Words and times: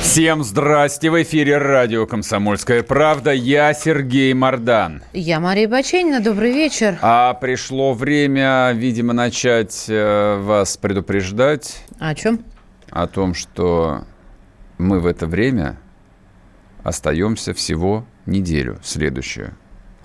Всем 0.00 0.42
здрасте! 0.42 1.10
В 1.10 1.22
эфире 1.22 1.58
радио 1.58 2.06
«Комсомольская 2.06 2.82
правда». 2.82 3.32
Я 3.32 3.72
Сергей 3.74 4.32
Мордан. 4.34 5.02
Я 5.12 5.40
Мария 5.40 5.68
Баченина. 5.68 6.20
Добрый 6.20 6.52
вечер. 6.52 6.98
А 7.02 7.34
пришло 7.34 7.92
время, 7.92 8.72
видимо, 8.72 9.12
начать 9.12 9.84
э, 9.88 10.38
вас 10.40 10.76
предупреждать 10.76 11.84
А 11.98 12.10
о 12.10 12.14
чем? 12.14 12.40
о 12.90 13.06
том, 13.06 13.34
что 13.34 14.04
мы 14.78 14.98
в 15.00 15.06
это 15.06 15.26
время 15.26 15.78
остаемся 16.82 17.54
всего 17.54 18.04
неделю 18.26 18.80
следующую, 18.82 19.54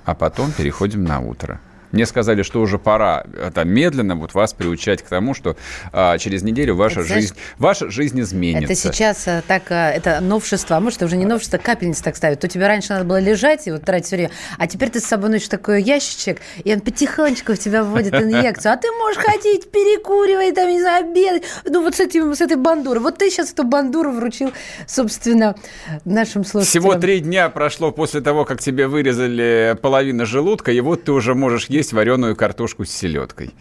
а 0.03 0.14
потом 0.14 0.52
переходим 0.52 1.03
на 1.03 1.20
утро. 1.20 1.59
Мне 1.95 2.05
сказали, 2.05 2.44
что 2.44 2.59
уже 2.59 2.77
пора 2.77 3.23
это 3.41 3.63
медленно 3.63 4.17
вот 4.17 4.34
вас 4.34 4.52
приучать 4.52 5.02
к 5.02 5.08
тому, 5.08 5.34
что 5.34 5.55
а, 5.94 6.17
через 6.17 6.44
неделю 6.44 6.76
ваша 6.76 6.99
Это, 6.99 7.08
знаешь, 7.08 7.23
жизнь, 7.23 7.36
ваша 7.58 7.90
жизнь 7.90 8.20
изменится. 8.20 8.73
Это 8.73 8.76
сейчас 8.76 9.26
э, 9.27 9.41
так, 9.48 9.72
э, 9.72 9.91
это 9.91 10.20
новшество, 10.20 10.76
а 10.76 10.81
может, 10.81 10.98
это 10.98 11.05
уже 11.05 11.16
не 11.16 11.26
новшество, 11.26 11.58
капельница 11.58 12.03
так 12.03 12.17
ставят. 12.17 12.41
То 12.41 12.50
тебе 12.50 12.67
раньше 12.67 12.89
надо 12.91 13.05
было 13.05 13.17
лежать 13.22 13.67
и 13.67 13.72
вот 13.72 13.84
тратить 13.84 14.12
время, 14.12 14.31
а 14.58 14.67
теперь 14.67 14.89
ты 14.89 15.00
с 15.00 15.05
собой 15.05 15.30
носишь 15.30 15.48
такой 15.48 15.81
ящичек, 15.81 16.41
и 16.66 16.73
он 16.73 16.81
потихонечку 16.81 17.53
в 17.53 17.58
тебя 17.58 17.81
вводит 17.86 18.14
инъекцию. 18.14 18.73
А 18.73 18.75
ты 18.78 18.91
можешь 18.91 19.23
ходить, 19.23 19.72
перекуривать, 19.72 20.53
там, 20.53 20.69
не 20.69 20.81
знаю, 20.81 21.06
обедать. 21.06 21.44
Ну, 21.64 21.81
вот 21.81 21.95
с, 21.95 22.02
этим, 22.02 22.36
с 22.36 22.41
этой 22.41 22.58
бандурой. 22.58 23.00
Вот 23.00 23.19
ты 23.19 23.30
сейчас 23.30 23.53
эту 23.53 23.64
бандуру 23.64 24.12
вручил, 24.12 24.52
собственно, 24.86 25.56
нашим 26.03 26.44
слушателям. 26.44 26.84
Всего 26.84 26.95
три 26.95 27.22
дня 27.22 27.47
прошло 27.47 27.91
после 27.91 28.19
того, 28.19 28.44
как 28.44 28.59
тебе 28.59 28.89
вырезали 28.89 29.78
половину 29.81 30.25
желудка, 30.25 30.73
и 30.73 30.81
вот 30.81 31.06
ты 31.06 31.14
уже 31.14 31.36
можешь 31.36 31.67
есть 31.67 31.84
вареную 31.94 32.36
картошку 32.36 32.86
с 32.86 32.91
селедкой. 32.91 33.53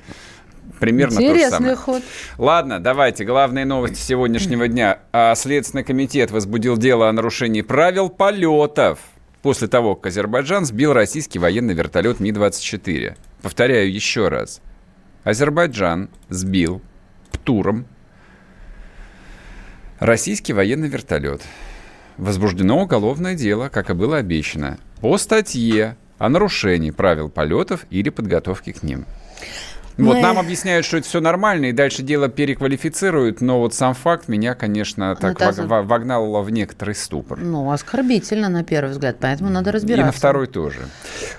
Примерно 0.81 1.17
то 1.17 1.21
же 1.23 1.27
Интересный 1.29 1.51
самое. 1.59 1.77
ход. 1.77 2.03
Ладно, 2.39 2.81
давайте. 2.81 3.25
Главные 3.25 3.65
новости 3.65 4.01
сегодняшнего 4.01 4.67
дня. 4.69 4.99
А, 5.13 5.35
Следственный 5.35 5.85
комитет 5.85 6.31
возбудил 6.31 6.77
дело 6.77 7.09
о 7.09 7.13
нарушении 7.13 7.63
правил 7.63 8.09
полетов 8.09 8.99
после 9.43 9.69
того, 9.69 9.95
как 9.95 10.07
Азербайджан 10.07 10.65
сбил 10.65 10.93
российский 10.93 11.39
военный 11.39 11.75
вертолет 11.75 12.19
Ми-24. 12.21 13.17
Повторяю 13.43 13.93
еще 13.93 14.29
раз. 14.29 14.61
Азербайджан 15.23 16.11
сбил 16.29 16.83
птуром 17.31 17.87
российский 20.01 20.53
военный 20.53 20.89
вертолет. 20.89 21.43
Возбуждено 22.17 22.81
уголовное 22.83 23.35
дело, 23.35 23.69
как 23.69 23.91
и 23.91 23.95
было 23.95 24.19
обещано, 24.19 24.79
по 25.01 25.19
статье 25.19 25.97
о 26.25 26.29
нарушении 26.29 26.91
правил 26.91 27.29
полетов 27.29 27.85
или 27.91 28.09
подготовке 28.09 28.73
к 28.73 28.83
ним. 28.83 29.05
Вот 29.97 30.17
Мы- 30.17 30.23
нам 30.23 30.41
объясняют, 30.41 30.85
что 30.85 30.97
это 30.97 31.07
все 31.07 31.21
нормально, 31.21 31.67
и 31.67 31.73
дальше 31.73 32.03
дело 32.03 32.29
переквалифицируют, 32.29 33.41
но 33.41 33.61
вот 33.61 33.75
сам 33.75 33.95
факт 33.95 34.27
меня, 34.27 34.57
конечно, 34.57 35.15
так 35.15 35.41
это 35.41 35.63
вог- 35.63 35.67
во- 35.69 35.83
вогнал 35.85 36.43
в 36.43 36.51
некоторый 36.51 36.97
ступор. 36.97 37.39
Ну, 37.39 37.71
оскорбительно 37.71 38.49
на 38.49 38.65
первый 38.65 38.91
взгляд, 38.91 39.19
поэтому 39.21 39.51
надо 39.51 39.71
И 39.71 39.73
разбираться. 39.75 40.07
на 40.07 40.11
второй 40.11 40.49
тоже. 40.49 40.81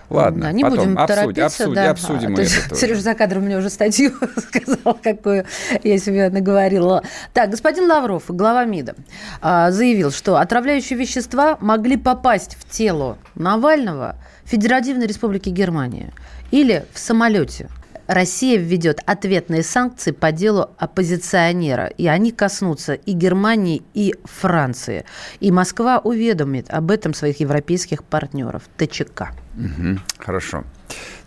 Ладно, 0.09 0.44
Да, 0.44 0.52
не 0.53 0.63
потом 0.63 0.78
будем 0.78 0.95
торопиться, 1.06 1.45
обсудим, 1.47 1.73
да. 1.73 1.89
обсудим 1.89 2.28
А, 2.28 2.30
мы 2.30 2.36
то 2.38 2.41
есть 2.44 2.58
это 2.58 2.69
тоже. 2.69 2.81
Сережа 2.81 3.02
за 3.02 3.13
кадром 3.13 3.44
мне 3.44 3.58
уже 3.58 3.69
статью 3.69 4.13
сказал, 4.38 4.97
какую 5.03 5.44
я 5.83 5.97
себе 5.97 6.30
наговорила. 6.30 7.03
Так, 7.34 7.50
господин 7.50 7.90
Лавров, 7.90 8.23
глава 8.29 8.63
МИДа, 8.63 8.96
а, 9.41 9.69
заявил, 9.72 10.12
что 10.12 10.38
отравляющие 10.38 10.97
вещества 10.97 11.57
могли 11.59 11.97
попасть 11.97 12.56
в 12.57 12.69
тело 12.69 13.17
Навального 13.35 14.16
Федеративной 14.45 15.07
Республике 15.07 15.50
Германия 15.51 16.13
или 16.51 16.85
в 16.94 17.00
самолете. 17.00 17.69
Россия 18.07 18.59
введет 18.59 19.00
ответные 19.06 19.63
санкции 19.63 20.11
по 20.11 20.31
делу 20.31 20.69
оппозиционера, 20.78 21.88
и 21.88 22.06
они 22.06 22.31
коснутся 22.31 22.94
и 22.94 23.13
Германии, 23.13 23.81
и 23.95 24.13
Франции. 24.25 25.05
И 25.39 25.51
Москва 25.51 25.97
уведомит 25.97 26.69
об 26.69 26.91
этом 26.91 27.16
своих 27.16 27.39
европейских 27.39 28.03
партнеров 28.03 28.63
ТЧК. 28.78 29.31
Мгм, 29.55 30.01
Хорошо. 30.19 30.63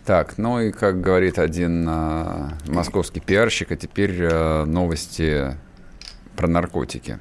Так, 0.05 0.37
ну 0.37 0.61
и 0.61 0.71
как 0.71 1.01
говорит 1.01 1.37
один 1.37 1.85
а, 1.87 2.53
московский 2.65 3.19
пиарщик, 3.19 3.71
а 3.73 3.75
теперь 3.75 4.17
а, 4.21 4.65
новости 4.65 5.57
про 6.37 6.47
наркотики. 6.47 7.19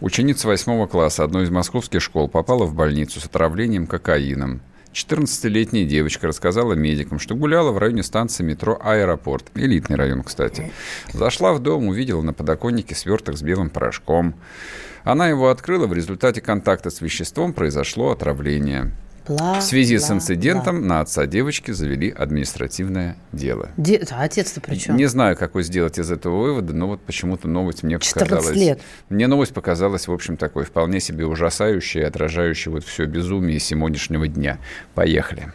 Ученица 0.00 0.48
восьмого 0.48 0.86
класса 0.86 1.24
одной 1.24 1.44
из 1.44 1.50
московских 1.50 2.02
школ 2.02 2.28
попала 2.28 2.64
в 2.64 2.74
больницу 2.74 3.20
с 3.20 3.24
отравлением 3.24 3.86
кокаином. 3.86 4.60
14-летняя 4.94 5.84
девочка 5.84 6.28
рассказала 6.28 6.74
медикам, 6.74 7.18
что 7.18 7.34
гуляла 7.34 7.72
в 7.72 7.78
районе 7.78 8.04
станции 8.04 8.44
метро 8.44 8.78
«Аэропорт». 8.80 9.50
Элитный 9.56 9.96
район, 9.96 10.22
кстати. 10.22 10.70
Зашла 11.12 11.52
в 11.52 11.58
дом, 11.58 11.88
увидела 11.88 12.22
на 12.22 12.32
подоконнике 12.32 12.94
сверток 12.94 13.36
с 13.36 13.42
белым 13.42 13.70
порошком. 13.70 14.36
Она 15.02 15.28
его 15.28 15.50
открыла, 15.50 15.88
в 15.88 15.92
результате 15.92 16.40
контакта 16.40 16.90
с 16.90 17.00
веществом 17.00 17.52
произошло 17.52 18.12
отравление. 18.12 18.92
Бла, 19.26 19.58
В 19.58 19.62
связи 19.62 19.96
с 19.98 20.06
бла, 20.08 20.16
инцидентом 20.16 20.86
на 20.86 21.00
отца 21.00 21.26
девочки 21.26 21.70
завели 21.70 22.10
административное 22.10 23.16
дело. 23.32 23.70
бла. 23.76 23.84
Де- 23.84 24.02
а 24.10 24.22
отец-то 24.24 24.60
при 24.60 24.76
чем? 24.76 24.96
Не 24.96 25.06
знаю, 25.06 25.36
какой 25.36 25.62
сделать 25.62 25.98
из 25.98 26.10
этого 26.10 26.42
вывода, 26.42 26.74
но 26.74 26.88
вот 26.88 27.00
почему-то 27.00 27.48
новость 27.48 27.82
мне 27.82 27.98
14 27.98 28.28
показалась... 28.30 28.56
лет. 28.58 28.80
Мне 29.08 29.26
новость 29.26 29.54
показалась, 29.54 30.08
в 30.08 30.12
общем, 30.12 30.36
такой 30.36 30.64
вполне 30.64 31.00
себе 31.00 31.24
ужасающей, 31.26 32.00
и 32.02 32.04
отражающей 32.04 32.70
вот 32.70 32.84
все 32.84 33.06
безумие 33.06 33.58
сегодняшнего 33.60 34.28
дня. 34.28 34.58
Поехали. 34.94 35.52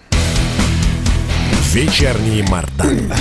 Вечерний 1.71 2.43
Мардан. 2.49 3.11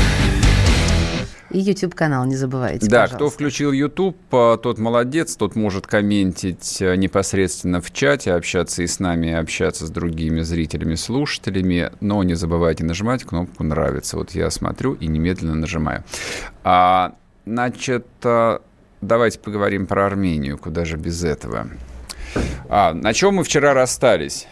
И 1.51 1.59
YouTube-канал 1.59 2.27
не 2.27 2.37
забывайте, 2.37 2.87
Да, 2.89 3.03
пожалуйста. 3.03 3.17
кто 3.17 3.31
включил 3.31 3.73
YouTube, 3.73 4.17
а, 4.33 4.57
тот 4.59 4.79
молодец, 4.79 5.35
тот 5.37 5.57
может 5.57 5.87
комментить 5.87 6.83
а, 6.83 6.95
непосредственно 6.95 7.81
в 7.81 7.91
чате, 7.93 8.33
общаться 8.33 8.83
и 8.83 8.87
с 8.87 9.01
нами, 9.01 9.29
и 9.29 9.33
общаться 9.33 9.87
с 9.87 9.91
другими 9.91 10.43
зрителями, 10.43 10.95
слушателями, 10.95 11.91
но 12.01 12.23
не 12.23 12.35
забывайте 12.35 12.85
нажимать 12.85 13.25
кнопку 13.25 13.65
«Нравится». 13.65 14.17
Вот 14.19 14.33
я 14.33 14.51
смотрю 14.51 14.93
и 14.95 15.07
немедленно 15.07 15.55
нажимаю. 15.55 16.05
А, 16.65 17.15
значит, 17.47 18.07
а, 18.25 18.61
давайте 19.01 19.39
поговорим 19.39 19.87
про 19.87 20.07
Армению, 20.07 20.59
куда 20.59 20.85
же 20.85 20.97
без 20.97 21.25
этого. 21.25 21.69
А, 22.69 22.93
на 22.93 23.15
чем 23.15 23.37
мы 23.37 23.45
вчера 23.45 23.73
расстались, 23.73 24.47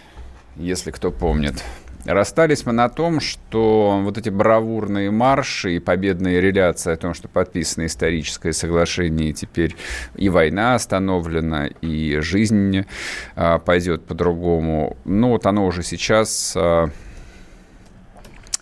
если 0.56 0.90
кто 0.90 1.10
помнит? 1.10 1.62
Расстались 2.06 2.64
мы 2.64 2.72
на 2.72 2.88
том, 2.88 3.18
что 3.18 4.00
вот 4.04 4.16
эти 4.16 4.28
бравурные 4.28 5.10
марши 5.10 5.76
и 5.76 5.78
победные 5.80 6.40
реляции 6.40 6.92
о 6.92 6.96
том, 6.96 7.14
что 7.14 7.26
подписано 7.26 7.86
историческое 7.86 8.52
соглашение, 8.52 9.30
и 9.30 9.32
теперь 9.32 9.74
и 10.14 10.28
война 10.28 10.76
остановлена, 10.76 11.66
и 11.66 12.18
жизнь 12.20 12.86
а, 13.34 13.58
пойдет 13.58 14.04
по-другому. 14.04 14.96
Ну 15.04 15.30
вот 15.30 15.46
оно 15.46 15.66
уже 15.66 15.82
сейчас 15.82 16.54
а, 16.56 16.90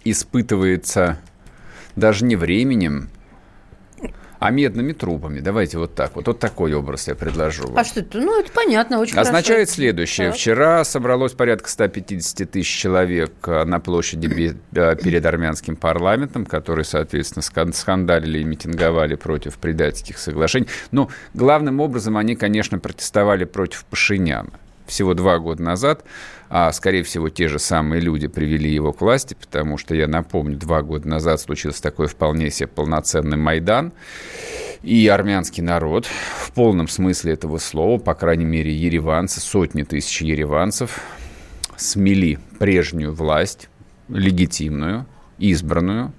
испытывается 0.04 1.19
даже 1.97 2.25
не 2.25 2.37
временем, 2.37 3.10
а 4.44 4.50
медными 4.50 4.93
трубами. 4.93 5.41
Давайте 5.41 5.78
вот 5.78 5.94
так 5.94 6.16
вот. 6.16 6.27
Вот 6.27 6.38
такой 6.38 6.75
образ 6.75 7.09
я 7.09 7.15
предложу. 7.15 7.62
вам. 7.69 7.78
А 7.78 7.84
что 7.84 8.00
это? 8.00 8.19
Ну, 8.19 8.38
это 8.38 8.53
понятно, 8.53 8.99
очень 8.99 9.16
Означает 9.16 9.69
хорошо. 9.69 9.72
следующее. 9.72 10.27
Так. 10.28 10.37
Вчера 10.37 10.84
собралось 10.84 11.32
порядка 11.32 11.71
150 11.71 12.50
тысяч 12.50 12.69
человек 12.69 13.33
э, 13.47 13.65
на 13.65 13.80
площади 13.80 14.54
э, 14.74 14.97
перед 14.97 15.24
армянским 15.24 15.77
парламентом, 15.77 16.45
которые, 16.45 16.84
соответственно, 16.84 17.42
скан- 17.42 17.72
скандалили 17.72 18.41
и 18.41 18.45
митинговали 18.45 19.15
против 19.15 19.57
предательских 19.57 20.19
соглашений. 20.19 20.69
Но 20.91 21.09
главным 21.33 21.80
образом 21.80 22.19
они, 22.19 22.36
конечно, 22.36 22.78
протестовали 22.78 23.45
против 23.45 23.86
Пашиняна. 23.86 24.51
Всего 24.86 25.15
два 25.15 25.39
года 25.39 25.63
назад, 25.63 26.04
а, 26.51 26.71
скорее 26.72 27.03
всего, 27.03 27.31
те 27.31 27.48
же 27.48 27.59
самые 27.59 28.01
люди 28.01 28.28
привели 28.28 28.71
его 28.71 28.92
к 28.92 29.01
власти, 29.01 29.34
потому 29.39 29.78
что, 29.78 29.95
я 29.95 30.07
напомню, 30.07 30.59
два 30.59 30.83
года 30.83 31.09
назад 31.09 31.41
случился 31.41 31.83
такой 31.83 32.07
вполне 32.07 32.51
себе 32.51 32.66
полноценный 32.69 33.39
Майдан, 33.39 33.92
и 34.83 35.09
армянский 35.09 35.63
народ 35.63 36.04
в 36.07 36.53
полном 36.53 36.89
смысле 36.89 37.33
этого 37.33 37.57
слова, 37.57 37.98
по 37.98 38.15
крайней 38.15 38.45
мере, 38.45 38.75
ереванцы, 38.75 39.41
сотни 39.41 39.83
тысяч 39.84 40.21
ереванцев, 40.21 41.01
смели 41.77 42.39
прежнюю 42.59 43.15
власть, 43.15 43.71
легитимную, 44.09 45.07
избранную, 45.39 46.13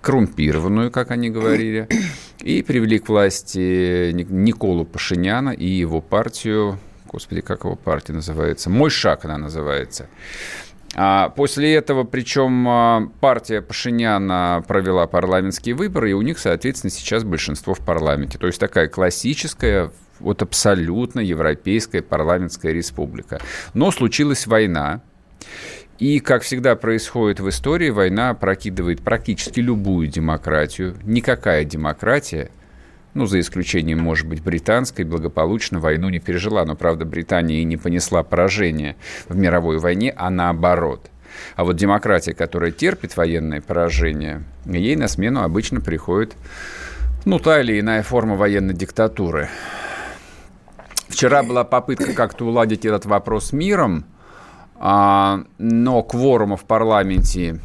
коррумпированную, 0.00 0.90
как 0.90 1.10
они 1.10 1.28
говорили, 1.28 1.88
и 2.40 2.62
привели 2.62 2.98
к 2.98 3.08
власти 3.08 4.12
Ник- 4.12 4.30
Николу 4.30 4.86
Пашиняна 4.86 5.50
и 5.50 5.66
его 5.66 6.00
партию, 6.00 6.78
господи, 7.08 7.40
как 7.40 7.64
его 7.64 7.76
партия 7.76 8.12
называется? 8.12 8.70
«Мой 8.70 8.90
шаг» 8.90 9.24
она 9.24 9.38
называется. 9.38 10.08
А 10.94 11.28
после 11.28 11.74
этого, 11.74 12.04
причем 12.04 12.66
а, 12.68 13.08
партия 13.20 13.60
Пашиняна 13.60 14.64
провела 14.66 15.06
парламентские 15.06 15.74
выборы, 15.74 16.10
и 16.10 16.14
у 16.14 16.22
них, 16.22 16.38
соответственно, 16.38 16.90
сейчас 16.90 17.24
большинство 17.24 17.74
в 17.74 17.80
парламенте. 17.80 18.38
То 18.38 18.46
есть 18.46 18.58
такая 18.58 18.88
классическая 18.88 19.92
вот 20.18 20.42
абсолютно 20.42 21.20
европейская 21.20 22.02
парламентская 22.02 22.72
республика. 22.72 23.40
Но 23.74 23.90
случилась 23.90 24.46
война, 24.46 25.02
и, 25.98 26.20
как 26.20 26.42
всегда 26.42 26.76
происходит 26.76 27.40
в 27.40 27.48
истории, 27.48 27.90
война 27.90 28.32
прокидывает 28.34 29.02
практически 29.02 29.60
любую 29.60 30.06
демократию. 30.06 30.96
Никакая 31.02 31.64
демократия 31.64 32.50
ну, 33.18 33.26
за 33.26 33.40
исключением, 33.40 33.98
может 33.98 34.28
быть, 34.28 34.42
британской, 34.42 35.04
благополучно 35.04 35.80
войну 35.80 36.08
не 36.08 36.20
пережила. 36.20 36.64
Но, 36.64 36.76
правда, 36.76 37.04
Британия 37.04 37.60
и 37.60 37.64
не 37.64 37.76
понесла 37.76 38.22
поражение 38.22 38.94
в 39.28 39.36
мировой 39.36 39.78
войне, 39.78 40.14
а 40.16 40.30
наоборот. 40.30 41.10
А 41.56 41.64
вот 41.64 41.74
демократия, 41.74 42.32
которая 42.32 42.70
терпит 42.70 43.16
военное 43.16 43.60
поражение, 43.60 44.44
ей 44.66 44.94
на 44.94 45.08
смену 45.08 45.42
обычно 45.42 45.80
приходит, 45.80 46.36
ну, 47.24 47.40
та 47.40 47.60
или 47.60 47.80
иная 47.80 48.04
форма 48.04 48.36
военной 48.36 48.74
диктатуры. 48.74 49.48
Вчера 51.08 51.42
была 51.42 51.64
попытка 51.64 52.14
как-то 52.14 52.46
уладить 52.46 52.84
этот 52.84 53.04
вопрос 53.04 53.52
миром, 53.52 54.04
а, 54.76 55.42
но 55.58 56.04
кворума 56.04 56.56
в 56.56 56.64
парламенте 56.64 57.58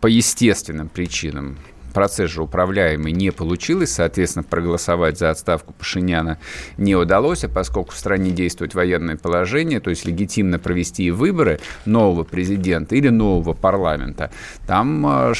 по 0.00 0.06
естественным 0.06 0.88
причинам 0.88 1.58
процесс 1.98 2.30
же 2.30 2.42
управляемый 2.42 3.10
не 3.10 3.32
получилось, 3.32 3.90
соответственно, 3.90 4.44
проголосовать 4.44 5.18
за 5.18 5.30
отставку 5.30 5.72
Пашиняна 5.72 6.38
не 6.76 6.94
удалось, 6.94 7.42
а 7.42 7.48
поскольку 7.48 7.90
в 7.90 7.96
стране 7.96 8.30
действует 8.30 8.72
военное 8.76 9.16
положение, 9.16 9.80
то 9.80 9.90
есть 9.90 10.04
легитимно 10.04 10.60
провести 10.60 11.10
выборы 11.10 11.58
нового 11.86 12.22
президента 12.22 12.94
или 12.94 13.08
нового 13.08 13.52
парламента, 13.52 14.30
там 14.64 15.04
э, 15.04 15.32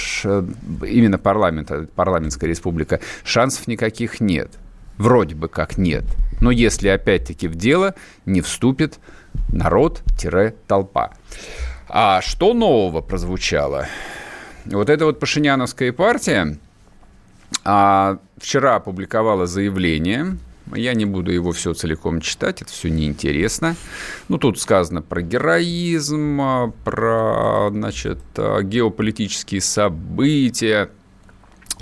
именно 0.84 1.16
парламента, 1.16 1.86
парламентская 1.94 2.50
республика, 2.50 2.98
шансов 3.22 3.68
никаких 3.68 4.20
нет. 4.20 4.50
Вроде 4.96 5.36
бы 5.36 5.46
как 5.46 5.78
нет. 5.78 6.06
Но 6.40 6.50
если 6.50 6.88
опять-таки 6.88 7.46
в 7.46 7.54
дело 7.54 7.94
не 8.26 8.40
вступит 8.40 8.98
народ-толпа. 9.52 11.12
А 11.88 12.20
что 12.20 12.52
нового 12.52 13.00
прозвучало? 13.00 13.86
Вот 14.70 14.90
эта 14.90 15.06
вот 15.06 15.18
Пашиняновская 15.18 15.92
партия 15.92 16.58
а, 17.64 18.18
вчера 18.36 18.76
опубликовала 18.76 19.46
заявление, 19.46 20.36
я 20.74 20.92
не 20.92 21.06
буду 21.06 21.32
его 21.32 21.52
все 21.52 21.72
целиком 21.72 22.20
читать, 22.20 22.60
это 22.60 22.70
все 22.70 22.90
неинтересно. 22.90 23.76
Ну, 24.28 24.36
тут 24.36 24.60
сказано 24.60 25.00
про 25.00 25.22
героизм, 25.22 26.74
про, 26.84 27.70
значит, 27.70 28.18
геополитические 28.36 29.62
события. 29.62 30.90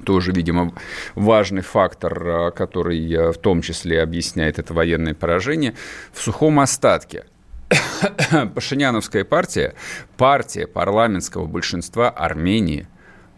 Тоже, 0.04 0.30
видимо, 0.30 0.72
важный 1.16 1.62
фактор, 1.62 2.52
который 2.52 3.32
в 3.32 3.38
том 3.38 3.62
числе 3.62 4.02
объясняет 4.02 4.60
это 4.60 4.72
военное 4.72 5.14
поражение. 5.14 5.74
В 6.12 6.20
сухом 6.20 6.60
остатке– 6.60 7.24
Пашиняновская 8.54 9.24
партия, 9.24 9.74
партия 10.16 10.66
парламентского 10.66 11.46
большинства 11.46 12.10
Армении, 12.10 12.86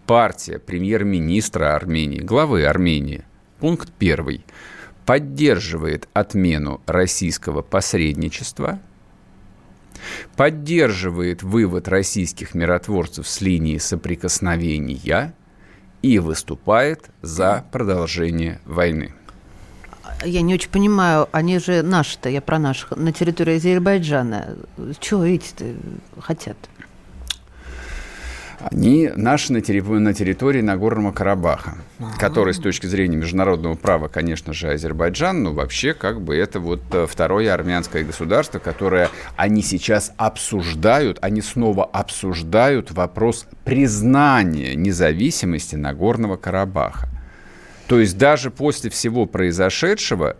партия 0.06 0.58
премьер-министра 0.58 1.74
Армении, 1.74 2.20
главы 2.20 2.64
Армении. 2.66 3.24
Пункт 3.58 3.92
первый. 3.98 4.44
Поддерживает 5.06 6.08
отмену 6.12 6.82
российского 6.86 7.62
посредничества, 7.62 8.78
поддерживает 10.36 11.42
вывод 11.42 11.88
российских 11.88 12.54
миротворцев 12.54 13.26
с 13.26 13.40
линии 13.40 13.78
соприкосновения 13.78 15.34
и 16.02 16.18
выступает 16.18 17.08
за 17.22 17.64
продолжение 17.72 18.60
войны 18.66 19.14
я 20.24 20.42
не 20.42 20.54
очень 20.54 20.70
понимаю, 20.70 21.28
они 21.32 21.58
же 21.58 21.82
наши-то, 21.82 22.28
я 22.28 22.40
про 22.40 22.58
наших, 22.58 22.92
на 22.96 23.12
территории 23.12 23.56
Азербайджана. 23.56 24.56
Чего 25.00 25.24
эти-то 25.24 25.64
хотят? 26.20 26.56
Они 28.60 29.08
наши 29.14 29.52
на, 29.52 29.60
территории, 29.60 30.00
на 30.00 30.12
территории 30.12 30.60
Нагорного 30.60 31.12
Карабаха, 31.12 31.76
ага. 32.00 32.18
который 32.18 32.52
с 32.52 32.58
точки 32.58 32.86
зрения 32.86 33.16
международного 33.16 33.76
права, 33.76 34.08
конечно 34.08 34.52
же, 34.52 34.70
Азербайджан, 34.70 35.44
но 35.44 35.52
вообще 35.52 35.94
как 35.94 36.20
бы 36.20 36.36
это 36.36 36.58
вот 36.58 36.82
э, 36.90 37.06
второе 37.08 37.54
армянское 37.54 38.02
государство, 38.02 38.58
которое 38.58 39.10
они 39.36 39.62
сейчас 39.62 40.12
обсуждают, 40.16 41.18
они 41.22 41.40
снова 41.40 41.84
обсуждают 41.84 42.90
вопрос 42.90 43.46
признания 43.64 44.74
независимости 44.74 45.76
Нагорного 45.76 46.36
Карабаха. 46.36 47.08
То 47.88 47.98
есть 48.00 48.18
даже 48.18 48.50
после 48.50 48.90
всего 48.90 49.26
произошедшего, 49.26 50.36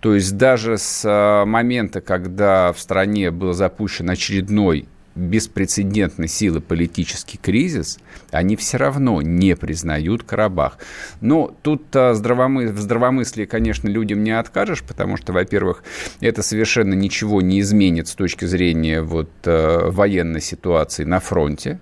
то 0.00 0.14
есть 0.14 0.36
даже 0.36 0.78
с 0.78 1.02
а, 1.04 1.44
момента, 1.44 2.00
когда 2.00 2.72
в 2.72 2.78
стране 2.78 3.30
был 3.30 3.52
запущен 3.52 4.08
очередной 4.08 4.88
беспрецедентной 5.14 6.28
силы 6.28 6.60
политический 6.60 7.38
кризис, 7.38 7.98
они 8.30 8.56
все 8.56 8.78
равно 8.78 9.20
не 9.20 9.56
признают 9.56 10.22
Карабах. 10.22 10.78
Но 11.20 11.54
тут 11.62 11.84
а, 11.94 12.14
здравомы... 12.14 12.68
в 12.68 12.78
здравомыслии, 12.78 13.46
конечно, 13.46 13.88
людям 13.88 14.22
не 14.22 14.30
откажешь, 14.30 14.84
потому 14.84 15.16
что, 15.16 15.32
во-первых, 15.32 15.82
это 16.20 16.42
совершенно 16.42 16.94
ничего 16.94 17.42
не 17.42 17.60
изменит 17.60 18.06
с 18.06 18.14
точки 18.14 18.44
зрения 18.44 19.02
вот, 19.02 19.30
а, 19.44 19.90
военной 19.90 20.40
ситуации 20.40 21.02
на 21.02 21.18
фронте. 21.18 21.80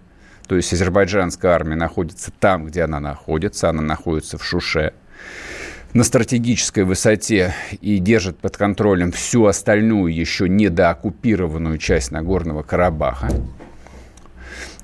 То 0.48 0.56
есть 0.56 0.72
азербайджанская 0.72 1.52
армия 1.52 1.76
находится 1.76 2.32
там, 2.40 2.66
где 2.66 2.82
она 2.82 2.98
находится, 2.98 3.68
она 3.68 3.82
находится 3.82 4.36
в 4.36 4.44
Шуше 4.44 4.94
на 5.92 6.04
стратегической 6.04 6.84
высоте 6.84 7.54
и 7.80 7.98
держит 7.98 8.38
под 8.38 8.56
контролем 8.56 9.12
всю 9.12 9.46
остальную 9.46 10.14
еще 10.14 10.48
недооккупированную 10.48 11.78
часть 11.78 12.10
Нагорного 12.10 12.62
Карабаха. 12.62 13.28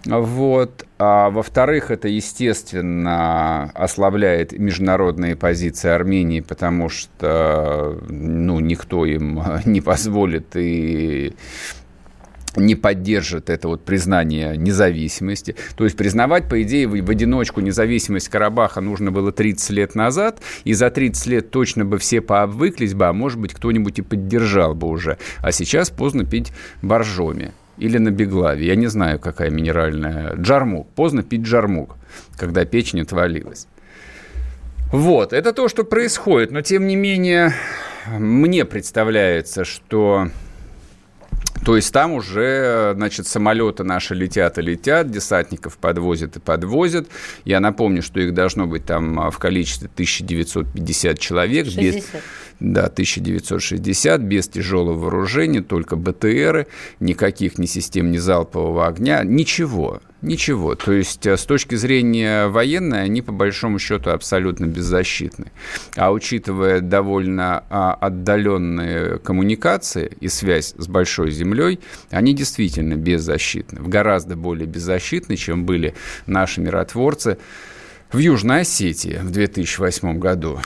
Вот. 0.07 0.87
А 0.99 1.31
во-вторых, 1.31 1.91
это, 1.91 2.09
естественно, 2.09 3.65
ослабляет 3.75 4.53
международные 4.53 5.37
позиции 5.37 5.91
Армении, 5.91 6.41
потому 6.41 6.89
что 6.89 7.99
ну, 8.09 8.61
никто 8.61 9.05
им 9.05 9.43
не 9.65 9.81
позволит 9.81 10.55
и 10.55 11.35
не 12.57 12.75
поддержит 12.75 13.51
это 13.51 13.69
вот 13.69 13.85
признание 13.85 14.57
независимости. 14.57 15.57
То 15.77 15.85
есть 15.85 15.97
признавать, 15.97 16.49
по 16.49 16.63
идее, 16.63 16.87
в, 16.89 17.11
одиночку 17.11 17.61
независимость 17.61 18.29
Карабаха 18.29 18.81
нужно 18.81 19.11
было 19.11 19.33
30 19.33 19.71
лет 19.71 19.95
назад, 19.95 20.41
и 20.65 20.73
за 20.73 20.91
30 20.91 21.27
лет 21.27 21.51
точно 21.51 21.85
бы 21.85 21.99
все 21.99 22.21
пообвыклись 22.21 22.95
бы, 22.95 23.07
а 23.07 23.13
может 23.13 23.39
быть, 23.39 23.55
кто-нибудь 23.55 23.99
и 23.99 24.03
поддержал 24.03 24.75
бы 24.75 24.89
уже. 24.89 25.19
А 25.41 25.53
сейчас 25.53 25.91
поздно 25.91 26.25
пить 26.25 26.53
боржоми 26.83 27.53
или 27.79 27.99
на 27.99 28.11
беглаве. 28.11 28.67
Я 28.67 28.75
не 28.75 28.87
знаю, 28.87 29.19
какая 29.19 29.51
минеральная. 29.51 30.35
Джармук. 30.35 30.89
Поздно 30.91 31.23
пить 31.23 31.43
джармук, 31.43 31.97
когда 32.37 32.65
печень 32.65 33.03
отвалилась. 33.03 33.67
Вот, 34.93 35.33
это 35.33 35.53
то, 35.53 35.69
что 35.69 35.85
происходит. 35.85 36.53
Но, 36.53 36.63
тем 36.63 36.87
не 36.87 36.97
менее, 36.97 37.53
мне 38.07 38.65
представляется, 38.65 39.65
что 39.65 40.29
то 41.67 41.75
есть 41.75 41.93
там 41.93 42.13
уже, 42.13 42.93
значит, 42.95 43.27
самолеты 43.27 43.83
наши 43.83 44.15
летят 44.15 44.57
и 44.57 44.63
летят, 44.63 45.11
десантников 45.11 45.79
подвозят 45.79 46.37
и 46.37 46.39
подвозят. 46.39 47.09
Я 47.45 47.59
напомню, 47.59 48.03
что 48.03 48.21
их 48.21 48.35
должно 48.35 48.69
быть 48.69 48.85
там 48.85 49.19
а, 49.19 49.33
в 49.33 49.39
количестве 49.41 49.89
1950 49.93 51.19
человек. 51.19 51.67
60. 51.67 51.83
Без, 51.83 52.05
да, 52.61 52.85
1960, 52.87 54.21
без 54.23 54.49
тяжелого 54.49 54.99
вооружения, 54.99 55.63
только 55.63 55.97
БТРы, 55.97 56.67
никаких 57.01 57.59
ни 57.59 57.67
систем 57.67 58.11
ни 58.11 58.19
залпового 58.19 58.87
огня, 58.87 59.23
ничего. 59.25 60.01
Ничего. 60.23 60.75
То 60.75 60.93
есть 60.93 61.27
э, 61.27 61.37
с 61.37 61.45
точки 61.45 61.75
зрения 61.75 62.49
военной 62.49 63.03
они 63.03 63.21
по 63.21 63.33
большому 63.33 63.79
счету 63.79 64.11
абсолютно 64.11 64.65
беззащитны. 64.65 65.53
А 65.95 66.11
учитывая 66.11 66.81
довольно 66.81 67.65
а, 67.69 67.93
отдаленные 67.93 69.19
коммуникации 69.19 70.17
и 70.21 70.29
связь 70.29 70.75
с 70.79 70.89
большой 70.89 71.31
землей, 71.31 71.81
они 72.11 72.35
действительно 72.35 72.95
беззащитны. 72.95 73.81
Гораздо 73.87 74.37
более 74.37 74.67
беззащитны, 74.67 75.37
чем 75.37 75.67
были 75.67 75.95
наши 76.27 76.63
миротворцы 76.63 77.37
в 78.17 78.19
Южной 78.19 78.63
Осетии 78.63 79.21
в 79.23 79.31
2008 79.31 80.19
году. 80.19 80.59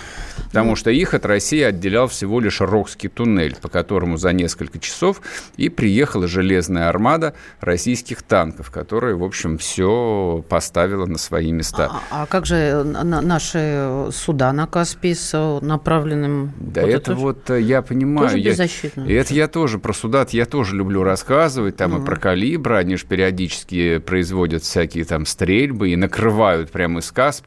Потому 0.47 0.77
что 0.77 0.91
их 0.91 1.15
от 1.15 1.27
России 1.27 1.61
отделял 1.63 2.09
всего 2.09 2.41
лишь 2.41 2.61
Рокский 2.61 3.09
туннель, 3.09 3.57
по 3.61 3.69
которому 3.69 4.17
за 4.17 4.33
несколько 4.33 4.79
часов 4.79 5.21
и 5.57 5.69
приехала 5.69 6.27
железная 6.27 6.89
армада 6.89 7.35
российских 7.61 8.23
танков, 8.23 8.71
которая, 8.71 9.15
в 9.15 9.25
общем, 9.25 9.59
все 9.59 10.45
поставила 10.49 11.07
на 11.07 11.19
свои 11.19 11.53
места. 11.53 11.91
А, 12.11 12.23
а 12.23 12.27
как 12.27 12.47
же 12.47 12.55
э, 12.55 12.83
наши 12.83 14.09
суда 14.13 14.53
на 14.53 14.67
Каспий 14.67 15.15
с 15.15 15.61
направленным... 15.61 16.53
Да 16.59 16.83
вот 16.83 16.91
это, 16.91 17.13
это 17.13 17.15
вот 17.15 17.51
э, 17.51 17.61
я 17.61 17.83
понимаю. 17.83 18.31
Тоже. 18.31 18.39
Я, 18.39 19.21
это 19.21 19.35
я 19.35 19.49
тоже 19.49 19.79
про 19.79 19.93
суда, 19.93 20.27
я 20.31 20.47
тоже 20.47 20.77
люблю 20.77 21.03
рассказывать, 21.03 21.77
там 21.77 21.95
угу. 21.95 22.03
и 22.03 22.07
про 22.07 22.17
калибры, 22.17 22.77
они 22.77 22.97
же 22.97 23.07
периодически 23.07 23.99
производят 23.99 24.63
всякие 24.63 25.05
там 25.05 25.27
стрельбы 25.27 25.91
и 25.91 25.97
накрывают 25.97 26.71
прямо 26.71 27.01
из 27.01 27.11
Каспия 27.11 27.40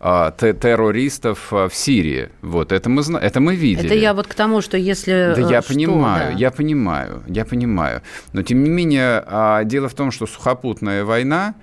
а, 0.00 0.30
террористов 0.30 1.52
а, 1.52 1.68
в 1.68 1.74
Сирии. 1.74 2.28
Вот, 2.42 2.72
это 2.72 2.88
мы, 2.88 3.02
это 3.02 3.40
мы 3.40 3.56
видели. 3.56 3.86
Это 3.86 3.94
я 3.94 4.14
вот 4.14 4.26
к 4.26 4.34
тому, 4.34 4.60
что 4.60 4.76
если... 4.76 5.34
Да 5.36 5.40
я 5.40 5.58
э, 5.58 5.62
что, 5.62 5.72
понимаю, 5.72 6.32
да. 6.32 6.38
я 6.38 6.50
понимаю, 6.50 7.22
я 7.26 7.44
понимаю. 7.44 8.02
Но, 8.32 8.42
тем 8.42 8.62
не 8.64 8.70
менее, 8.70 9.22
а, 9.26 9.64
дело 9.64 9.88
в 9.88 9.94
том, 9.94 10.10
что 10.10 10.26
сухопутная 10.26 11.04
война, 11.04 11.54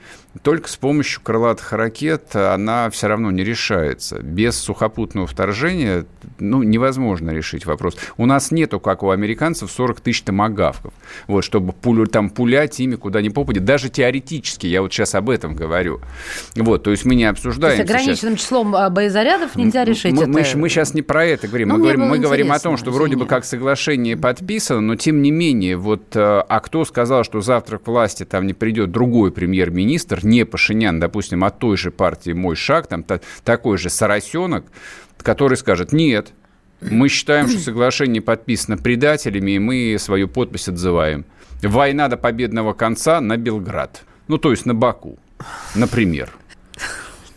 только 0.44 0.70
с 0.70 0.76
помощью 0.76 1.22
крылатых 1.22 1.72
ракет 1.74 2.36
она 2.36 2.90
все 2.90 3.08
равно 3.08 3.32
не 3.32 3.44
решается. 3.44 4.20
Без 4.20 4.58
сухопутного 4.58 5.28
вторжения 5.28 6.06
ну, 6.40 6.64
невозможно 6.64 7.32
решить 7.32 7.66
вопрос. 7.66 7.96
У 8.18 8.26
нас 8.26 8.52
нету, 8.52 8.80
как 8.80 9.04
у 9.04 9.12
американцев, 9.12 9.72
40 9.72 10.02
тысяч 10.02 10.22
томогавков, 10.24 10.94
вот, 11.28 11.44
чтобы 11.44 11.74
пулю, 11.74 12.06
там 12.06 12.30
пулять 12.30 12.80
ими 12.80 12.96
куда 12.96 13.22
ни 13.22 13.30
попадет. 13.30 13.64
Даже 13.64 13.90
теоретически, 13.90 14.68
я 14.68 14.82
вот 14.82 14.92
сейчас 14.92 15.16
об 15.16 15.30
этом 15.30 15.56
говорю. 15.56 16.02
Вот, 16.56 16.84
то 16.84 16.92
есть 16.92 17.06
мы 17.06 17.16
не 17.16 17.26
обсуждаем... 17.26 17.80
Есть 17.80 17.90
ограниченным 17.90 18.34
сейчас... 18.34 18.46
числом 18.46 18.76
а, 18.76 18.90
боезарядов 18.90 19.56
нельзя 19.56 19.86
решить 19.86 20.14
мы, 20.14 20.24
это? 20.24 20.32
Мы, 20.32 20.46
мы 20.56 20.70
сейчас 20.70 20.94
не 20.94 21.02
про 21.02 21.26
это 21.26 21.48
говорим. 21.48 21.70
Ну, 21.70 21.76
мы 21.76 21.82
говорим, 21.82 22.02
мы 22.02 22.18
говорим 22.18 22.52
о 22.52 22.60
том, 22.60 22.78
что 22.78 22.90
извини. 22.90 22.98
вроде 22.98 23.16
бы 23.16 23.26
как 23.26 23.46
соглашение 23.46 24.18
подписано, 24.18 24.82
но 24.82 24.96
тем 24.96 25.22
не 25.22 25.32
менее, 25.32 25.78
вот, 25.78 26.16
э, 26.16 26.20
а 26.20 26.60
кто 26.60 26.84
сказал, 26.86 27.24
что 27.24 27.42
завтра 27.42 27.78
к 27.78 27.88
власти 27.88 28.26
там 28.26 28.48
не 28.48 28.54
придет 28.54 28.92
другой 28.92 29.32
премьер-министр, 29.32 30.25
не 30.26 30.46
Пашинян, 30.46 31.00
допустим, 31.00 31.44
от 31.44 31.60
той 31.60 31.78
же 31.78 31.92
партии 31.92 32.32
«Мой 32.32 32.56
шаг», 32.56 32.88
там 32.88 33.04
та, 33.04 33.22
такой 33.44 33.78
же 33.78 33.90
Соросенок, 33.90 34.66
который 35.18 35.58
скажет, 35.58 35.94
нет, 35.94 36.34
мы 36.82 37.10
считаем, 37.10 37.48
что 37.48 37.60
соглашение 37.60 38.22
подписано 38.22 38.78
предателями, 38.78 39.52
и 39.52 39.60
мы 39.60 39.98
свою 40.00 40.28
подпись 40.28 40.68
отзываем. 40.68 41.26
Война 41.64 42.08
до 42.10 42.18
победного 42.18 42.74
конца 42.74 43.22
на 43.22 43.38
Белград. 43.38 44.04
Ну, 44.28 44.38
то 44.38 44.52
есть 44.52 44.66
на 44.66 44.74
Баку, 44.74 45.18
например. 45.74 46.32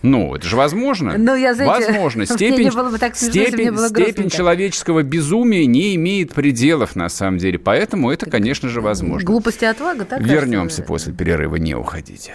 Ну, 0.02 0.34
это 0.34 0.46
же 0.46 0.56
возможно. 0.56 1.14
Ну, 1.18 1.34
я, 1.34 1.54
знаете, 1.54 1.92
возможно. 1.92 2.24
Степень, 2.26 2.70
смешно, 2.70 2.96
степень, 3.14 3.88
степень 3.88 4.30
человеческого 4.30 5.02
безумия 5.02 5.66
не 5.66 5.96
имеет 5.96 6.34
пределов, 6.34 6.94
на 6.94 7.08
самом 7.08 7.38
деле. 7.38 7.58
Поэтому 7.58 8.10
это, 8.10 8.30
конечно 8.30 8.68
же, 8.68 8.80
возможно. 8.80 9.26
Глупости 9.26 9.64
и 9.64 9.66
отвага, 9.66 10.04
так? 10.04 10.20
Вернемся 10.20 10.58
кажется, 10.58 10.82
после 10.82 11.12
перерыва, 11.12 11.56
не 11.56 11.74
уходите. 11.74 12.34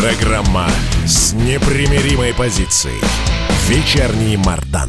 Программа 0.00 0.66
с 1.04 1.34
непримиримой 1.34 2.32
позицией. 2.32 3.02
Вечерний 3.68 4.38
Мардан. 4.38 4.88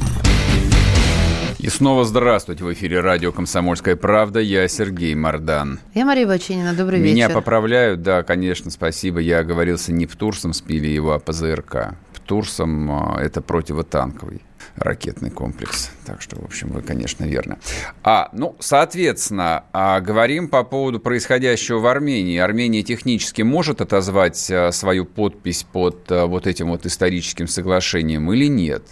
И 1.59 1.67
снова 1.67 2.05
здравствуйте. 2.05 2.63
В 2.63 2.71
эфире 2.71 3.01
радио 3.01 3.33
«Комсомольская 3.33 3.97
правда». 3.97 4.39
Я 4.39 4.65
Сергей 4.69 5.13
Мордан. 5.13 5.81
Я 5.93 6.05
Мария 6.05 6.25
Бачинина. 6.25 6.73
Добрый 6.73 6.99
Меня 6.99 7.13
вечер. 7.13 7.15
Меня 7.15 7.29
поправляют. 7.29 8.01
Да, 8.03 8.23
конечно, 8.23 8.71
спасибо. 8.71 9.19
Я 9.19 9.39
оговорился 9.39 9.91
не 9.91 10.05
Птурсом, 10.05 10.53
спили 10.53 10.87
его, 10.87 11.11
а 11.11 11.19
ПЗРК. 11.19 11.95
Птурсом 12.13 12.89
а,– 12.89 13.19
это 13.21 13.41
противотанковый 13.41 14.41
ракетный 14.75 15.29
комплекс. 15.29 15.91
Так 16.05 16.21
что, 16.21 16.39
в 16.39 16.43
общем, 16.43 16.69
вы, 16.69 16.81
конечно, 16.81 17.25
верно. 17.25 17.59
А, 18.03 18.29
ну, 18.33 18.55
соответственно, 18.59 19.65
а, 19.73 19.99
говорим 20.01 20.47
по 20.47 20.63
поводу 20.63 20.99
происходящего 20.99 21.79
в 21.79 21.87
Армении. 21.87 22.37
Армения 22.37 22.83
технически 22.83 23.41
может 23.41 23.81
отозвать 23.81 24.49
а, 24.51 24.71
свою 24.71 25.05
подпись 25.05 25.63
под 25.63 26.11
а, 26.11 26.25
вот 26.25 26.47
этим 26.47 26.69
вот 26.69 26.85
историческим 26.85 27.47
соглашением 27.47 28.31
или 28.31 28.47
нет? 28.47 28.83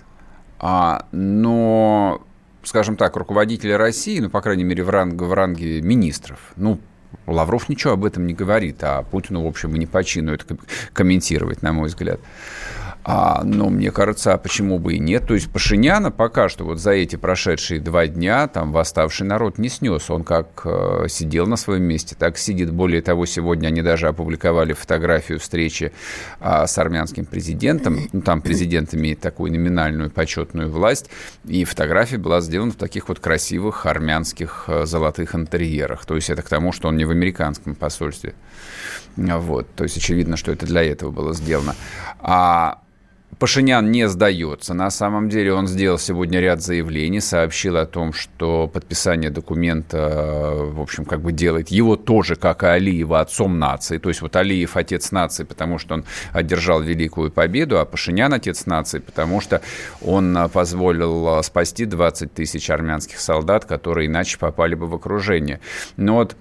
А, 0.59 1.05
но 1.11 2.21
скажем 2.63 2.95
так, 2.97 3.15
руководители 3.15 3.71
России, 3.71 4.19
ну, 4.19 4.29
по 4.29 4.41
крайней 4.41 4.63
мере, 4.63 4.83
в, 4.83 4.89
ранг, 4.89 5.21
в 5.21 5.33
ранге 5.33 5.81
министров, 5.81 6.39
ну, 6.55 6.79
Лавров 7.25 7.69
ничего 7.69 7.93
об 7.93 8.05
этом 8.05 8.27
не 8.27 8.33
говорит, 8.33 8.77
а 8.83 9.03
Путину, 9.03 9.43
в 9.43 9.47
общем, 9.47 9.75
и 9.75 9.79
не 9.79 9.85
по 9.85 10.03
чину 10.03 10.33
это 10.33 10.57
комментировать, 10.93 11.61
на 11.61 11.73
мой 11.73 11.87
взгляд. 11.87 12.19
А, 13.03 13.43
но 13.43 13.69
мне 13.69 13.91
кажется, 13.91 14.33
а 14.33 14.37
почему 14.37 14.77
бы 14.77 14.95
и 14.95 14.99
нет? 14.99 15.25
То 15.25 15.33
есть 15.33 15.49
Пашиняна 15.51 16.11
пока 16.11 16.49
что 16.49 16.65
вот 16.65 16.79
за 16.79 16.91
эти 16.91 17.15
прошедшие 17.15 17.79
два 17.79 18.07
дня 18.07 18.47
там 18.47 18.71
восставший 18.71 19.25
народ 19.25 19.57
не 19.57 19.69
снес. 19.69 20.09
Он 20.09 20.23
как 20.23 20.61
э, 20.65 21.05
сидел 21.07 21.47
на 21.47 21.55
своем 21.55 21.83
месте, 21.83 22.15
так 22.17 22.37
сидит. 22.37 22.71
Более 22.71 23.01
того, 23.01 23.25
сегодня 23.25 23.67
они 23.67 23.81
даже 23.81 24.07
опубликовали 24.07 24.73
фотографию 24.73 25.39
встречи 25.39 25.93
э, 26.39 26.67
с 26.67 26.77
армянским 26.77 27.25
президентом. 27.25 27.99
Ну, 28.11 28.21
там 28.21 28.41
президент 28.41 28.93
имеет 28.93 29.21
такую 29.21 29.51
номинальную 29.51 30.11
почетную 30.11 30.69
власть. 30.69 31.09
И 31.45 31.63
фотография 31.63 32.17
была 32.17 32.41
сделана 32.41 32.71
в 32.71 32.75
таких 32.75 33.07
вот 33.07 33.19
красивых 33.19 33.85
армянских 33.85 34.65
э, 34.67 34.85
золотых 34.85 35.35
интерьерах. 35.35 36.05
То 36.05 36.15
есть 36.15 36.29
это 36.29 36.41
к 36.41 36.49
тому, 36.49 36.73
что 36.73 36.89
он 36.89 36.97
не 36.97 37.05
в 37.05 37.11
американском 37.11 37.75
посольстве. 37.75 38.33
Вот. 39.19 39.67
То 39.75 39.83
есть 39.83 39.97
очевидно, 39.97 40.37
что 40.37 40.51
это 40.51 40.65
для 40.65 40.83
этого 40.83 41.11
было 41.11 41.33
сделано. 41.33 41.75
А 42.19 42.81
Пашинян 43.37 43.89
не 43.89 44.09
сдается. 44.09 44.73
На 44.73 44.89
самом 44.89 45.29
деле 45.29 45.53
он 45.53 45.65
сделал 45.67 45.97
сегодня 45.97 46.41
ряд 46.41 46.61
заявлений, 46.61 47.21
сообщил 47.21 47.77
о 47.77 47.85
том, 47.85 48.11
что 48.11 48.67
подписание 48.67 49.29
документа, 49.29 50.55
в 50.55 50.81
общем, 50.81 51.05
как 51.05 51.21
бы 51.21 51.31
делает 51.31 51.69
его 51.69 51.95
тоже, 51.95 52.35
как 52.35 52.63
и 52.63 52.65
Алиева, 52.65 53.21
отцом 53.21 53.57
нации. 53.57 53.97
То 53.97 54.09
есть 54.09 54.21
вот 54.21 54.35
Алиев 54.35 54.75
отец 54.75 55.11
нации, 55.11 55.45
потому 55.45 55.77
что 55.77 55.93
он 55.93 56.05
одержал 56.33 56.81
великую 56.81 57.31
победу, 57.31 57.79
а 57.79 57.85
Пашинян 57.85 58.33
отец 58.33 58.65
нации, 58.65 58.99
потому 58.99 59.39
что 59.39 59.61
он 60.01 60.37
позволил 60.51 61.41
спасти 61.43 61.85
20 61.85 62.33
тысяч 62.33 62.69
армянских 62.69 63.19
солдат, 63.19 63.63
которые 63.63 64.07
иначе 64.07 64.37
попали 64.37 64.75
бы 64.75 64.87
в 64.87 64.95
окружение. 64.95 65.61
Но 65.95 66.15
вот 66.15 66.35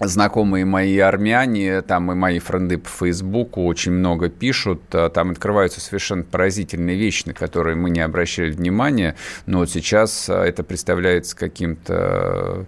знакомые 0.00 0.64
мои 0.64 0.98
армяне, 0.98 1.82
там 1.82 2.10
и 2.12 2.14
мои 2.14 2.38
френды 2.38 2.78
по 2.78 2.88
Фейсбуку 2.88 3.64
очень 3.64 3.92
много 3.92 4.28
пишут, 4.28 4.82
а, 4.92 5.10
там 5.10 5.30
открываются 5.30 5.80
совершенно 5.80 6.22
поразительные 6.22 6.96
вещи, 6.96 7.24
на 7.26 7.34
которые 7.34 7.76
мы 7.76 7.90
не 7.90 8.00
обращали 8.00 8.50
внимания, 8.50 9.16
но 9.46 9.58
вот 9.58 9.70
сейчас 9.70 10.28
а, 10.28 10.44
это 10.44 10.62
представляется 10.62 11.36
каким-то 11.36 12.66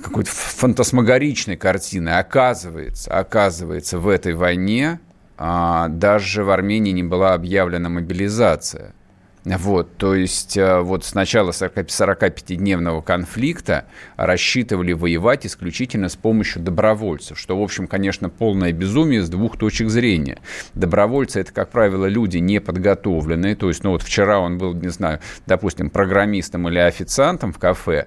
какой-то 0.00 0.30
фантасмагоричной 0.30 1.56
картиной. 1.56 2.18
Оказывается, 2.18 3.16
оказывается, 3.16 3.98
в 3.98 4.08
этой 4.08 4.34
войне 4.34 5.00
а, 5.38 5.88
даже 5.88 6.44
в 6.44 6.50
Армении 6.50 6.92
не 6.92 7.04
была 7.04 7.34
объявлена 7.34 7.88
мобилизация– 7.88 8.94
вот, 9.44 9.98
то 9.98 10.14
есть 10.14 10.56
э, 10.56 10.80
вот 10.80 11.04
с 11.04 11.14
начала 11.14 11.50
45-дневного 11.50 13.02
конфликта 13.02 13.84
рассчитывали 14.16 14.94
воевать 14.94 15.44
исключительно 15.44 16.08
с 16.08 16.16
помощью 16.16 16.62
добровольцев, 16.62 17.38
что, 17.38 17.58
в 17.58 17.62
общем, 17.62 17.86
конечно, 17.86 18.30
полное 18.30 18.72
безумие 18.72 19.22
с 19.22 19.28
двух 19.28 19.58
точек 19.58 19.90
зрения. 19.90 20.38
Добровольцы– 20.72 21.40
это, 21.42 21.52
как 21.52 21.70
правило, 21.70 22.06
люди 22.06 22.38
неподготовленные, 22.38 23.54
то 23.54 23.68
есть, 23.68 23.84
ну 23.84 23.90
вот 23.90 24.02
вчера 24.02 24.38
он 24.38 24.56
был, 24.56 24.72
не 24.72 24.88
знаю, 24.88 25.20
допустим, 25.46 25.90
программистом 25.90 26.66
или 26.68 26.78
официантом 26.78 27.52
в 27.52 27.58
кафе, 27.58 28.06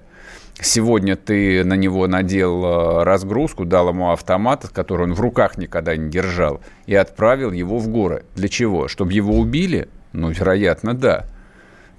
Сегодня 0.60 1.16
ты 1.16 1.64
на 1.64 1.76
него 1.76 2.08
надел 2.08 2.66
э, 2.66 3.04
разгрузку, 3.04 3.64
дал 3.64 3.90
ему 3.90 4.10
автомат, 4.12 4.68
который 4.74 5.04
он 5.04 5.14
в 5.14 5.22
руках 5.22 5.56
никогда 5.60 5.96
не 5.96 6.10
держал, 6.10 6.62
и 6.88 6.96
отправил 6.96 7.52
его 7.52 7.78
в 7.78 7.88
горы. 7.90 8.26
Для 8.36 8.48
чего? 8.50 8.88
Чтобы 8.88 9.14
его 9.14 9.38
убили? 9.38 9.88
Ну, 10.14 10.32
вероятно, 10.32 10.94
да. 10.94 11.26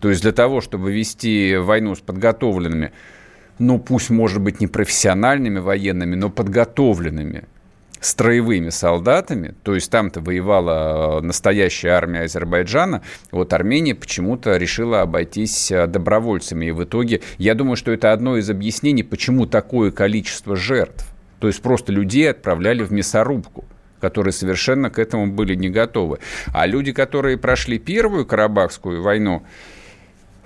То 0.00 0.10
есть 0.10 0.22
для 0.22 0.32
того, 0.32 0.60
чтобы 0.60 0.92
вести 0.92 1.56
войну 1.56 1.94
с 1.94 2.00
подготовленными, 2.00 2.92
ну, 3.58 3.78
пусть, 3.78 4.10
может 4.10 4.40
быть, 4.40 4.60
не 4.60 4.66
профессиональными 4.66 5.58
военными, 5.58 6.14
но 6.14 6.30
подготовленными 6.30 7.44
строевыми 8.00 8.68
солдатами, 8.68 9.56
то 9.64 9.74
есть 9.74 9.90
там-то 9.90 10.20
воевала 10.20 11.20
настоящая 11.20 11.90
армия 11.90 12.20
Азербайджана, 12.20 13.02
вот 13.32 13.52
Армения 13.52 13.96
почему-то 13.96 14.56
решила 14.56 15.00
обойтись 15.00 15.72
добровольцами. 15.88 16.66
И 16.66 16.70
в 16.70 16.84
итоге, 16.84 17.22
я 17.38 17.56
думаю, 17.56 17.74
что 17.74 17.90
это 17.90 18.12
одно 18.12 18.36
из 18.36 18.48
объяснений, 18.48 19.02
почему 19.02 19.46
такое 19.46 19.90
количество 19.90 20.54
жертв. 20.54 21.06
То 21.40 21.48
есть 21.48 21.60
просто 21.60 21.92
людей 21.92 22.30
отправляли 22.30 22.84
в 22.84 22.92
мясорубку 22.92 23.64
которые 24.00 24.32
совершенно 24.32 24.90
к 24.90 24.98
этому 24.98 25.26
были 25.26 25.54
не 25.54 25.68
готовы. 25.70 26.18
А 26.52 26.66
люди, 26.66 26.92
которые 26.92 27.36
прошли 27.36 27.78
Первую 27.78 28.26
Карабахскую 28.26 29.02
войну, 29.02 29.42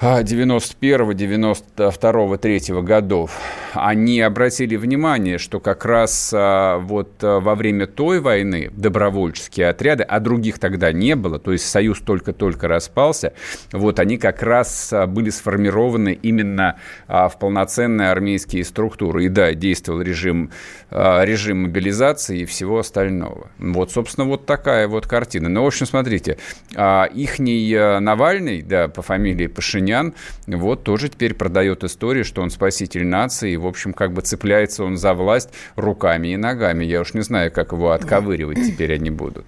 91, 0.02 1.14
92, 1.14 2.36
3 2.36 2.60
годов, 2.82 3.30
они 3.72 4.20
обратили 4.20 4.74
внимание, 4.74 5.38
что 5.38 5.60
как 5.60 5.84
раз 5.84 6.32
а, 6.34 6.78
вот 6.78 7.22
а, 7.22 7.38
во 7.38 7.54
время 7.54 7.86
той 7.86 8.18
войны 8.18 8.68
добровольческие 8.72 9.68
отряды, 9.68 10.02
а 10.02 10.18
других 10.18 10.58
тогда 10.58 10.90
не 10.90 11.14
было, 11.14 11.38
то 11.38 11.52
есть 11.52 11.68
Союз 11.68 12.00
только-только 12.00 12.66
распался, 12.66 13.32
вот 13.70 14.00
они 14.00 14.18
как 14.18 14.42
раз 14.42 14.92
а, 14.92 15.06
были 15.06 15.30
сформированы 15.30 16.18
именно 16.20 16.78
в 17.06 17.32
полноценные 17.38 18.10
армейские 18.10 18.64
структуры. 18.64 19.26
И 19.26 19.28
да, 19.28 19.54
действовал 19.54 20.00
режим, 20.00 20.50
режим 20.90 21.62
мобилизации 21.62 22.40
и 22.40 22.44
всего 22.44 22.78
остального. 22.78 23.50
Вот, 23.58 23.92
собственно, 23.92 24.26
вот 24.26 24.46
такая 24.46 24.88
вот 24.88 25.06
картина. 25.06 25.48
Ну, 25.48 25.62
в 25.62 25.66
общем, 25.66 25.86
смотрите, 25.86 26.38
ихний 26.72 28.00
Навальный, 28.00 28.62
да, 28.62 28.88
по 28.88 29.02
фамилии 29.02 29.46
Пашинян, 29.46 29.91
Пашинян, 29.92 30.14
вот 30.46 30.84
тоже 30.84 31.08
теперь 31.08 31.34
продает 31.34 31.84
историю, 31.84 32.24
что 32.24 32.42
он 32.42 32.50
спаситель 32.50 33.06
нации, 33.06 33.52
и, 33.52 33.56
в 33.56 33.66
общем, 33.66 33.92
как 33.92 34.12
бы 34.12 34.22
цепляется 34.22 34.84
он 34.84 34.96
за 34.96 35.14
власть 35.14 35.50
руками 35.76 36.28
и 36.28 36.36
ногами. 36.36 36.84
Я 36.84 37.00
уж 37.02 37.14
не 37.14 37.22
знаю, 37.22 37.52
как 37.52 37.72
его 37.72 37.92
отковыривать 37.92 38.58
теперь 38.66 38.94
они 38.94 39.10
будут. 39.10 39.46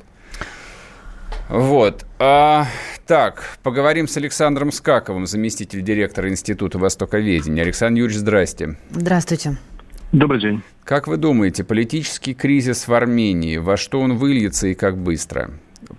Вот. 1.48 2.06
А, 2.18 2.66
так, 3.06 3.58
поговорим 3.62 4.08
с 4.08 4.16
Александром 4.16 4.72
Скаковым, 4.72 5.26
заместитель 5.26 5.82
директора 5.82 6.30
Института 6.30 6.78
Востоковедения. 6.78 7.62
Александр 7.62 8.00
Юрьевич, 8.00 8.20
здрасте. 8.20 8.76
Здравствуйте. 8.90 9.56
Добрый 10.12 10.40
день. 10.40 10.62
Как 10.84 11.06
вы 11.06 11.16
думаете, 11.16 11.64
политический 11.64 12.34
кризис 12.34 12.88
в 12.88 12.94
Армении, 12.94 13.56
во 13.58 13.76
что 13.76 14.00
он 14.00 14.16
выльется 14.16 14.68
и 14.68 14.74
как 14.74 14.96
быстро? 14.96 15.50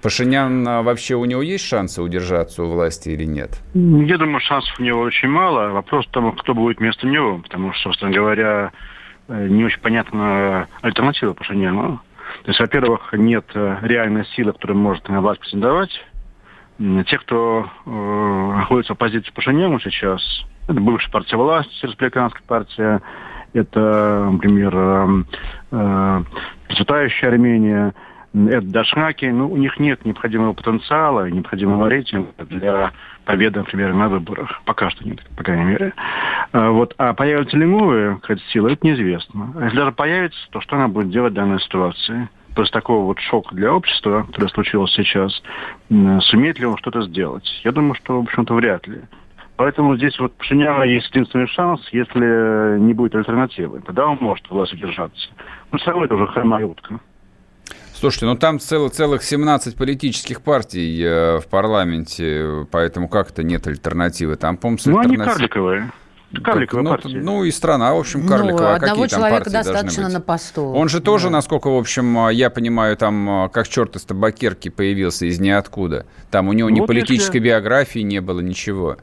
Пашинян 0.01 0.67
а, 0.67 0.81
вообще 0.81 1.15
у 1.15 1.25
него 1.25 1.41
есть 1.41 1.65
шансы 1.65 2.01
удержаться 2.01 2.63
у 2.63 2.71
власти 2.71 3.09
или 3.09 3.25
нет? 3.25 3.61
Я 3.73 4.17
думаю, 4.17 4.39
шансов 4.39 4.79
у 4.79 4.83
него 4.83 5.01
очень 5.01 5.29
мало. 5.29 5.69
Вопрос 5.69 6.05
в 6.05 6.11
том, 6.11 6.31
кто 6.33 6.53
будет 6.53 6.79
вместо 6.79 7.07
него. 7.07 7.39
Потому 7.39 7.73
что, 7.73 7.83
собственно 7.83 8.11
говоря, 8.11 8.71
э, 9.27 9.47
не 9.47 9.63
очень 9.63 9.79
понятна 9.79 10.67
альтернатива 10.81 11.33
Пашиняну. 11.33 12.01
То 12.43 12.49
есть, 12.49 12.59
во-первых, 12.59 13.13
нет 13.13 13.45
э, 13.53 13.77
реальной 13.81 14.25
силы, 14.35 14.53
которая 14.53 14.77
может 14.77 15.07
на 15.07 15.21
власть 15.21 15.41
претендовать. 15.41 15.91
Те, 16.77 17.17
кто 17.19 17.69
э, 17.85 17.89
находится 17.89 18.93
в 18.93 18.97
оппозиции 18.97 19.31
Пашиняну 19.31 19.79
сейчас, 19.79 20.21
это 20.67 20.79
бывшая 20.79 21.11
партия 21.11 21.37
власти, 21.37 21.85
республиканская 21.85 22.43
партия, 22.45 23.01
это, 23.53 24.29
например, 24.31 24.73
э, 24.75 25.23
э, 25.71 26.23
процветающая 26.67 27.29
Армения– 27.29 27.93
это 28.35 28.67
дошраки, 28.67 29.25
ну, 29.25 29.49
у 29.49 29.57
них 29.57 29.79
нет 29.79 30.03
необходимого 30.03 30.53
потенциала, 30.53 31.29
необходимого 31.29 31.87
рейтинга 31.87 32.31
для 32.39 32.91
победы, 33.23 33.59
например, 33.59 33.93
на 33.93 34.09
выборах. 34.09 34.61
Пока 34.65 34.89
что 34.89 35.07
нет, 35.07 35.21
по 35.37 35.43
крайней 35.43 35.65
мере. 35.65 35.93
А, 36.51 36.69
вот, 36.71 36.93
а 36.97 37.13
появятся 37.13 37.57
ли 37.57 37.65
новые 37.65 38.15
какая-то 38.15 38.43
сила, 38.49 38.67
это 38.67 38.85
неизвестно. 38.85 39.53
А 39.55 39.63
если 39.65 39.77
даже 39.77 39.91
появится, 39.93 40.39
то 40.51 40.59
что 40.59 40.75
она 40.75 40.87
будет 40.87 41.09
делать 41.09 41.31
в 41.31 41.35
данной 41.35 41.59
ситуации? 41.61 42.29
После 42.55 42.71
такого 42.71 43.05
вот 43.05 43.19
шока 43.19 43.53
для 43.55 43.73
общества, 43.73 44.23
который 44.23 44.49
случился 44.49 45.03
сейчас, 45.03 45.41
сумеет 45.89 46.59
ли 46.59 46.65
он 46.65 46.77
что-то 46.77 47.01
сделать? 47.03 47.49
Я 47.63 47.71
думаю, 47.71 47.95
что, 47.95 48.19
в 48.19 48.23
общем-то, 48.23 48.53
вряд 48.53 48.87
ли. 48.87 49.01
Поэтому 49.57 49.95
здесь 49.95 50.17
вот 50.19 50.35
Пашиняна 50.37 50.83
есть 50.83 51.09
единственный 51.11 51.47
шанс, 51.47 51.81
если 51.91 52.77
не 52.79 52.93
будет 52.93 53.15
альтернативы. 53.15 53.81
Тогда 53.81 54.07
он 54.07 54.17
может 54.19 54.49
власть 54.49 54.73
удержаться. 54.73 55.29
Но 55.71 55.77
все 55.77 55.91
равно 55.91 56.05
это 56.05 56.15
уже 56.15 56.27
хромая 56.27 56.65
утка. 56.65 56.99
Слушайте, 57.97 58.25
ну 58.25 58.35
там 58.35 58.59
целых, 58.59 58.91
целых 58.91 59.23
17 59.23 59.75
политических 59.75 60.41
партий 60.41 61.01
э, 61.01 61.39
в 61.39 61.47
парламенте, 61.47 62.67
поэтому 62.69 63.07
как 63.07 63.31
то 63.31 63.41
нет 63.41 63.65
альтернативы? 63.67 64.35
Там, 64.35 64.57
по-моему, 64.57 64.79
Ну, 64.85 64.99
альтернатив... 64.99 65.21
они 65.21 65.33
карликовые. 65.33 65.91
Карликовая 66.43 66.83
ну, 66.83 66.89
партия. 66.89 67.17
Ну, 67.21 67.43
и 67.45 67.51
страна, 67.51 67.93
в 67.93 67.99
общем, 67.99 68.27
карликовая. 68.27 68.67
Ну, 68.67 68.73
а 68.73 68.75
одного 68.75 69.03
Какие 69.03 69.17
человека 69.17 69.49
достаточно 69.49 70.09
на 70.09 70.19
посту. 70.19 70.63
Он 70.73 70.89
же 70.89 70.99
тоже, 70.99 71.27
да. 71.27 71.33
насколько, 71.33 71.69
в 71.69 71.77
общем, 71.77 72.29
я 72.29 72.49
понимаю, 72.49 72.97
там 72.97 73.49
как 73.53 73.69
черт 73.69 73.95
из 73.95 74.01
табакерки 74.01 74.67
появился 74.67 75.27
из 75.27 75.39
ниоткуда. 75.39 76.05
Там 76.31 76.49
у 76.49 76.53
него 76.53 76.69
ну, 76.69 76.75
ни 76.75 76.85
политической 76.85 77.37
если... 77.37 77.47
биографии 77.47 77.99
не 77.99 78.19
было, 78.19 78.41
ничего. 78.41 78.97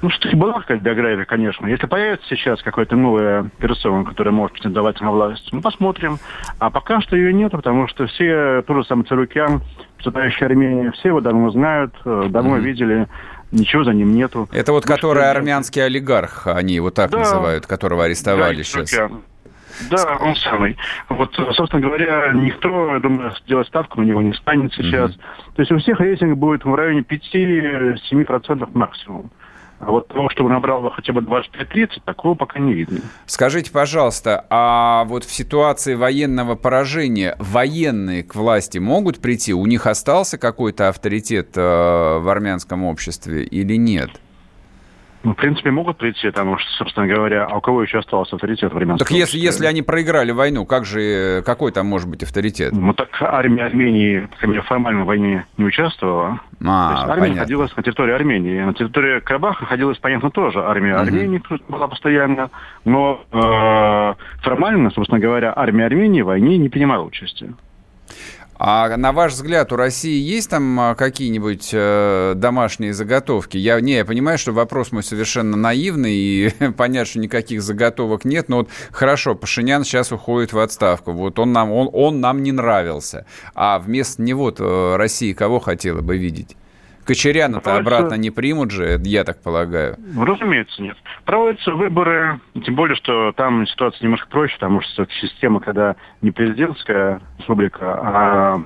Ну, 0.00 0.10
что 0.10 0.28
была 0.36 0.60
какая-то 0.60 0.84
биография, 0.84 1.24
конечно. 1.24 1.66
Если 1.66 1.86
появится 1.86 2.28
сейчас 2.28 2.62
какая-то 2.62 2.94
новая 2.94 3.50
персона, 3.58 4.04
которая 4.04 4.32
может 4.32 4.52
претендовать 4.52 5.00
на 5.00 5.10
власть, 5.10 5.48
ну, 5.50 5.60
посмотрим. 5.60 6.18
А 6.60 6.70
пока 6.70 7.00
что 7.00 7.16
ее 7.16 7.32
нет, 7.32 7.50
потому 7.50 7.88
что 7.88 8.06
все, 8.06 8.62
тот 8.62 8.76
же 8.76 8.84
самый 8.84 9.04
Царукян, 9.04 9.60
представляющий 9.96 10.46
Армению, 10.46 10.92
все 10.92 11.08
его 11.08 11.20
давно 11.20 11.50
знают, 11.50 11.94
э, 12.04 12.26
давно 12.28 12.58
mm-hmm. 12.58 12.60
видели, 12.60 13.08
ничего 13.50 13.82
за 13.82 13.92
ним 13.92 14.12
нету. 14.12 14.48
Это 14.52 14.72
вот 14.72 14.84
ну, 14.86 14.94
который 14.94 15.28
армянский 15.28 15.84
олигарх, 15.84 16.46
они 16.46 16.74
его 16.74 16.90
так 16.90 17.10
да, 17.10 17.18
называют, 17.18 17.66
которого 17.66 18.04
арестовали 18.04 18.58
да, 18.58 18.64
сейчас. 18.64 19.10
Да, 19.90 20.16
он 20.20 20.34
самый. 20.36 20.76
Вот, 21.08 21.34
собственно 21.54 21.82
говоря, 21.82 22.32
никто, 22.34 22.94
я 22.94 23.00
думаю, 23.00 23.32
сделать 23.44 23.66
ставку 23.66 24.00
на 24.00 24.04
него 24.04 24.22
не 24.22 24.32
станет 24.34 24.72
сейчас. 24.74 25.10
Mm-hmm. 25.10 25.54
То 25.56 25.62
есть 25.62 25.72
у 25.72 25.78
всех 25.78 25.98
рейтинг 25.98 26.36
будет 26.36 26.64
в 26.64 26.72
районе 26.72 27.00
5-7% 27.00 28.68
максимум. 28.74 29.30
А 29.80 29.90
вот 29.90 30.08
того, 30.08 30.28
чтобы 30.30 30.50
набрал 30.50 30.90
хотя 30.90 31.12
бы 31.12 31.20
25-30, 31.20 32.02
такого 32.04 32.34
пока 32.34 32.58
не 32.58 32.74
видно. 32.74 33.00
Скажите, 33.26 33.70
пожалуйста, 33.70 34.44
а 34.50 35.04
вот 35.04 35.24
в 35.24 35.32
ситуации 35.32 35.94
военного 35.94 36.56
поражения 36.56 37.36
военные 37.38 38.24
к 38.24 38.34
власти 38.34 38.78
могут 38.78 39.20
прийти? 39.20 39.54
У 39.54 39.64
них 39.66 39.86
остался 39.86 40.36
какой-то 40.36 40.88
авторитет 40.88 41.56
э, 41.56 41.60
в 41.60 42.28
армянском 42.28 42.84
обществе 42.84 43.44
или 43.44 43.76
нет? 43.76 44.10
Ну, 45.24 45.32
в 45.32 45.36
принципе, 45.36 45.70
могут 45.70 45.98
прийти, 45.98 46.28
потому 46.28 46.58
что, 46.58 46.70
собственно 46.72 47.06
говоря, 47.06 47.44
а 47.44 47.56
у 47.56 47.60
кого 47.60 47.82
еще 47.82 47.98
остался 47.98 48.36
авторитет 48.36 48.72
времен? 48.72 48.96
Так 48.98 49.10
если, 49.10 49.38
если 49.38 49.66
они 49.66 49.82
проиграли 49.82 50.30
войну, 50.30 50.64
как 50.64 50.84
же, 50.84 51.42
какой 51.44 51.72
там 51.72 51.86
может 51.86 52.08
быть 52.08 52.22
авторитет? 52.22 52.72
Ну, 52.72 52.92
так 52.94 53.08
армия 53.20 53.64
Армении, 53.64 54.28
например, 54.30 54.62
формально 54.62 55.02
в 55.02 55.06
войне 55.06 55.44
не 55.56 55.64
участвовала. 55.64 56.40
А, 56.64 56.88
То 56.88 56.94
есть 56.94 57.02
армия 57.04 57.20
понятно. 57.20 57.34
находилась 57.34 57.76
на 57.76 57.82
территории 57.82 58.14
Армении. 58.14 58.60
На 58.60 58.74
территории 58.74 59.20
Карабаха 59.20 59.62
находилась, 59.62 59.98
понятно, 59.98 60.30
тоже 60.30 60.62
армия 60.64 60.94
угу. 60.94 61.02
Армении 61.02 61.42
была 61.68 61.88
постоянно, 61.88 62.50
но 62.84 63.20
э, 63.32 64.14
формально, 64.42 64.90
собственно 64.90 65.20
говоря, 65.20 65.52
армия 65.54 65.86
Армении 65.86 66.22
в 66.22 66.26
войне 66.26 66.58
не 66.58 66.68
принимала 66.68 67.02
участия. 67.02 67.54
А 68.60 68.96
на 68.96 69.12
ваш 69.12 69.34
взгляд, 69.34 69.72
у 69.72 69.76
России 69.76 70.18
есть 70.20 70.50
там 70.50 70.80
а, 70.80 70.94
какие-нибудь 70.96 71.70
э, 71.72 72.32
домашние 72.34 72.92
заготовки? 72.92 73.56
Я, 73.56 73.80
не, 73.80 73.94
я 73.94 74.04
понимаю, 74.04 74.36
что 74.36 74.50
вопрос 74.50 74.90
мой 74.90 75.04
совершенно 75.04 75.56
наивный, 75.56 76.14
и 76.14 76.50
понятно, 76.76 77.04
что 77.04 77.20
никаких 77.20 77.62
заготовок 77.62 78.24
нет, 78.24 78.48
но 78.48 78.58
вот 78.58 78.68
хорошо, 78.90 79.36
Пашинян 79.36 79.84
сейчас 79.84 80.10
уходит 80.10 80.52
в 80.52 80.58
отставку, 80.58 81.12
вот 81.12 81.38
он 81.38 81.52
нам, 81.52 81.70
он, 81.70 81.88
он 81.92 82.20
нам 82.20 82.42
не 82.42 82.50
нравился, 82.50 83.26
а 83.54 83.78
вместо 83.78 84.22
него 84.22 84.52
э, 84.58 84.96
Россия 84.96 85.34
кого 85.34 85.60
хотела 85.60 86.00
бы 86.00 86.18
видеть? 86.18 86.56
Кочеряна-то 87.08 87.74
обратно 87.78 88.14
не 88.16 88.30
примут 88.30 88.70
же, 88.70 89.00
я 89.02 89.24
так 89.24 89.42
полагаю. 89.42 89.96
Ну, 89.96 90.26
разумеется, 90.26 90.82
нет. 90.82 90.94
Проводятся 91.24 91.72
выборы, 91.72 92.38
тем 92.66 92.74
более, 92.74 92.96
что 92.96 93.32
там 93.32 93.66
ситуация 93.66 94.04
немножко 94.04 94.28
проще, 94.28 94.52
потому 94.56 94.82
что 94.82 95.06
система, 95.22 95.60
когда 95.60 95.96
не 96.20 96.32
президентская 96.32 97.22
республика, 97.38 97.98
а 98.02 98.62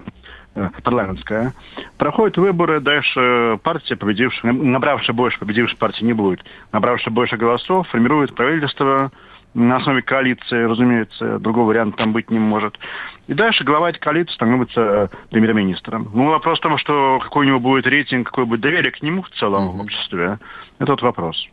э, 0.56 0.70
парламентская. 0.82 1.52
Проходят 1.98 2.36
выборы, 2.36 2.80
дальше 2.80 3.60
партия, 3.62 3.94
победившая, 3.94 4.52
набравшая 4.52 5.14
больше, 5.14 5.38
победившей 5.38 5.78
партии 5.78 6.02
не 6.02 6.12
будет, 6.12 6.40
набравшая 6.72 7.14
больше 7.14 7.36
голосов, 7.36 7.86
формирует 7.90 8.34
правительство, 8.34 9.12
на 9.54 9.76
основе 9.76 10.02
коалиции, 10.02 10.64
разумеется, 10.64 11.38
другого 11.38 11.68
варианта 11.68 11.98
там 11.98 12.12
быть 12.12 12.30
не 12.30 12.38
может. 12.38 12.78
И 13.26 13.34
дальше 13.34 13.64
глава 13.64 13.90
этой 13.90 13.98
коалиции 13.98 14.34
становится 14.34 14.80
э, 14.80 15.08
премьер-министром. 15.30 16.10
Ну, 16.12 16.28
вопрос 16.28 16.58
в 16.58 16.62
том, 16.62 16.78
что 16.78 17.20
какой 17.22 17.46
у 17.46 17.48
него 17.48 17.60
будет 17.60 17.86
рейтинг, 17.86 18.28
какой 18.28 18.46
будет 18.46 18.60
доверие 18.60 18.90
к 18.90 19.02
нему 19.02 19.22
в 19.22 19.30
целом 19.30 19.68
mm-hmm. 19.68 19.76
в 19.76 19.80
обществе, 19.80 20.38
это 20.78 20.92
вот 20.92 21.02
вопрос. 21.02 21.48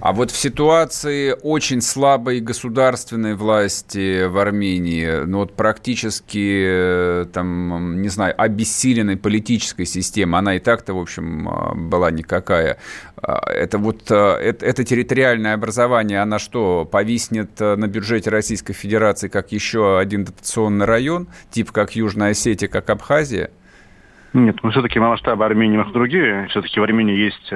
А 0.00 0.12
вот 0.12 0.30
в 0.30 0.36
ситуации 0.36 1.34
очень 1.42 1.80
слабой 1.80 2.40
государственной 2.40 3.34
власти 3.34 4.26
в 4.26 4.38
Армении, 4.38 5.24
ну 5.24 5.38
вот 5.38 5.54
практически, 5.54 7.22
э, 7.22 7.26
там, 7.32 8.02
не 8.02 8.08
знаю, 8.08 8.34
обессиленной 8.36 9.16
политической 9.16 9.84
системы, 9.84 10.38
она 10.38 10.56
и 10.56 10.58
так-то, 10.58 10.94
в 10.94 10.98
общем, 10.98 11.48
э, 11.48 11.74
была 11.74 12.10
никакая. 12.10 12.78
А, 13.22 13.50
это 13.50 13.78
вот 13.78 14.10
это, 14.10 14.66
это 14.66 14.84
территориальное 14.84 15.54
образование, 15.54 16.20
она 16.20 16.38
что, 16.38 16.84
повиснет 16.84 17.58
на 17.60 17.86
бюджете 17.86 18.30
Российской 18.30 18.72
Федерации 18.72 19.28
как 19.28 19.52
еще 19.52 19.98
один 19.98 20.24
дотационный 20.24 20.86
район, 20.86 21.28
типа 21.50 21.72
как 21.72 21.96
Южная 21.96 22.30
Осетия, 22.30 22.68
как 22.68 22.90
Абхазия? 22.90 23.50
Нет, 24.32 24.56
ну 24.62 24.70
все-таки 24.70 24.98
масштабы 24.98 25.44
Армении 25.44 25.82
другие. 25.92 26.46
Все-таки 26.50 26.78
в 26.78 26.82
Армении 26.82 27.16
есть 27.16 27.50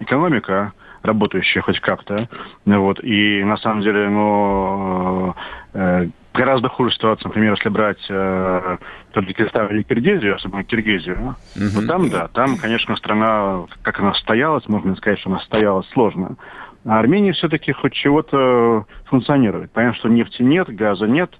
экономика, 0.00 0.72
работающая 1.06 1.62
хоть 1.62 1.80
как-то. 1.80 2.28
Вот. 2.64 3.02
И 3.02 3.42
на 3.44 3.56
самом 3.56 3.82
деле, 3.82 4.08
ну, 4.08 5.34
э, 5.72 6.08
гораздо 6.34 6.68
хуже 6.68 6.94
ситуация, 6.94 7.28
например, 7.28 7.54
если 7.54 7.68
брать 7.68 8.04
э, 8.08 8.76
Таджикистан 9.12 9.68
или 9.68 9.82
Киргизию, 9.82 10.36
особенно 10.36 10.64
Киргизию, 10.64 11.36
угу. 11.56 11.80
то 11.80 11.86
там, 11.86 12.10
да, 12.10 12.28
там, 12.28 12.56
конечно, 12.56 12.94
страна, 12.96 13.64
как 13.82 14.00
она 14.00 14.14
состоялась, 14.14 14.68
можно 14.68 14.94
сказать, 14.96 15.18
что 15.18 15.30
она 15.30 15.40
состоялась 15.40 15.88
сложно. 15.90 16.36
А 16.84 17.00
Армения 17.00 17.32
все-таки 17.32 17.72
хоть 17.72 17.94
чего-то 17.94 18.86
функционирует. 19.06 19.72
Понятно, 19.72 19.98
что 19.98 20.08
нефти 20.08 20.42
нет, 20.42 20.68
газа 20.68 21.06
нет, 21.06 21.32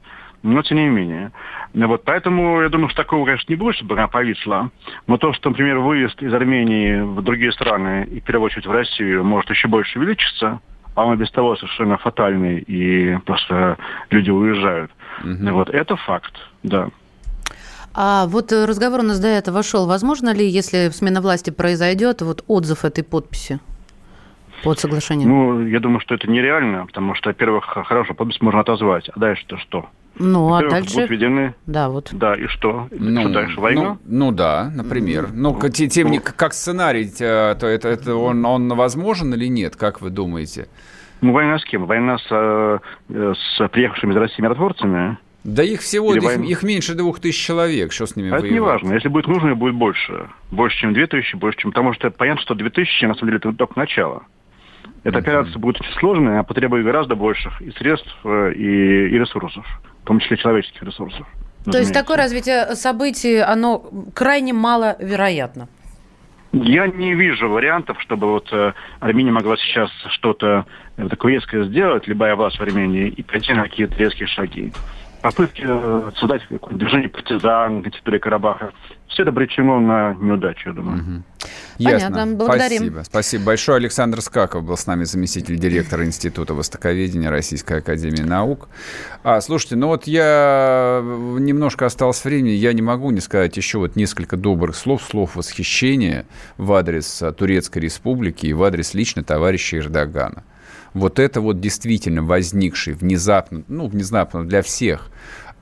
но 0.46 0.62
тем 0.62 0.78
не 0.78 0.88
менее. 0.88 1.32
Вот 1.74 2.04
поэтому 2.04 2.62
я 2.62 2.68
думаю, 2.68 2.88
что 2.88 3.02
такого, 3.02 3.24
конечно, 3.24 3.52
не 3.52 3.56
будет, 3.56 3.76
чтобы 3.76 3.94
она 3.94 4.08
повисла. 4.08 4.70
Но 5.06 5.18
то, 5.18 5.32
что, 5.32 5.50
например, 5.50 5.78
выезд 5.78 6.22
из 6.22 6.32
Армении 6.32 7.00
в 7.00 7.22
другие 7.22 7.52
страны 7.52 8.06
и, 8.10 8.20
в 8.20 8.24
первую 8.24 8.46
очередь, 8.46 8.66
в 8.66 8.70
Россию 8.70 9.24
может 9.24 9.50
еще 9.50 9.68
больше 9.68 9.98
увеличиться, 9.98 10.60
а 10.94 11.04
он 11.04 11.18
без 11.18 11.30
того 11.30 11.56
совершенно 11.56 11.98
фатальный, 11.98 12.60
и 12.60 13.18
просто 13.26 13.76
люди 14.10 14.30
уезжают. 14.30 14.90
Угу. 15.22 15.52
Вот 15.52 15.70
это 15.70 15.96
факт, 15.96 16.32
да. 16.62 16.88
А 17.94 18.26
вот 18.26 18.52
разговор 18.52 19.00
у 19.00 19.04
нас 19.04 19.18
до 19.18 19.28
этого 19.28 19.62
шел. 19.62 19.86
Возможно 19.86 20.34
ли, 20.34 20.46
если 20.46 20.90
смена 20.90 21.20
власти 21.20 21.50
произойдет, 21.50 22.22
вот 22.22 22.44
отзыв 22.46 22.84
этой 22.84 23.02
подписи? 23.04 23.58
под 24.62 24.78
соглашением? 24.80 25.28
Ну, 25.28 25.66
я 25.66 25.80
думаю, 25.80 26.00
что 26.00 26.14
это 26.14 26.28
нереально, 26.28 26.86
потому 26.86 27.14
что, 27.14 27.30
во-первых, 27.30 27.64
хорошую 27.66 28.16
подпись 28.16 28.40
можно 28.40 28.60
отозвать, 28.60 29.08
а 29.08 29.18
дальше-то 29.18 29.58
что? 29.58 29.88
Ну, 30.18 30.54
а 30.54 30.68
дальше... 30.68 30.94
Будут 30.94 31.10
введены... 31.10 31.54
Да, 31.66 31.88
вот. 31.88 32.08
Да, 32.12 32.34
и 32.34 32.46
что? 32.46 32.88
Ну, 32.90 33.20
что 33.20 33.30
дальше? 33.30 33.60
Война? 33.60 33.82
Ну, 33.82 33.98
ну 34.04 34.32
да, 34.32 34.70
например. 34.74 35.28
Ну, 35.32 35.58
ну 35.60 35.68
тем 35.68 36.10
не 36.10 36.18
как 36.18 36.54
сценарий, 36.54 37.10
э, 37.20 37.54
то 37.58 37.66
это, 37.66 37.88
это 37.88 38.14
он, 38.16 38.44
он 38.44 38.68
возможен 38.74 39.34
или 39.34 39.46
нет, 39.46 39.76
как 39.76 40.00
вы 40.00 40.10
думаете? 40.10 40.68
Ну, 41.20 41.32
война 41.32 41.58
с 41.58 41.64
кем? 41.64 41.86
Война 41.86 42.18
с, 42.18 42.26
э, 42.30 42.78
с 43.08 43.68
приехавшими 43.68 44.12
из 44.12 44.16
России 44.16 44.42
миротворцами? 44.42 45.18
Да 45.44 45.62
их 45.62 45.80
всего, 45.80 46.14
их, 46.14 46.22
война... 46.22 46.44
их 46.44 46.62
меньше 46.62 46.94
двух 46.94 47.20
тысяч 47.20 47.44
человек, 47.44 47.92
что 47.92 48.06
с 48.06 48.16
ними 48.16 48.28
а 48.28 48.32
воевать? 48.32 48.46
Это 48.46 48.54
не 48.54 48.60
важно. 48.60 48.92
Если 48.94 49.08
будет 49.08 49.28
нужно, 49.28 49.54
будет 49.54 49.74
больше. 49.74 50.28
Больше, 50.50 50.78
чем 50.78 50.92
две 50.92 51.06
тысячи, 51.06 51.36
больше, 51.36 51.58
чем... 51.60 51.70
Потому 51.70 51.94
что 51.94 52.10
понятно, 52.10 52.42
что 52.42 52.54
две 52.54 52.68
тысячи, 52.70 53.04
на 53.04 53.14
самом 53.14 53.28
деле, 53.28 53.36
это 53.38 53.52
только 53.52 53.78
начало. 53.78 54.24
Эта 55.06 55.18
операция 55.18 55.56
будет 55.60 55.80
очень 55.80 55.92
сложная, 56.00 56.40
а 56.40 56.42
потребует 56.42 56.84
гораздо 56.84 57.14
больших 57.14 57.62
и 57.62 57.70
средств, 57.70 58.12
э, 58.24 58.54
и, 58.54 59.06
и 59.06 59.16
ресурсов, 59.16 59.64
в 60.02 60.04
том 60.04 60.18
числе 60.18 60.36
человеческих 60.36 60.82
ресурсов. 60.82 61.24
То 61.64 61.78
есть 61.78 61.94
такое 61.94 62.16
развитие 62.16 62.74
событий, 62.74 63.36
оно 63.38 63.84
крайне 64.14 64.52
маловероятно? 64.52 65.68
Я 66.52 66.88
не 66.88 67.14
вижу 67.14 67.48
вариантов, 67.48 68.00
чтобы 68.00 68.32
вот 68.32 68.52
э, 68.52 68.72
Армения 68.98 69.30
могла 69.30 69.56
сейчас 69.58 69.90
что-то 70.08 70.66
э, 70.96 71.08
такое 71.08 71.34
резкое 71.34 71.62
сделать, 71.66 72.08
любая 72.08 72.34
власть 72.34 72.58
в 72.58 72.62
Армении, 72.62 73.06
и 73.06 73.22
пойти 73.22 73.52
на 73.52 73.62
какие-то 73.62 73.94
резкие 73.94 74.26
шаги 74.26 74.72
попытки 75.26 75.64
э, 75.66 76.10
создать 76.18 76.42
движение 76.70 77.08
партизан 77.08 77.82
на 77.82 77.90
территории 77.90 78.18
Карабаха. 78.18 78.72
Все 79.08 79.22
это 79.22 79.30
обречено 79.30 79.80
на 79.80 80.14
неудачу, 80.14 80.68
я 80.68 80.74
думаю. 80.74 81.02
Угу. 81.02 81.22
Ясно. 81.78 82.10
Понятно, 82.10 82.36
благодарим. 82.36 82.76
Спасибо. 82.78 83.02
Спасибо 83.02 83.44
большое. 83.44 83.76
Александр 83.78 84.20
Скаков 84.20 84.64
был 84.64 84.76
с 84.76 84.86
нами 84.86 85.04
заместитель 85.04 85.58
директора 85.58 86.04
Института 86.04 86.54
Востоковедения 86.54 87.28
Российской 87.28 87.78
Академии 87.78 88.22
Наук. 88.22 88.68
А, 89.24 89.40
слушайте, 89.40 89.74
ну 89.74 89.88
вот 89.88 90.06
я 90.06 91.00
немножко 91.02 91.86
осталось 91.86 92.24
времени, 92.24 92.50
я 92.50 92.72
не 92.72 92.82
могу 92.82 93.10
не 93.10 93.20
сказать 93.20 93.56
еще 93.56 93.78
вот 93.78 93.96
несколько 93.96 94.36
добрых 94.36 94.76
слов, 94.76 95.02
слов 95.02 95.34
восхищения 95.34 96.26
в 96.56 96.72
адрес 96.72 97.22
Турецкой 97.36 97.78
Республики 97.78 98.46
и 98.46 98.52
в 98.52 98.62
адрес 98.62 98.94
лично 98.94 99.24
товарища 99.24 99.78
Эрдогана 99.78 100.44
вот 100.96 101.18
это 101.18 101.42
вот 101.42 101.60
действительно 101.60 102.22
возникший 102.22 102.94
внезапно, 102.94 103.62
ну, 103.68 103.86
внезапно 103.86 104.46
для 104.46 104.62
всех, 104.62 105.10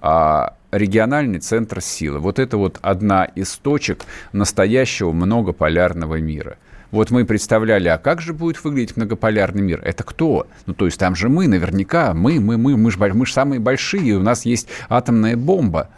а, 0.00 0.56
региональный 0.70 1.40
центр 1.40 1.80
силы. 1.80 2.20
Вот 2.20 2.38
это 2.38 2.56
вот 2.56 2.78
одна 2.82 3.24
из 3.24 3.56
точек 3.56 4.04
настоящего 4.32 5.10
многополярного 5.12 6.20
мира. 6.20 6.58
Вот 6.92 7.10
мы 7.10 7.24
представляли, 7.24 7.88
а 7.88 7.98
как 7.98 8.20
же 8.20 8.32
будет 8.32 8.62
выглядеть 8.62 8.96
многополярный 8.96 9.62
мир? 9.62 9.80
Это 9.84 10.04
кто? 10.04 10.46
Ну, 10.66 10.74
то 10.74 10.84
есть 10.84 11.00
там 11.00 11.16
же 11.16 11.28
мы, 11.28 11.48
наверняка, 11.48 12.14
мы, 12.14 12.38
мы, 12.38 12.56
мы, 12.56 12.76
мы 12.76 12.92
же 12.92 12.98
мы 12.98 13.26
ж 13.26 13.32
самые 13.32 13.58
большие, 13.58 14.16
у 14.16 14.22
нас 14.22 14.44
есть 14.44 14.68
атомная 14.88 15.36
бомба. 15.36 15.90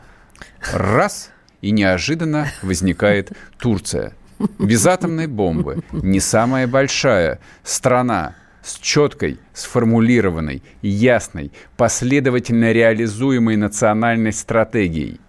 Раз, 0.72 1.30
и 1.60 1.72
неожиданно 1.72 2.48
возникает 2.62 3.32
Турция. 3.58 4.14
Без 4.58 4.86
атомной 4.86 5.26
бомбы. 5.26 5.82
Не 5.92 6.20
самая 6.20 6.66
большая 6.66 7.38
страна 7.64 8.34
с 8.66 8.80
четкой, 8.80 9.38
сформулированной, 9.54 10.60
ясной, 10.82 11.52
последовательно 11.76 12.72
реализуемой 12.72 13.54
национальной 13.54 14.32
стратегией, 14.32 15.20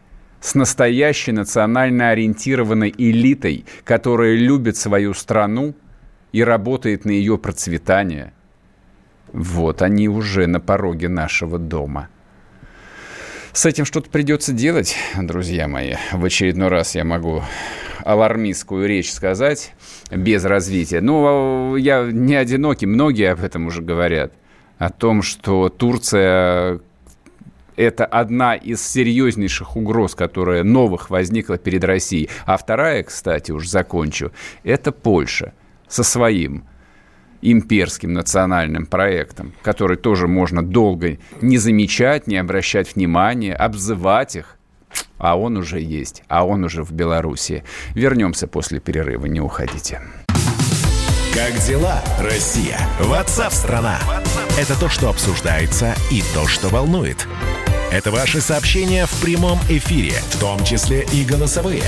с 0.42 0.56
настоящей 0.56 1.34
национально 1.34 2.10
ориентированной 2.10 2.92
элитой, 2.98 3.66
которая 3.84 4.34
любит 4.34 4.76
свою 4.76 5.14
страну 5.14 5.76
и 6.32 6.44
работает 6.44 7.06
на 7.06 7.12
ее 7.12 7.38
процветание. 7.38 8.34
Вот 9.32 9.84
они 9.84 10.10
уже 10.10 10.48
на 10.48 10.60
пороге 10.60 11.08
нашего 11.08 11.60
дома. 11.60 12.10
С 13.54 13.68
этим 13.68 13.86
что-то 13.86 14.10
придется 14.10 14.52
делать, 14.52 14.96
друзья 15.16 15.68
мои. 15.68 15.94
В 16.12 16.26
очередной 16.26 16.70
раз 16.70 16.96
я 16.96 17.04
могу 17.04 17.44
алармистскую 18.04 18.88
речь 18.88 19.12
сказать 19.12 19.76
без 20.12 20.46
развития. 20.46 21.02
Ну, 21.02 21.76
я 21.76 22.04
не 22.12 22.36
одинокий, 22.36 22.86
многие 22.86 23.32
об 23.32 23.44
этом 23.44 23.68
уже 23.68 23.82
говорят. 23.82 24.34
О 24.78 24.90
том, 24.90 25.22
что 25.22 25.70
Турция 25.70 26.80
это 27.78 28.06
одна 28.06 28.56
из 28.56 28.86
серьезнейших 28.86 29.78
угроз, 29.78 30.16
которая 30.16 30.64
новых 30.64 31.10
возникла 31.10 31.58
перед 31.58 31.84
Россией. 31.84 32.30
А 32.46 32.58
вторая, 32.58 33.04
кстати, 33.04 33.52
уж 33.52 33.68
закончу, 33.68 34.32
это 34.64 34.92
Польша 34.92 35.54
со 35.88 36.04
своим 36.04 36.66
имперским 37.42 38.14
национальным 38.14 38.88
проектом, 38.88 39.54
который 39.62 39.96
тоже 39.96 40.28
можно 40.28 40.64
долго 40.64 41.18
не 41.42 41.60
замечать, 41.60 42.26
не 42.26 42.38
обращать 42.38 42.96
внимания, 42.96 43.54
обзывать 43.54 44.36
их, 44.36 44.57
а 45.18 45.38
он 45.38 45.58
уже 45.58 45.80
есть, 45.80 46.24
а 46.28 46.46
он 46.46 46.64
уже 46.64 46.84
в 46.84 46.92
Беларуси. 46.92 47.64
Вернемся 47.94 48.48
после 48.48 48.80
перерыва, 48.80 49.26
не 49.26 49.40
уходите. 49.40 50.02
Как 51.34 51.54
дела, 51.66 52.02
Россия? 52.20 52.80
Ватсап-страна! 53.00 54.00
Это 54.58 54.80
то, 54.80 54.90
что 54.90 55.10
обсуждается 55.10 55.94
и 56.12 56.24
то, 56.34 56.48
что 56.48 56.70
волнует. 56.70 57.28
Это 57.92 58.12
ваши 58.12 58.42
сообщения 58.42 59.06
в 59.06 59.22
прямом 59.22 59.60
эфире, 59.70 60.14
в 60.32 60.40
том 60.40 60.64
числе 60.66 61.06
и 61.14 61.24
голосовые. 61.24 61.84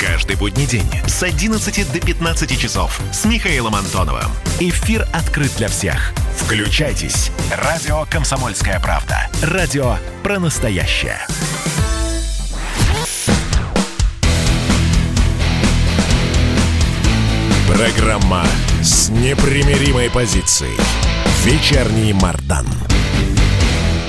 Каждый 0.00 0.36
будний 0.36 0.66
день 0.66 0.90
с 1.06 1.22
11 1.22 1.92
до 1.92 2.00
15 2.00 2.60
часов 2.60 3.00
с 3.12 3.24
Михаилом 3.24 3.74
Антоновым. 3.74 4.30
Эфир 4.58 5.06
открыт 5.12 5.52
для 5.56 5.68
всех. 5.68 6.12
Включайтесь. 6.36 7.30
Радио 7.50 8.04
«Комсомольская 8.10 8.80
правда». 8.80 9.30
Радио 9.42 9.96
про 10.22 10.38
настоящее. 10.38 11.18
Программа 17.70 18.44
с 18.82 19.10
непримиримой 19.10 20.10
позицией. 20.10 20.76
Вечерний 21.44 22.12
Мардан. 22.12 22.66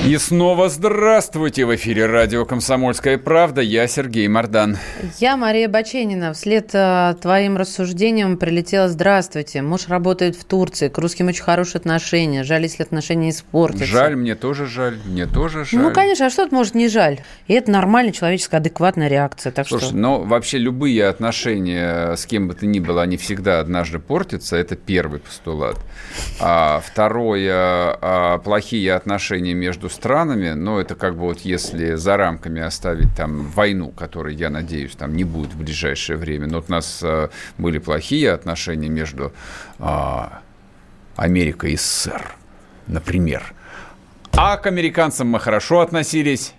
И 0.04 0.18
снова 0.18 0.68
здравствуйте! 0.68 1.64
В 1.64 1.76
эфире 1.76 2.06
радио 2.06 2.44
«Комсомольская 2.44 3.18
правда». 3.18 3.60
Я 3.60 3.86
Сергей 3.86 4.26
Мордан. 4.26 4.76
Я 5.20 5.36
Мария 5.36 5.68
Баченина. 5.68 6.32
Вслед 6.32 6.70
э, 6.72 7.14
твоим 7.22 7.56
рассуждениям 7.56 8.36
прилетела 8.36 8.88
«Здравствуйте». 8.88 9.62
Муж 9.62 9.86
работает 9.86 10.34
в 10.34 10.44
Турции. 10.44 10.88
К 10.88 10.98
русским 10.98 11.28
очень 11.28 11.44
хорошие 11.44 11.78
отношения. 11.78 12.42
Жаль, 12.42 12.62
если 12.62 12.82
отношения 12.82 13.30
испортятся. 13.30 13.84
Жаль, 13.86 14.16
мне 14.16 14.34
тоже 14.34 14.66
жаль. 14.66 14.98
Мне 15.04 15.26
тоже 15.26 15.64
жаль. 15.64 15.80
Ну, 15.80 15.92
конечно, 15.92 16.26
а 16.26 16.30
что 16.30 16.42
тут 16.42 16.52
может 16.52 16.74
не 16.74 16.88
жаль? 16.88 17.20
И 17.46 17.54
это 17.54 17.70
нормальная 17.70 18.12
человеческая 18.12 18.56
адекватная 18.56 19.06
реакция. 19.06 19.52
Так 19.52 19.68
Слушай, 19.68 19.84
что... 19.84 19.96
но 19.96 20.20
вообще 20.20 20.58
любые 20.58 21.06
отношения 21.06 22.16
с 22.16 22.26
кем 22.26 22.48
бы 22.48 22.54
то 22.54 22.66
ни 22.66 22.80
было, 22.80 23.02
они 23.02 23.16
всегда 23.18 23.60
однажды 23.60 24.00
портятся. 24.00 24.56
Это 24.56 24.74
первый 24.74 25.20
постулат. 25.20 25.76
А 26.40 26.82
второе, 26.84 27.54
а, 27.54 28.38
плохие 28.38 28.94
отношения 28.94 29.54
между 29.54 29.91
странами, 29.92 30.50
но 30.50 30.80
это 30.80 30.94
как 30.94 31.14
бы 31.14 31.22
вот 31.22 31.40
если 31.40 31.94
за 31.94 32.16
рамками 32.16 32.60
оставить 32.60 33.14
там 33.14 33.44
войну, 33.48 33.90
которой, 33.90 34.34
я 34.34 34.50
надеюсь, 34.50 34.92
там 34.96 35.14
не 35.14 35.24
будет 35.24 35.52
в 35.52 35.58
ближайшее 35.58 36.16
время. 36.16 36.46
Но 36.46 36.56
вот 36.56 36.66
у 36.68 36.72
нас 36.72 37.00
а, 37.02 37.30
были 37.58 37.78
плохие 37.78 38.32
отношения 38.32 38.88
между 38.88 39.32
а, 39.78 40.40
Америкой 41.16 41.72
и 41.72 41.76
СССР, 41.76 42.34
например. 42.86 43.54
А 44.32 44.56
к 44.56 44.66
американцам 44.66 45.28
мы 45.28 45.38
хорошо 45.38 45.80
относились. 45.80 46.54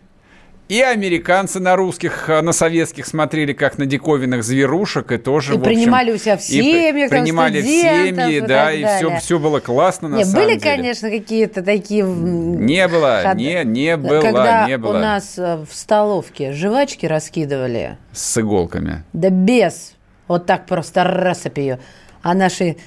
И 0.73 0.81
американцы 0.81 1.59
на 1.59 1.75
русских, 1.75 2.27
э, 2.29 2.41
на 2.41 2.51
советских 2.51 3.05
смотрели 3.05 3.53
как 3.53 3.77
на 3.77 3.85
диковинных 3.85 4.43
зверушек, 4.43 5.11
и 5.11 5.17
тоже, 5.19 5.53
и 5.53 5.57
общем, 5.57 5.63
принимали 5.69 6.11
у 6.11 6.17
себя 6.17 6.35
в 6.35 6.41
семьях, 6.41 6.95
и 6.95 7.07
принимали 7.09 7.61
в 7.61 7.65
семьи, 7.65 8.39
да, 8.39 8.71
и 8.71 8.83
все, 8.83 9.15
все 9.17 9.37
было 9.37 9.59
классно 9.59 10.09
на 10.09 10.15
Нет, 10.15 10.25
самом 10.25 10.47
были, 10.47 10.57
деле. 10.57 10.75
конечно, 10.75 11.11
какие-то 11.11 11.61
такие... 11.61 12.03
Не 12.03 12.87
было, 12.87 13.21
ход- 13.23 13.35
не, 13.35 13.63
не 13.63 13.97
было, 13.97 14.21
Когда 14.21 14.67
не 14.67 14.79
было. 14.79 14.97
у 14.97 14.99
нас 14.99 15.35
э, 15.37 15.63
в 15.69 15.75
столовке 15.75 16.53
жвачки 16.53 17.05
раскидывали, 17.05 17.99
С 18.11 18.35
иголками. 18.39 19.03
да 19.13 19.29
без, 19.29 19.93
вот 20.27 20.47
так 20.47 20.65
просто 20.65 21.03
рассыпь 21.03 21.59
ее, 21.59 21.77
а 22.23 22.33
наши 22.33 22.77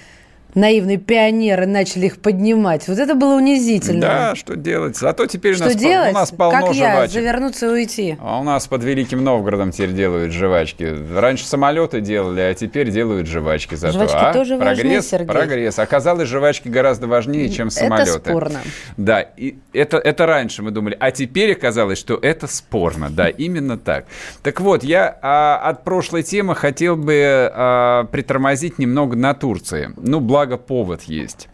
наивные 0.56 0.96
пионеры 0.96 1.66
начали 1.66 2.06
их 2.06 2.18
поднимать. 2.18 2.88
Вот 2.88 2.98
это 2.98 3.14
было 3.14 3.36
унизительно. 3.36 4.00
Да, 4.00 4.34
что 4.34 4.56
делать? 4.56 4.96
Зато 4.96 5.26
теперь 5.26 5.52
у 5.52 5.56
Что 5.56 5.66
нас, 5.66 5.74
пол- 5.74 5.82
делать? 5.82 6.10
у 6.10 6.14
нас 6.14 6.30
полно 6.30 6.66
как 6.66 6.74
я, 6.74 6.94
жвачек. 6.94 7.12
завернуться 7.12 7.66
и 7.66 7.68
уйти? 7.68 8.16
А 8.20 8.40
у 8.40 8.42
нас 8.42 8.66
под 8.66 8.82
Великим 8.82 9.22
Новгородом 9.22 9.70
теперь 9.70 9.92
делают 9.92 10.32
жвачки. 10.32 10.96
Раньше 11.14 11.46
самолеты 11.46 12.00
делали, 12.00 12.40
а 12.40 12.54
теперь 12.54 12.90
делают 12.90 13.26
жвачки 13.26 13.74
зато. 13.74 13.98
Жвачки 13.98 14.16
а? 14.16 14.32
тоже 14.32 14.56
важны, 14.56 14.82
прогресс, 14.82 15.08
Сергей. 15.10 15.26
прогресс. 15.26 15.78
Оказалось, 15.78 16.28
жвачки 16.28 16.68
гораздо 16.68 17.06
важнее, 17.06 17.50
чем 17.50 17.70
самолеты. 17.70 18.12
Это 18.12 18.30
спорно. 18.30 18.60
Да, 18.96 19.20
и 19.20 19.56
это, 19.74 19.98
это 19.98 20.24
раньше 20.26 20.62
мы 20.62 20.70
думали. 20.70 20.96
А 20.98 21.10
теперь 21.10 21.52
оказалось, 21.52 21.98
что 21.98 22.18
это 22.20 22.46
спорно. 22.46 23.10
Да, 23.10 23.28
именно 23.28 23.76
так. 23.76 24.06
Так 24.42 24.60
вот, 24.62 24.82
я 24.84 25.18
а, 25.20 25.58
от 25.62 25.84
прошлой 25.84 26.22
темы 26.22 26.54
хотел 26.54 26.96
бы 26.96 27.50
а, 27.52 28.04
притормозить 28.04 28.78
немного 28.78 29.16
на 29.16 29.34
Турции. 29.34 29.90
Ну, 29.96 30.20
благо 30.20 30.45
повод 30.56 31.02
есть. 31.02 31.48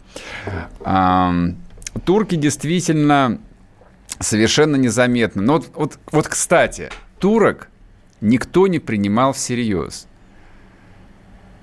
Турки 2.05 2.35
действительно 2.35 3.39
совершенно 4.19 4.75
незаметно. 4.75 5.41
Но 5.41 5.53
вот, 5.53 5.71
вот, 5.73 5.99
вот, 6.11 6.27
кстати, 6.27 6.89
турок 7.19 7.69
никто 8.21 8.67
не 8.67 8.79
принимал 8.79 9.33
всерьез. 9.33 10.07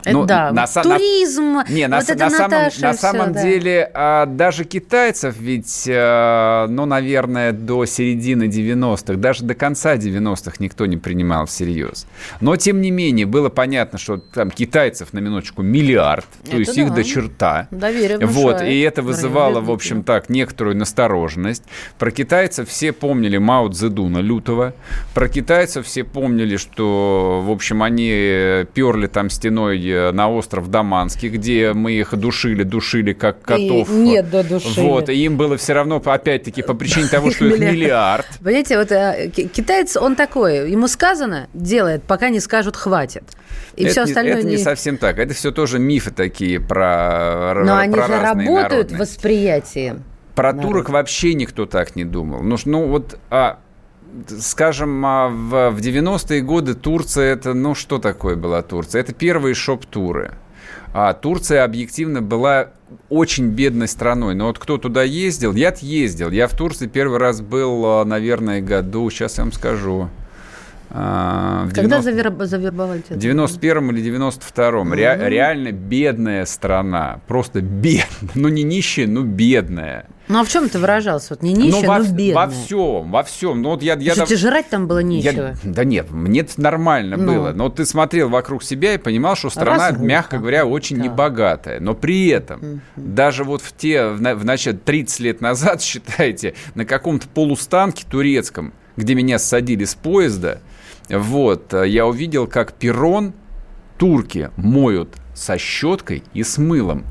Это 0.04 0.12
Ну, 0.12 0.24
да. 0.26 0.52
на 0.52 0.64
са- 0.64 0.86
на- 0.86 0.96
Туризм, 0.96 1.58
Не, 1.68 1.88
на, 1.88 1.98
вот 2.00 2.08
это 2.08 2.24
на 2.24 2.30
самом, 2.30 2.62
на 2.80 2.94
самом 2.94 3.32
да. 3.32 3.42
деле 3.42 3.90
а, 3.94 4.26
даже 4.26 4.64
китайцев 4.64 5.36
ведь, 5.38 5.86
а, 5.90 6.66
ну, 6.68 6.86
наверное, 6.86 7.52
до 7.52 7.84
середины 7.86 8.44
90-х, 8.44 9.14
даже 9.18 9.44
до 9.44 9.54
конца 9.54 9.96
90-х 9.96 10.56
никто 10.58 10.86
не 10.86 10.96
принимал 10.96 11.46
всерьез. 11.46 12.06
Но, 12.40 12.56
тем 12.56 12.80
не 12.80 12.90
менее, 12.90 13.26
было 13.26 13.48
понятно, 13.48 13.98
что 13.98 14.16
там 14.18 14.50
китайцев 14.50 15.12
на 15.12 15.18
минуточку 15.18 15.62
миллиард, 15.62 16.26
то 16.44 16.50
Это 16.52 16.56
есть 16.58 16.76
их 16.78 16.88
да. 16.88 16.94
до 16.96 17.04
черта. 17.04 17.68
Доверие 17.70 18.18
Вот, 18.26 18.52
внушает. 18.54 18.72
и 18.72 18.80
это 18.80 19.02
вызывало, 19.02 19.60
в 19.60 19.70
общем, 19.70 20.02
так, 20.02 20.28
некоторую 20.28 20.76
настороженность. 20.76 21.64
Про 21.98 22.10
китайцев 22.10 22.68
все 22.68 22.92
помнили 22.92 23.38
Мао 23.38 23.68
Цзэдуна 23.68 24.18
лютого. 24.18 24.74
Про 25.14 25.28
китайцев 25.28 25.86
все 25.86 26.04
помнили, 26.04 26.56
что, 26.56 27.42
в 27.44 27.50
общем, 27.50 27.82
они 27.82 28.64
перли 28.74 29.06
там 29.06 29.30
стеной 29.30 29.89
э, 29.90 30.12
на 30.12 30.30
остров 30.30 30.70
Даманский, 30.70 31.28
где 31.28 31.72
мы 31.72 31.92
их 31.92 32.16
душили, 32.16 32.62
душили 32.62 33.12
как 33.12 33.42
котов. 33.42 33.88
И 33.90 33.92
нет, 33.92 34.30
додушили. 34.30 34.80
Вот, 34.86 35.08
и 35.08 35.14
им 35.14 35.36
было 35.36 35.56
все 35.56 35.72
равно, 35.72 36.02
опять-таки, 36.04 36.62
по 36.62 36.74
причине 36.74 37.08
того, 37.08 37.30
что 37.30 37.46
их 37.46 37.58
Миллиард. 37.60 38.26
Понимаете, 38.42 38.78
вот 38.78 38.92
э, 38.92 39.30
ки- 39.34 39.48
китаец, 39.48 39.96
он 39.96 40.16
такой, 40.16 40.70
ему 40.70 40.88
сказано, 40.88 41.48
делает, 41.54 42.02
пока 42.04 42.28
не 42.30 42.40
скажут 42.40 42.76
хватит. 42.76 43.24
И 43.76 43.84
это 43.84 43.92
все 43.92 44.00
не, 44.04 44.10
остальное 44.10 44.34
это 44.38 44.46
не 44.46 44.56
не- 44.56 44.62
совсем 44.62 44.96
так. 44.98 45.18
Это 45.18 45.34
все 45.34 45.50
тоже 45.50 45.78
мифы 45.78 46.10
такие 46.10 46.60
про 46.60 47.54
Но 47.56 47.66
про 47.74 47.78
они 47.78 47.94
же 47.94 48.00
работают 48.20 48.38
в 48.38 48.92
народности. 48.92 48.94
восприятии. 48.96 49.94
Про 50.34 50.52
Народ. 50.52 50.62
турок 50.70 50.88
вообще 50.90 51.34
никто 51.34 51.66
так 51.66 51.96
не 51.96 52.04
думал. 52.04 52.42
Ну, 52.42 52.56
ну 52.64 52.86
вот, 52.88 53.18
а, 53.30 53.58
скажем, 54.40 55.04
а, 55.04 55.28
в, 55.28 55.70
в 55.70 55.78
90-е 55.78 56.40
годы 56.42 56.74
Турция 56.74 57.32
это, 57.32 57.54
ну 57.54 57.74
что 57.74 57.98
такое 57.98 58.36
была 58.36 58.62
Турция? 58.62 59.00
Это 59.00 59.12
первые 59.12 59.54
шоп-туры. 59.54 60.32
А 60.92 61.12
Турция 61.14 61.64
объективно 61.64 62.20
была 62.20 62.70
очень 63.08 63.48
бедной 63.48 63.88
страной. 63.88 64.34
Но 64.34 64.46
вот 64.46 64.58
кто 64.58 64.76
туда 64.76 65.02
ездил? 65.02 65.52
Я 65.52 65.74
ездил. 65.80 66.30
Я 66.30 66.48
в 66.48 66.56
Турции 66.56 66.88
первый 66.88 67.18
раз 67.18 67.40
был, 67.40 67.84
а, 67.86 68.04
наверное, 68.04 68.60
году, 68.60 69.08
сейчас 69.10 69.38
я 69.38 69.44
вам 69.44 69.52
скажу. 69.52 70.08
А, 70.92 71.66
в 71.66 71.74
Когда 71.74 72.00
90 72.00 72.10
завер- 72.10 72.44
завербовали 72.46 73.00
тебя? 73.02 73.16
в 73.16 73.18
91 73.20 73.90
или 73.90 74.02
92-м. 74.18 74.92
Ре- 74.92 75.18
реально 75.28 75.72
бедная 75.72 76.44
страна. 76.46 77.20
Просто 77.28 77.60
бедная. 77.60 78.00
Ну, 78.34 78.48
не 78.48 78.62
нищая, 78.62 79.06
но 79.06 79.22
бедная. 79.22 80.06
Ну 80.28 80.40
а 80.40 80.44
в 80.44 80.48
чем 80.48 80.64
это 80.64 80.78
выражалось? 80.78 81.28
Вот 81.30 81.42
не 81.42 81.52
нищая, 81.52 81.82
ну, 81.82 81.88
во, 81.88 81.98
но 81.98 82.04
бедная. 82.04 82.34
во 82.34 82.48
всем, 82.48 83.10
во 83.10 83.22
всем. 83.24 83.62
Ну, 83.62 83.70
вот 83.70 83.82
я, 83.82 83.94
я, 83.94 84.12
Что, 84.12 84.20
дав- 84.20 84.28
тебе 84.28 84.38
жрать 84.38 84.68
там 84.68 84.86
было 84.86 84.98
я- 84.98 85.04
нечего? 85.04 85.54
да 85.64 85.84
нет, 85.84 86.10
мне 86.10 86.46
нормально 86.56 87.16
Ну. 87.16 87.32
было. 87.34 87.52
Но 87.52 87.68
ты 87.68 87.84
смотрел 87.84 88.28
вокруг 88.28 88.62
себя 88.62 88.94
и 88.94 88.98
понимал, 88.98 89.34
что 89.36 89.50
страна, 89.50 89.88
Разруха. 89.90 90.04
мягко 90.06 90.38
говоря, 90.38 90.66
очень 90.66 90.96
Да. 90.98 91.02
небогатая. 91.04 91.80
Но 91.80 91.94
при 91.94 92.28
этом, 92.28 92.80
даже 92.96 93.42
вот 93.44 93.60
в 93.62 93.76
те, 93.76 94.06
в, 94.08 94.20
на- 94.20 94.34
в 94.36 94.44
начале 94.44 94.76
30 94.78 95.20
лет 95.20 95.40
назад, 95.40 95.82
считайте, 95.82 96.54
на 96.74 96.84
каком-то 96.84 97.26
полустанке 97.28 98.04
турецком, 98.08 98.72
где 98.96 99.14
меня 99.14 99.38
ссадили 99.38 99.84
с 99.84 99.94
поезда, 99.94 100.60
вот, 101.10 101.74
э, 101.74 101.88
я 101.88 102.06
увидел, 102.06 102.46
как 102.46 102.72
перрон 102.74 103.34
турки 103.98 104.50
моют 104.56 105.16
со 105.34 105.58
щеткой 105.58 106.22
и 106.32 106.42
с 106.42 106.58
мылом. 106.58 107.04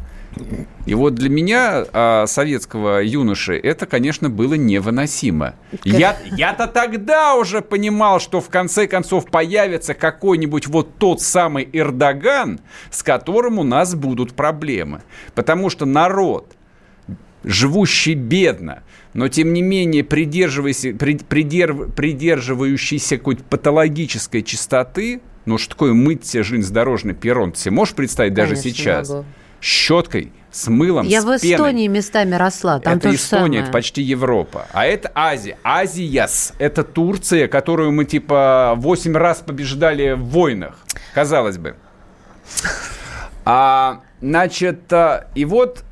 И 0.86 0.94
вот 0.94 1.16
для 1.16 1.30
меня, 1.30 1.86
а, 1.92 2.26
советского 2.28 3.04
юноши, 3.04 3.58
это, 3.58 3.86
конечно, 3.86 4.30
было 4.30 4.54
невыносимо. 4.54 5.56
Я, 5.84 6.18
я-то 6.32 6.68
тогда 6.68 7.36
уже 7.36 7.62
понимал, 7.62 8.20
что 8.20 8.40
в 8.40 8.50
конце 8.50 8.88
концов 8.88 9.30
появится 9.30 9.94
какой-нибудь 9.94 10.68
вот 10.68 10.98
тот 10.98 11.22
самый 11.22 11.68
Эрдоган, 11.74 12.60
с 12.90 13.04
которым 13.04 13.60
у 13.60 13.64
нас 13.64 13.96
будут 13.96 14.34
проблемы. 14.34 15.02
Потому 15.36 15.70
что 15.70 15.86
народ, 15.86 16.56
живущий 17.44 18.14
бедно, 18.16 18.84
но 19.14 19.28
тем 19.28 19.54
не 19.54 19.62
менее 19.62 20.04
придерживайся- 20.04 20.94
при- 20.94 21.16
придерв- 21.18 21.92
придерживающийся 21.94 23.18
какой-то 23.18 23.44
патологической 23.44 24.42
чистоты, 24.44 25.22
ну 25.46 25.58
что 25.58 25.72
такое 25.72 25.94
мыть 25.94 26.26
себе 26.26 26.44
железнодорожный 26.44 27.14
перрон, 27.14 27.52
ты 27.54 27.60
себе 27.60 27.72
можешь 27.72 27.96
представить 27.96 28.34
даже 28.34 28.56
Конечно, 28.56 28.72
сейчас? 28.72 29.10
могу. 29.10 29.26
Щеткой, 29.62 30.32
с 30.52 30.68
мылом, 30.68 31.06
Я 31.06 31.22
с 31.22 31.26
в 31.26 31.42
пеной. 31.42 31.56
Эстонии 31.56 31.88
местами 31.88 32.34
росла, 32.36 32.80
там 32.80 32.98
это 32.98 33.14
Эстония, 33.14 33.44
самое. 33.44 33.62
это 33.64 33.72
почти 33.72 34.02
Европа. 34.02 34.68
А 34.72 34.86
это 34.86 35.12
Азия. 35.14 35.58
Азияс. 35.64 36.54
Это 36.60 36.84
Турция, 36.84 37.48
которую 37.50 37.92
мы 37.92 38.06
типа 38.06 38.74
8 38.78 39.16
раз 39.18 39.40
побеждали 39.40 40.14
в 40.14 40.24
войнах. 40.24 40.80
Казалось 41.14 41.58
бы. 41.58 41.76
А, 43.46 44.02
значит, 44.22 44.92
а, 44.94 45.28
и 45.36 45.46
вот 45.46 45.84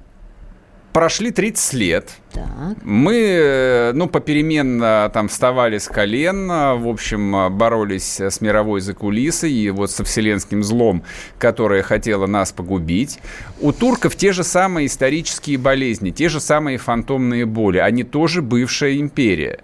прошли 0.97 1.29
30 1.29 1.73
лет. 1.73 2.09
Так. 2.31 2.47
Мы, 2.81 3.13
э, 3.13 3.91
ну, 3.93 4.07
попеременно 4.07 5.11
там 5.13 5.27
вставали 5.27 5.77
с 5.77 5.87
колен, 5.87 6.49
а, 6.49 6.73
в 6.73 6.87
общем, 6.87 7.35
а, 7.35 7.49
боролись 7.51 8.19
с 8.19 8.41
мировой 8.41 8.81
закулисой 8.81 9.51
и 9.51 9.69
вот 9.69 9.91
со 9.91 10.03
вселенским 10.03 10.63
злом, 10.63 11.03
которое 11.37 11.83
хотело 11.83 12.25
нас 12.25 12.51
погубить. 12.51 13.19
У 13.61 13.73
турков 13.73 14.15
те 14.15 14.31
же 14.31 14.43
самые 14.43 14.87
исторические 14.87 15.59
болезни, 15.59 16.09
те 16.09 16.29
же 16.29 16.39
самые 16.39 16.79
фантомные 16.79 17.45
боли. 17.45 17.77
Они 17.77 18.03
тоже 18.03 18.41
бывшая 18.41 18.97
империя. 18.97 19.59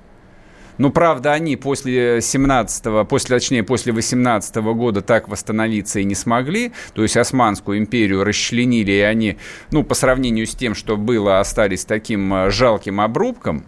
Ну, 0.77 0.91
правда, 0.91 1.33
они 1.33 1.55
после 1.55 2.21
17 2.21 3.07
после, 3.07 3.38
точнее, 3.38 3.63
после 3.63 3.93
18 3.93 4.55
года 4.55 5.01
так 5.01 5.27
восстановиться 5.27 5.99
и 5.99 6.03
не 6.03 6.15
смогли. 6.15 6.71
То 6.93 7.03
есть 7.03 7.17
Османскую 7.17 7.77
империю 7.77 8.23
расчленили, 8.23 8.91
и 8.91 9.01
они, 9.01 9.38
ну, 9.71 9.83
по 9.83 9.93
сравнению 9.93 10.47
с 10.47 10.55
тем, 10.55 10.75
что 10.75 10.97
было, 10.97 11.39
остались 11.39 11.86
таким 11.86 12.33
э, 12.33 12.49
жалким 12.49 13.01
обрубком. 13.01 13.65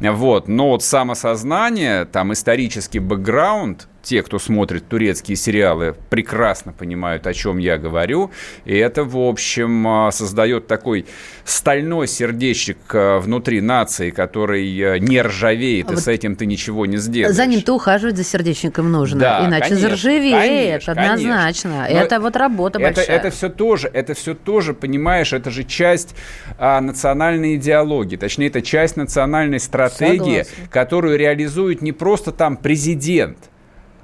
Вот. 0.00 0.48
Но 0.48 0.70
вот 0.70 0.82
самосознание, 0.82 2.04
там 2.04 2.32
исторический 2.32 3.00
бэкграунд, 3.00 3.88
те, 4.02 4.22
кто 4.22 4.38
смотрит 4.38 4.88
турецкие 4.88 5.36
сериалы, 5.36 5.94
прекрасно 6.08 6.72
понимают, 6.72 7.26
о 7.26 7.34
чем 7.34 7.58
я 7.58 7.78
говорю. 7.78 8.30
И 8.64 8.76
это, 8.76 9.04
в 9.04 9.18
общем, 9.18 9.86
а, 9.86 10.10
создает 10.10 10.66
такой 10.66 11.06
стальной 11.44 12.06
сердечник 12.06 12.78
а, 12.92 13.18
внутри 13.18 13.60
нации, 13.60 14.10
который 14.10 14.94
а, 14.94 14.98
не 14.98 15.20
ржавеет, 15.20 15.88
а 15.88 15.92
и 15.92 15.94
вот 15.94 16.04
с 16.04 16.08
этим 16.08 16.36
ты 16.36 16.46
ничего 16.46 16.86
не 16.86 16.96
сделаешь. 16.96 17.34
За 17.34 17.46
ним-то 17.46 17.74
ухаживать 17.74 18.16
за 18.16 18.24
сердечником 18.24 18.90
нужно, 18.90 19.20
да, 19.20 19.46
иначе 19.46 19.70
конечно, 19.70 19.88
заржавеет, 19.88 20.84
конечно, 20.84 20.92
однозначно. 20.92 21.84
Конечно. 21.86 21.98
Это 21.98 22.20
вот 22.20 22.36
работа 22.36 22.78
это, 22.78 22.94
большая. 22.96 23.16
Это 23.16 23.30
все 23.30 23.48
тоже, 23.48 23.90
это 23.92 24.14
все 24.14 24.34
тоже, 24.34 24.74
понимаешь, 24.74 25.32
это 25.32 25.50
же 25.50 25.64
часть 25.64 26.14
а, 26.58 26.80
национальной 26.80 27.56
идеологии, 27.56 28.16
точнее, 28.16 28.46
это 28.46 28.62
часть 28.62 28.96
национальной 28.96 29.60
стратегии, 29.60 30.42
Согласна. 30.44 30.68
которую 30.70 31.18
реализует 31.18 31.82
не 31.82 31.92
просто 31.92 32.32
там 32.32 32.56
президент, 32.56 33.38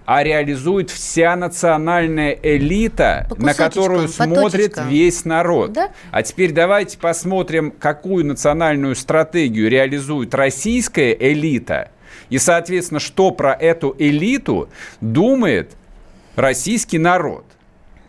а 0.07 0.23
реализует 0.23 0.91
вся 0.91 1.35
национальная 1.37 2.39
элита, 2.43 3.27
по 3.31 3.37
на 3.37 3.55
которую 3.55 4.09
смотрит 4.09 4.79
весь 4.89 5.25
народ. 5.25 5.73
Да? 5.73 5.91
А 6.11 6.23
теперь 6.23 6.53
давайте 6.53 6.99
посмотрим, 6.99 7.71
какую 7.71 8.27
национальную 8.27 8.97
стратегию 8.97 9.71
реализует 9.71 10.35
российская 10.35 11.17
элита, 11.19 11.91
и, 12.29 12.39
соответственно, 12.39 13.01
что 13.01 13.31
про 13.31 13.53
эту 13.53 13.95
элиту 13.99 14.69
думает 15.01 15.73
российский 16.37 16.99
народ. 16.99 17.45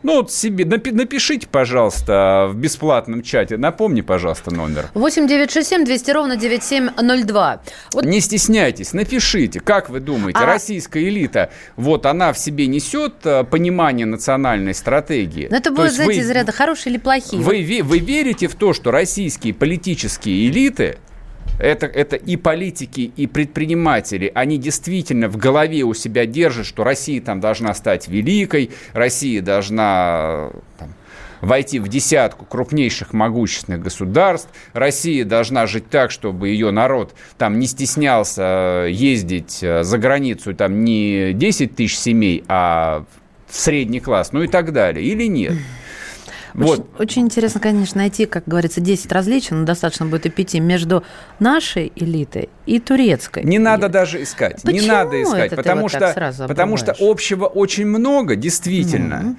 Ну, 0.06 0.18
вот 0.18 0.32
себе 0.32 0.66
напи- 0.66 0.94
напишите, 0.94 1.48
пожалуйста, 1.48 2.48
в 2.52 2.56
бесплатном 2.56 3.24
чате. 3.24 3.58
Напомни, 3.58 4.02
пожалуйста, 4.02 4.54
номер. 4.54 4.92
8 4.94 5.28
9 5.28 5.50
6 5.50 5.68
7 5.68 5.84
200 5.84 6.12
ровно 6.12 6.36
9702. 6.36 7.62
Вот... 7.92 8.06
Не 8.06 8.20
стесняйтесь, 8.20 8.94
напишите. 8.94 9.60
Как 9.60 9.90
вы 9.90 10.02
думаете, 10.02 10.38
а... 10.38 10.46
российская 10.46 11.04
элита, 11.10 11.50
вот 11.76 12.06
она 12.06 12.34
в 12.34 12.38
себе 12.38 12.68
несет 12.68 13.16
э, 13.24 13.46
понимание 13.46 14.06
национальной 14.06 14.76
стратегии? 14.76 15.48
Но 15.50 15.58
это 15.58 15.72
будет, 15.72 15.94
знаете, 15.94 16.18
вы... 16.18 16.20
из 16.20 16.30
ряда 16.30 16.52
хорошие 16.52 16.94
или 16.94 17.00
плохие. 17.00 17.42
Вы, 17.42 17.82
вы 17.84 17.98
верите 17.98 18.48
в 18.48 18.54
то, 18.54 18.74
что 18.74 18.92
российские 18.92 19.56
политические 19.56 20.50
элиты 20.50 21.00
это, 21.60 21.86
это 21.86 22.16
и 22.16 22.36
политики, 22.36 23.12
и 23.16 23.28
предприниматели, 23.28 24.32
они 24.34 24.58
действительно 24.58 25.30
в 25.30 25.38
голове 25.38 25.84
у 25.84 25.94
себя 25.94 26.26
держат, 26.26 26.66
что 26.66 26.84
Россия 26.84 27.22
там 27.22 27.40
должна 27.40 27.74
стать 27.74 28.08
великой, 28.08 28.72
Россия 28.94 29.42
должна 29.42 30.52
там, 30.78 30.94
войти 31.42 31.80
в 31.80 31.88
десятку 31.88 32.46
крупнейших 32.46 33.14
могущественных 33.14 33.82
государств. 33.82 34.50
Россия 34.74 35.24
должна 35.26 35.68
жить 35.68 35.90
так, 35.90 36.12
чтобы 36.12 36.50
ее 36.50 36.72
народ 36.72 37.14
там 37.38 37.60
не 37.60 37.68
стеснялся 37.68 38.88
ездить 38.90 39.60
э, 39.62 39.84
за 39.84 39.98
границу, 39.98 40.54
там 40.54 40.84
не 40.84 41.34
10 41.34 41.76
тысяч 41.76 41.98
семей, 41.98 42.44
а 42.48 43.06
средний 43.50 44.00
класс, 44.00 44.32
ну 44.32 44.44
и 44.44 44.48
так 44.48 44.74
далее. 44.74 45.06
Или 45.06 45.26
нет? 45.26 45.54
Вот. 46.56 46.80
Очень, 46.80 46.86
очень 47.00 47.22
интересно, 47.24 47.60
конечно, 47.60 48.00
найти, 48.00 48.26
как 48.26 48.46
говорится, 48.46 48.80
10 48.80 49.12
различий, 49.12 49.56
но 49.56 49.66
достаточно 49.66 50.06
будет 50.06 50.26
и 50.26 50.30
5 50.30 50.56
между 50.56 51.04
нашей 51.40 51.92
элитой 51.96 52.50
и 52.66 52.80
турецкой. 52.80 53.44
Не 53.44 53.60
надо 53.60 53.90
даже 53.90 54.24
искать. 54.24 54.62
Почему 54.62 54.82
не 54.82 54.88
надо 54.88 55.22
искать, 55.22 55.56
потому 55.56 55.90
что, 55.90 56.34
потому 56.48 56.78
что 56.78 56.96
общего 57.00 57.46
очень 57.46 57.86
много, 57.86 58.36
действительно. 58.36 59.16
Mm-hmm. 59.16 59.36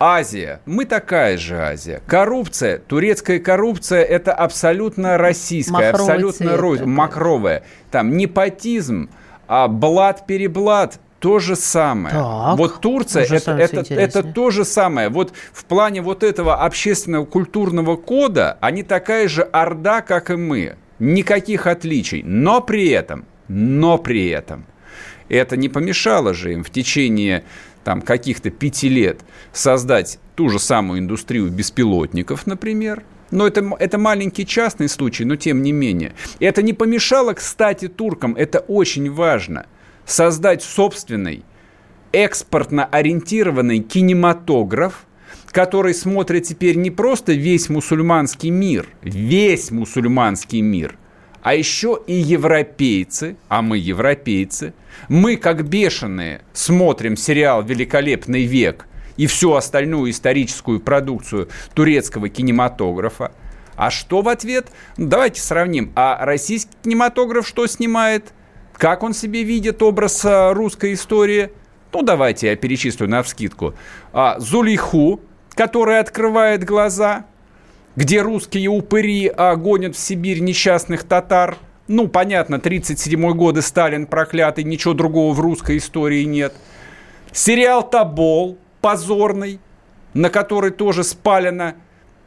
Азия. 0.00 0.60
Мы 0.64 0.84
такая 0.84 1.36
же 1.36 1.58
Азия. 1.58 2.00
Коррупция, 2.06 2.78
турецкая 2.78 3.40
коррупция, 3.40 4.02
это 4.02 4.32
абсолютно 4.32 5.18
российская, 5.18 5.72
Махровый 5.72 6.14
абсолютно 6.14 6.50
ро- 6.50 6.86
макровая. 6.86 7.64
Там 7.90 8.16
непотизм, 8.16 9.10
а 9.48 9.66
блат-переблат, 9.66 11.00
то 11.18 11.38
же 11.38 11.56
самое. 11.56 12.14
Так, 12.14 12.58
вот 12.58 12.80
Турция 12.80 13.24
это, 13.24 13.52
это, 13.52 13.94
это 13.94 14.22
то 14.22 14.50
же 14.50 14.64
самое. 14.64 15.08
Вот 15.08 15.32
в 15.52 15.64
плане 15.64 16.00
вот 16.00 16.22
этого 16.22 16.56
общественного 16.56 17.24
культурного 17.24 17.96
кода 17.96 18.56
они 18.60 18.82
такая 18.82 19.28
же 19.28 19.42
орда, 19.42 20.00
как 20.00 20.30
и 20.30 20.36
мы. 20.36 20.76
Никаких 20.98 21.66
отличий. 21.66 22.22
Но 22.22 22.60
при 22.60 22.88
этом, 22.88 23.24
но 23.48 23.98
при 23.98 24.28
этом, 24.28 24.64
это 25.28 25.56
не 25.56 25.68
помешало 25.68 26.34
же 26.34 26.52
им 26.52 26.64
в 26.64 26.70
течение 26.70 27.44
там, 27.84 28.02
каких-то 28.02 28.50
пяти 28.50 28.88
лет 28.88 29.20
создать 29.52 30.18
ту 30.34 30.48
же 30.48 30.58
самую 30.58 31.00
индустрию 31.00 31.48
беспилотников, 31.50 32.46
например. 32.46 33.02
Но 33.30 33.46
это, 33.46 33.64
это 33.78 33.98
маленький 33.98 34.46
частный 34.46 34.88
случай, 34.88 35.24
но 35.24 35.36
тем 35.36 35.62
не 35.62 35.72
менее. 35.72 36.14
Это 36.40 36.62
не 36.62 36.72
помешало, 36.72 37.34
кстати, 37.34 37.88
туркам, 37.88 38.34
это 38.34 38.60
очень 38.60 39.10
важно– 39.10 39.66
создать 40.08 40.62
собственный 40.62 41.44
экспортно 42.12 42.86
ориентированный 42.86 43.80
кинематограф, 43.80 45.06
который 45.50 45.94
смотрит 45.94 46.44
теперь 46.44 46.76
не 46.76 46.90
просто 46.90 47.34
весь 47.34 47.68
мусульманский 47.68 48.50
мир, 48.50 48.88
весь 49.02 49.70
мусульманский 49.70 50.62
мир, 50.62 50.96
а 51.42 51.54
еще 51.54 52.00
и 52.06 52.14
европейцы, 52.14 53.36
а 53.48 53.60
мы 53.60 53.76
европейцы, 53.78 54.72
мы 55.08 55.36
как 55.36 55.68
бешеные 55.68 56.40
смотрим 56.54 57.16
сериал 57.16 57.62
«Великолепный 57.62 58.44
век» 58.44 58.86
и 59.18 59.26
всю 59.26 59.54
остальную 59.54 60.10
историческую 60.10 60.80
продукцию 60.80 61.48
турецкого 61.74 62.30
кинематографа. 62.30 63.32
А 63.76 63.90
что 63.90 64.22
в 64.22 64.28
ответ? 64.28 64.68
Давайте 64.96 65.40
сравним. 65.40 65.92
А 65.94 66.24
российский 66.24 66.72
кинематограф 66.82 67.46
что 67.46 67.66
снимает? 67.66 68.32
Как 68.78 69.02
он 69.02 69.12
себе 69.12 69.42
видит 69.42 69.82
образ 69.82 70.24
а, 70.24 70.54
русской 70.54 70.94
истории? 70.94 71.50
Ну, 71.92 72.02
давайте 72.02 72.46
я 72.46 72.56
перечислю 72.56 73.08
на 73.08 73.24
вскидку. 73.24 73.74
А, 74.12 74.38
Зулейху, 74.38 75.20
которая 75.50 76.00
открывает 76.00 76.62
глаза, 76.62 77.26
где 77.96 78.22
русские 78.22 78.68
упыри 78.68 79.32
а, 79.36 79.56
гонят 79.56 79.96
в 79.96 79.98
Сибирь 79.98 80.38
несчастных 80.38 81.02
татар. 81.02 81.56
Ну, 81.88 82.06
понятно, 82.06 82.60
37 82.60 83.32
годы 83.32 83.62
Сталин 83.62 84.06
проклятый, 84.06 84.62
ничего 84.62 84.94
другого 84.94 85.34
в 85.34 85.40
русской 85.40 85.78
истории 85.78 86.22
нет. 86.22 86.54
Сериал 87.32 87.82
«Табол», 87.88 88.58
позорный, 88.80 89.58
на 90.14 90.30
который 90.30 90.70
тоже 90.70 91.02
спалено 91.02 91.74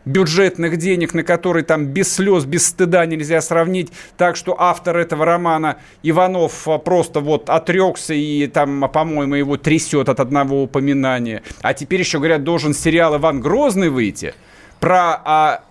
бюджетных 0.05 0.77
денег, 0.77 1.13
на 1.13 1.23
которые 1.23 1.63
там 1.63 1.85
без 1.85 2.13
слез, 2.13 2.45
без 2.45 2.67
стыда 2.67 3.05
нельзя 3.05 3.41
сравнить. 3.41 3.91
Так 4.17 4.35
что 4.35 4.55
автор 4.59 4.97
этого 4.97 5.25
романа 5.25 5.77
Иванов 6.03 6.67
а, 6.67 6.77
просто 6.77 7.19
вот 7.19 7.49
отрекся 7.49 8.13
и 8.13 8.47
там, 8.47 8.89
по-моему, 8.91 9.35
его 9.35 9.57
трясет 9.57 10.09
от 10.09 10.19
одного 10.19 10.63
упоминания. 10.63 11.43
А 11.61 11.73
теперь 11.73 12.01
еще, 12.01 12.17
говорят, 12.17 12.43
должен 12.43 12.73
сериал 12.73 13.17
«Иван 13.17 13.41
Грозный» 13.41 13.89
выйти 13.89 14.33
про 14.79 15.21
а, 15.23 15.63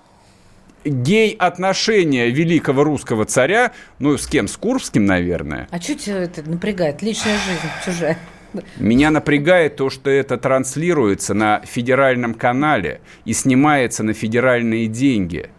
гей-отношения 0.84 2.30
великого 2.30 2.84
русского 2.84 3.24
царя, 3.24 3.72
ну, 3.98 4.16
с 4.16 4.26
кем? 4.26 4.48
С 4.48 4.56
Курбским, 4.56 5.04
наверное. 5.04 5.68
А 5.70 5.80
что 5.80 5.94
тебя 5.94 6.22
это 6.22 6.42
напрягает? 6.42 7.02
Личная 7.02 7.38
жизнь 7.38 7.68
чужая. 7.84 8.18
Меня 8.76 9.10
напрягает 9.10 9.76
то, 9.76 9.90
что 9.90 10.10
это 10.10 10.36
транслируется 10.36 11.34
на 11.34 11.60
федеральном 11.64 12.34
канале 12.34 13.00
и 13.24 13.32
снимается 13.32 14.02
на 14.02 14.12
федеральные 14.12 14.86
деньги. 14.86 15.50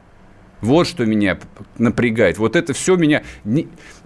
Вот 0.61 0.87
что 0.87 1.05
меня 1.05 1.39
напрягает. 1.77 2.37
Вот 2.37 2.55
это 2.55 2.73
все 2.73 2.95
меня... 2.95 3.23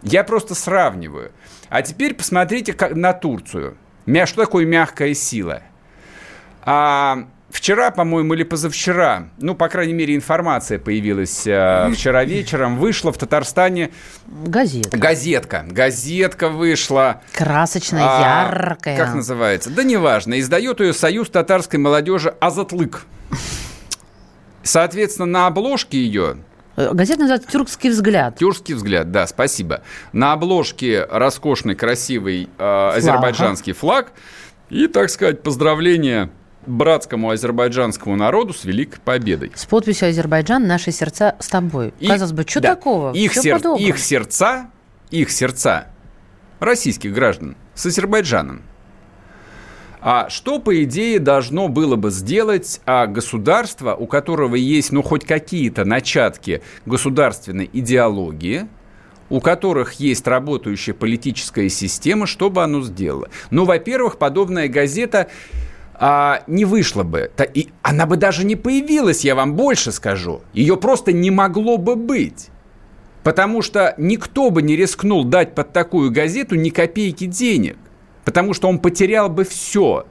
Я 0.03 0.23
просто 0.23 0.55
сравниваю. 0.55 1.31
А 1.69 1.81
теперь 1.81 2.13
посмотрите 2.13 2.75
на 2.91 3.13
Турцию. 3.13 3.77
Что 4.25 4.45
такое 4.45 4.65
мягкая 4.65 5.13
сила? 5.13 5.63
А, 6.61 7.27
Вчера, 7.55 7.89
по-моему, 7.89 8.33
или 8.33 8.43
позавчера, 8.43 9.29
ну, 9.37 9.55
по 9.55 9.69
крайней 9.69 9.93
мере, 9.93 10.13
информация 10.13 10.77
появилась 10.77 11.47
э, 11.47 11.89
вчера 11.93 12.25
вечером, 12.25 12.77
вышла 12.77 13.13
в 13.13 13.17
Татарстане... 13.17 13.91
Газетка. 14.27 14.97
Газетка. 14.97 15.65
Газетка 15.65 16.49
вышла. 16.49 17.21
Красочная, 17.31 18.03
а, 18.03 18.49
яркая. 18.49 18.97
Как 18.97 19.15
называется? 19.15 19.69
Да 19.69 19.83
неважно. 19.83 20.37
Издает 20.37 20.81
ее 20.81 20.91
Союз 20.91 21.29
татарской 21.29 21.79
молодежи 21.79 22.35
«Азатлык». 22.41 23.05
Соответственно, 24.63 25.25
на 25.25 25.47
обложке 25.47 25.97
ее 25.97 26.39
э, 26.75 26.89
Газета 26.91 27.21
называется 27.21 27.49
«Тюркский 27.49 27.89
взгляд». 27.89 28.37
«Тюркский 28.37 28.75
взгляд», 28.75 29.11
да, 29.11 29.27
спасибо. 29.27 29.81
На 30.11 30.33
обложке 30.33 31.05
роскошный, 31.09 31.75
красивый 31.75 32.49
э, 32.57 32.91
азербайджанский 32.97 33.71
флаг. 33.71 34.11
И, 34.69 34.87
так 34.87 35.09
сказать, 35.09 35.41
поздравления 35.41 36.31
братскому 36.65 37.29
азербайджанскому 37.31 38.15
народу 38.15 38.53
с 38.53 38.65
великой 38.65 38.99
победой. 38.99 39.51
С 39.55 39.65
подписью 39.65 40.09
«Азербайджан. 40.09 40.67
Наши 40.67 40.91
сердца 40.91 41.35
с 41.39 41.47
тобой». 41.47 41.93
И, 41.99 42.07
Казалось 42.07 42.33
бы, 42.33 42.45
что 42.47 42.59
да, 42.59 42.75
такого? 42.75 43.13
Их, 43.13 43.33
сер, 43.33 43.57
их 43.77 43.97
сердца, 43.99 44.69
их 45.11 45.31
сердца 45.31 45.87
российских 46.59 47.13
граждан 47.13 47.55
с 47.73 47.85
Азербайджаном. 47.85 48.63
А 50.07 50.29
что, 50.29 50.59
по 50.59 50.83
идее, 50.83 51.17
должно 51.17 51.67
было 51.67 51.95
бы 51.95 52.11
сделать 52.11 52.79
а, 52.85 53.07
государство, 53.07 53.95
у 53.95 54.05
которого 54.05 54.53
есть, 54.53 54.91
ну, 54.91 55.01
хоть 55.01 55.25
какие-то 55.25 55.83
начатки 55.83 56.61
государственной 56.85 57.67
идеологии, 57.73 58.67
у 59.29 59.41
которых 59.41 59.93
есть 59.93 60.27
работающая 60.27 60.93
политическая 60.93 61.69
система, 61.69 62.27
что 62.27 62.51
бы 62.51 62.63
оно 62.63 62.83
сделало? 62.83 63.29
Ну, 63.49 63.65
во-первых, 63.65 64.19
подобная 64.19 64.67
газета 64.67 65.29
а, 65.99 66.43
не 66.47 66.65
вышла 66.65 67.03
бы. 67.03 67.31
И 67.53 67.69
она 67.81 68.05
бы 68.05 68.17
даже 68.17 68.45
не 68.45 68.55
появилась, 68.55 69.23
я 69.23 69.35
вам 69.35 69.55
больше 69.55 69.91
скажу. 69.91 70.41
Ее 70.53 70.77
просто 70.77 71.11
не 71.11 71.31
могло 71.31 71.77
бы 71.77 71.95
быть. 71.95 72.49
Потому 73.23 73.61
что 73.61 73.95
никто 73.97 74.51
бы 74.51 74.61
не 74.61 74.75
рискнул 74.75 75.23
дать 75.23 75.55
под 75.55 75.73
такую 75.73 76.11
газету 76.11 76.55
ни 76.55 76.69
копейки 76.69 77.25
денег. 77.25 77.77
Потому 78.23 78.53
что 78.53 78.67
он 78.67 78.79
потерял 78.79 79.29
бы 79.29 79.43
все. 79.43 80.05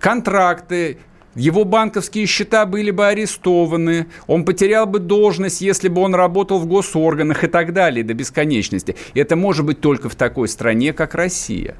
Контракты, 0.00 0.98
его 1.34 1.64
банковские 1.64 2.26
счета 2.26 2.66
были 2.66 2.90
бы 2.90 3.06
арестованы, 3.06 4.06
он 4.26 4.44
потерял 4.44 4.86
бы 4.86 4.98
должность, 4.98 5.60
если 5.60 5.88
бы 5.88 6.02
он 6.02 6.14
работал 6.14 6.58
в 6.58 6.66
госорганах 6.66 7.44
и 7.44 7.46
так 7.46 7.72
далее 7.72 8.04
до 8.04 8.14
бесконечности. 8.14 8.96
Это 9.14 9.36
может 9.36 9.64
быть 9.64 9.80
только 9.80 10.08
в 10.08 10.14
такой 10.14 10.48
стране, 10.48 10.92
как 10.92 11.14
Россия. 11.14 11.76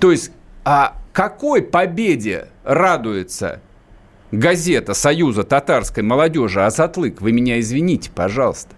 То 0.00 0.12
есть, 0.12 0.30
а 0.64 0.96
какой 1.18 1.62
победе 1.62 2.46
радуется 2.62 3.60
газета 4.30 4.94
Союза 4.94 5.42
татарской 5.42 6.04
молодежи 6.04 6.64
«Азатлык»? 6.64 7.20
Вы 7.20 7.32
меня 7.32 7.58
извините, 7.58 8.08
пожалуйста. 8.14 8.76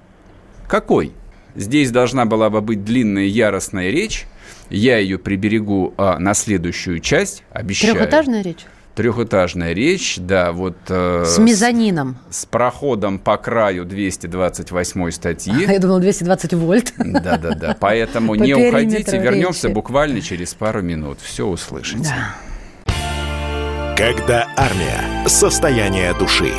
Какой? 0.67 1.13
Здесь 1.55 1.91
должна 1.91 2.25
была 2.25 2.49
бы 2.49 2.63
быть 2.63 2.83
длинная 2.83 3.27
яростная 3.27 3.91
речь. 3.91 4.27
Я 4.71 4.97
ее 4.97 5.19
приберегу 5.19 5.93
а, 5.99 6.19
на 6.19 6.33
следующую 6.33 7.01
часть, 7.01 7.45
обещаю. 7.51 7.93
Трехэтажная 7.93 8.41
речь? 8.41 8.65
Трехэтажная 8.95 9.73
речь, 9.73 10.17
да, 10.19 10.53
вот... 10.53 10.77
Э, 10.89 11.25
с 11.25 11.39
мезонином. 11.39 12.19
С, 12.29 12.41
с 12.41 12.47
проходом 12.47 13.19
по 13.19 13.37
краю 13.37 13.85
228 13.85 15.11
статьи. 15.11 15.65
А, 15.67 15.73
я 15.73 15.79
думал, 15.79 16.01
220 16.01 16.55
вольт. 16.55 16.93
Да-да-да, 16.99 17.77
поэтому 17.81 18.35
не 18.35 18.55
уходите, 18.55 19.19
вернемся 19.19 19.69
буквально 19.69 20.21
через 20.21 20.55
пару 20.55 20.83
минут. 20.83 21.19
Все 21.23 21.47
услышите. 21.47 22.03
Да. 22.05 22.35
Когда 23.97 24.49
армия. 24.57 25.27
Состояние 25.27 26.15
души. 26.15 26.53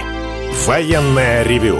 Военное 0.66 1.44
ревю 1.44 1.80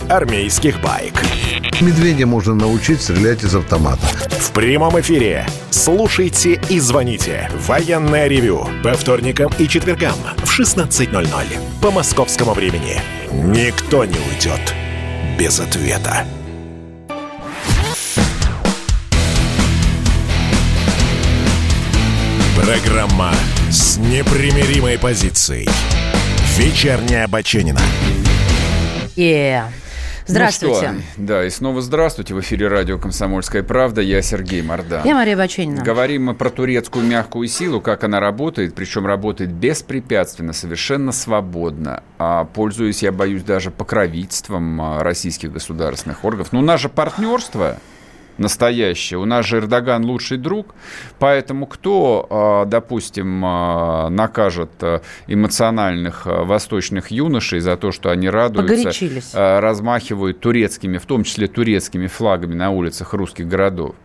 армейских 0.11 0.81
байк. 0.81 1.23
Медведя 1.79 2.27
можно 2.27 2.53
научить 2.53 3.01
стрелять 3.01 3.43
из 3.43 3.55
автомата. 3.55 4.05
В 4.29 4.51
прямом 4.51 4.99
эфире. 4.99 5.47
Слушайте 5.69 6.61
и 6.69 6.79
звоните. 6.79 7.49
Военное 7.65 8.27
ревю. 8.27 8.67
По 8.83 8.93
вторникам 8.93 9.51
и 9.57 9.67
четвергам 9.67 10.15
в 10.37 10.59
16.00. 10.59 11.45
По 11.81 11.91
московскому 11.91 12.53
времени. 12.53 13.01
Никто 13.31 14.03
не 14.03 14.17
уйдет 14.17 14.75
без 15.39 15.59
ответа. 15.59 16.25
Программа 22.61 23.33
с 23.69 23.97
непримиримой 23.97 24.99
позицией. 24.99 25.69
Вечерняя 26.57 27.27
Баченина. 27.27 27.79
Yeah. 29.15 29.80
Здравствуйте. 30.31 30.91
Ну 30.91 30.99
что, 30.99 31.07
да, 31.17 31.45
и 31.45 31.49
снова 31.49 31.81
здравствуйте. 31.81 32.33
В 32.33 32.39
эфире 32.39 32.69
радио 32.69 32.97
«Комсомольская 32.97 33.63
правда». 33.63 34.01
Я 34.01 34.21
Сергей 34.21 34.61
Мордан. 34.61 35.01
Я 35.03 35.15
Мария 35.15 35.35
Баченина. 35.35 35.83
Говорим 35.83 36.25
мы 36.25 36.35
про 36.35 36.49
турецкую 36.49 37.05
мягкую 37.05 37.47
силу, 37.49 37.81
как 37.81 38.05
она 38.05 38.19
работает, 38.21 38.73
причем 38.73 39.05
работает 39.05 39.51
беспрепятственно, 39.51 40.53
совершенно 40.53 41.11
свободно. 41.11 42.03
А 42.17 42.45
пользуясь, 42.45 43.03
я 43.03 43.11
боюсь, 43.11 43.43
даже 43.43 43.71
покровительством 43.71 44.81
а, 44.81 45.03
российских 45.03 45.51
государственных 45.51 46.23
органов. 46.23 46.53
Но 46.53 46.59
у 46.59 46.63
нас 46.63 46.79
же 46.79 46.87
партнерство 46.87 47.77
настоящее. 48.37 49.19
У 49.19 49.25
нас 49.25 49.45
же 49.45 49.57
Эрдоган 49.57 50.05
лучший 50.05 50.37
друг, 50.37 50.75
поэтому 51.19 51.65
кто, 51.65 52.27
а, 52.29 52.65
допустим, 52.65 53.43
а, 53.45 54.09
накажет 54.09 54.71
а, 54.81 55.01
эмоциональных 55.27 56.25
восточных 56.25 57.11
юношей 57.11 57.59
за 57.59 57.77
то, 57.77 57.91
что 57.91 58.09
они 58.09 58.29
радуются, 58.29 59.59
размахивают 59.61 60.39
турецкими, 60.39 60.97
в 60.97 61.05
том 61.05 61.23
числе 61.23 61.47
турецкими 61.47 62.07
флагами 62.07 62.53
на 62.53 62.71
улицах 62.71 63.13
русских 63.13 63.47
городов? 63.47 63.95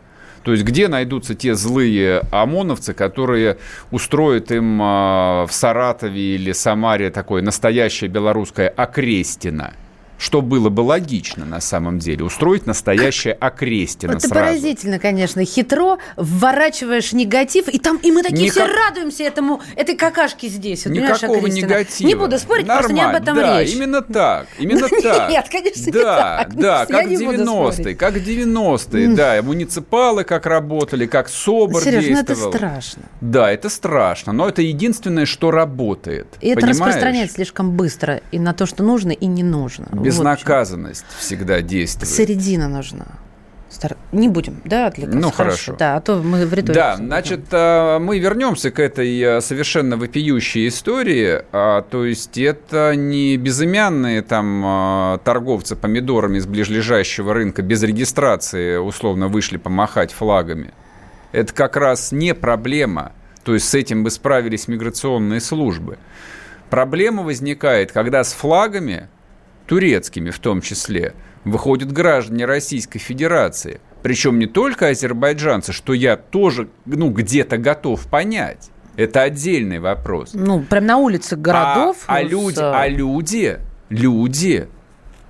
То 0.43 0.53
есть 0.53 0.63
где 0.63 0.87
найдутся 0.87 1.35
те 1.35 1.57
злые 1.57 2.21
ОМОНовцы, 2.31 2.95
которые 2.95 3.59
устроят 3.91 4.53
им 4.53 4.79
в 4.79 5.49
Саратове 5.51 6.37
или 6.37 6.53
Самаре 6.53 7.11
такое 7.11 7.43
настоящее 7.43 8.09
белорусское 8.09 8.69
окрестино? 8.69 9.75
Что 10.19 10.43
было 10.43 10.69
бы 10.69 10.81
логично 10.81 11.45
на 11.45 11.61
самом 11.61 11.99
деле, 11.99 12.25
устроить 12.25 12.67
настоящее 12.67 13.35
окрестино 13.35 14.13
Это 14.13 14.21
сразу. 14.21 14.35
поразительно, 14.35 14.99
конечно, 14.99 15.45
хитро, 15.45 15.99
вворачиваешь 16.17 17.13
негатив, 17.13 17.69
и 17.69 17.79
там 17.79 17.99
и 17.99 18.11
мы 18.11 18.23
такие 18.23 18.47
Никак... 18.47 18.65
все 18.65 18.67
радуемся 18.67 19.25
этому, 19.25 19.61
этой 19.77 19.97
какашке 19.97 20.49
здесь. 20.49 20.87
Вот, 20.87 20.95
Никакого 20.95 21.47
негатива. 21.47 22.09
Не 22.09 22.15
буду 22.15 22.39
спорить, 22.39 22.67
Нормально. 22.67 22.89
просто 22.89 22.95
не 22.95 23.17
об 23.17 23.23
этом 23.23 23.37
да, 23.37 23.61
речь. 23.61 23.75
именно 23.75 24.03
так, 24.03 24.47
именно 24.59 24.89
так. 25.03 25.31
Нет, 25.31 25.47
конечно, 25.51 25.93
да, 25.93 25.99
не 25.99 26.05
так. 26.05 26.55
Да, 26.57 26.87
как 26.87 27.07
90-е, 27.07 27.95
как 27.95 28.17
90-е, 28.17 29.09
да, 29.09 29.43
муниципалы 29.43 30.25
как 30.25 30.47
работали, 30.47 31.07
как 31.07 31.29
СОБР 31.29 31.81
Сереж, 31.83 32.05
действовал. 32.05 32.41
ну 32.41 32.49
это 32.49 32.59
страшно. 32.59 33.03
Да, 33.21 33.51
это 33.51 33.69
страшно, 33.69 34.33
но 34.33 34.49
это 34.49 34.63
единственное, 34.63 35.27
что 35.27 35.51
работает. 35.51 36.27
И 36.41 36.49
это 36.49 36.67
распространяется 36.67 37.37
слишком 37.37 37.73
быстро 37.73 38.21
и 38.31 38.39
на 38.39 38.53
то, 38.53 38.67
что 38.67 38.83
нужно 38.83 39.13
и 39.13 39.27
не 39.27 39.43
нужно. 39.43 39.87
Безнаказанность 40.07 41.05
вот 41.09 41.21
всегда 41.21 41.61
действует. 41.63 42.09
Середина 42.09 42.69
нужна. 42.69 43.07
Не 44.13 44.29
будем, 44.29 44.63
да, 44.65 44.87
отвлекаться? 44.87 45.19
Ну, 45.19 45.31
хорошо. 45.31 45.57
хорошо. 45.57 45.77
Да, 45.79 45.97
а 45.97 46.01
то 46.01 46.17
мы 46.23 46.47
в 46.47 46.55
риторике. 46.55 46.81
Да, 46.81 46.97
значит, 46.97 47.41
а, 47.51 47.99
мы 47.99 48.19
вернемся 48.19 48.71
к 48.71 48.79
этой 48.79 49.21
а, 49.23 49.41
совершенно 49.41 49.97
вопиющей 49.97 50.69
истории. 50.69 51.43
А, 51.53 51.83
то 51.83 52.05
есть 52.05 52.39
это 52.39 52.95
не 52.97 53.37
безымянные 53.37 54.23
там 54.23 55.21
торговцы 55.25 55.77
помидорами 55.77 56.39
из 56.39 56.47
ближайшего 56.47 57.35
рынка 57.35 57.63
без 57.63 57.83
регистрации 57.83 58.77
условно 58.77 59.29
вышли 59.29 59.57
помахать 59.57 60.13
флагами. 60.13 60.73
Это 61.33 61.53
как 61.53 61.77
раз 61.77 62.13
не 62.13 62.35
проблема. 62.35 63.13
То 63.45 63.55
есть 63.55 63.69
с 63.69 63.75
этим 63.75 64.05
бы 64.05 64.11
справились 64.11 64.69
миграционные 64.69 65.41
службы. 65.41 65.99
Проблема 66.71 67.23
возникает, 67.23 67.93
когда 67.93 68.25
с 68.25 68.33
флагами 68.33 69.09
турецкими 69.67 70.31
в 70.31 70.39
том 70.39 70.61
числе, 70.61 71.15
выходят 71.45 71.93
граждане 71.93 72.45
Российской 72.45 72.99
Федерации. 72.99 73.81
Причем 74.03 74.39
не 74.39 74.47
только 74.47 74.89
азербайджанцы, 74.89 75.73
что 75.73 75.93
я 75.93 76.17
тоже 76.17 76.69
ну, 76.85 77.11
где-то 77.11 77.59
готов 77.59 78.07
понять. 78.07 78.71
Это 78.97 79.23
отдельный 79.23 79.79
вопрос. 79.79 80.31
Ну, 80.33 80.63
прям 80.63 80.87
на 80.87 80.97
улице 80.97 81.37
городов. 81.37 81.99
А, 82.07 82.17
а, 82.17 82.23
люди, 82.23 82.59
а 82.59 82.89
люди, 82.89 83.59
люди, 83.91 84.69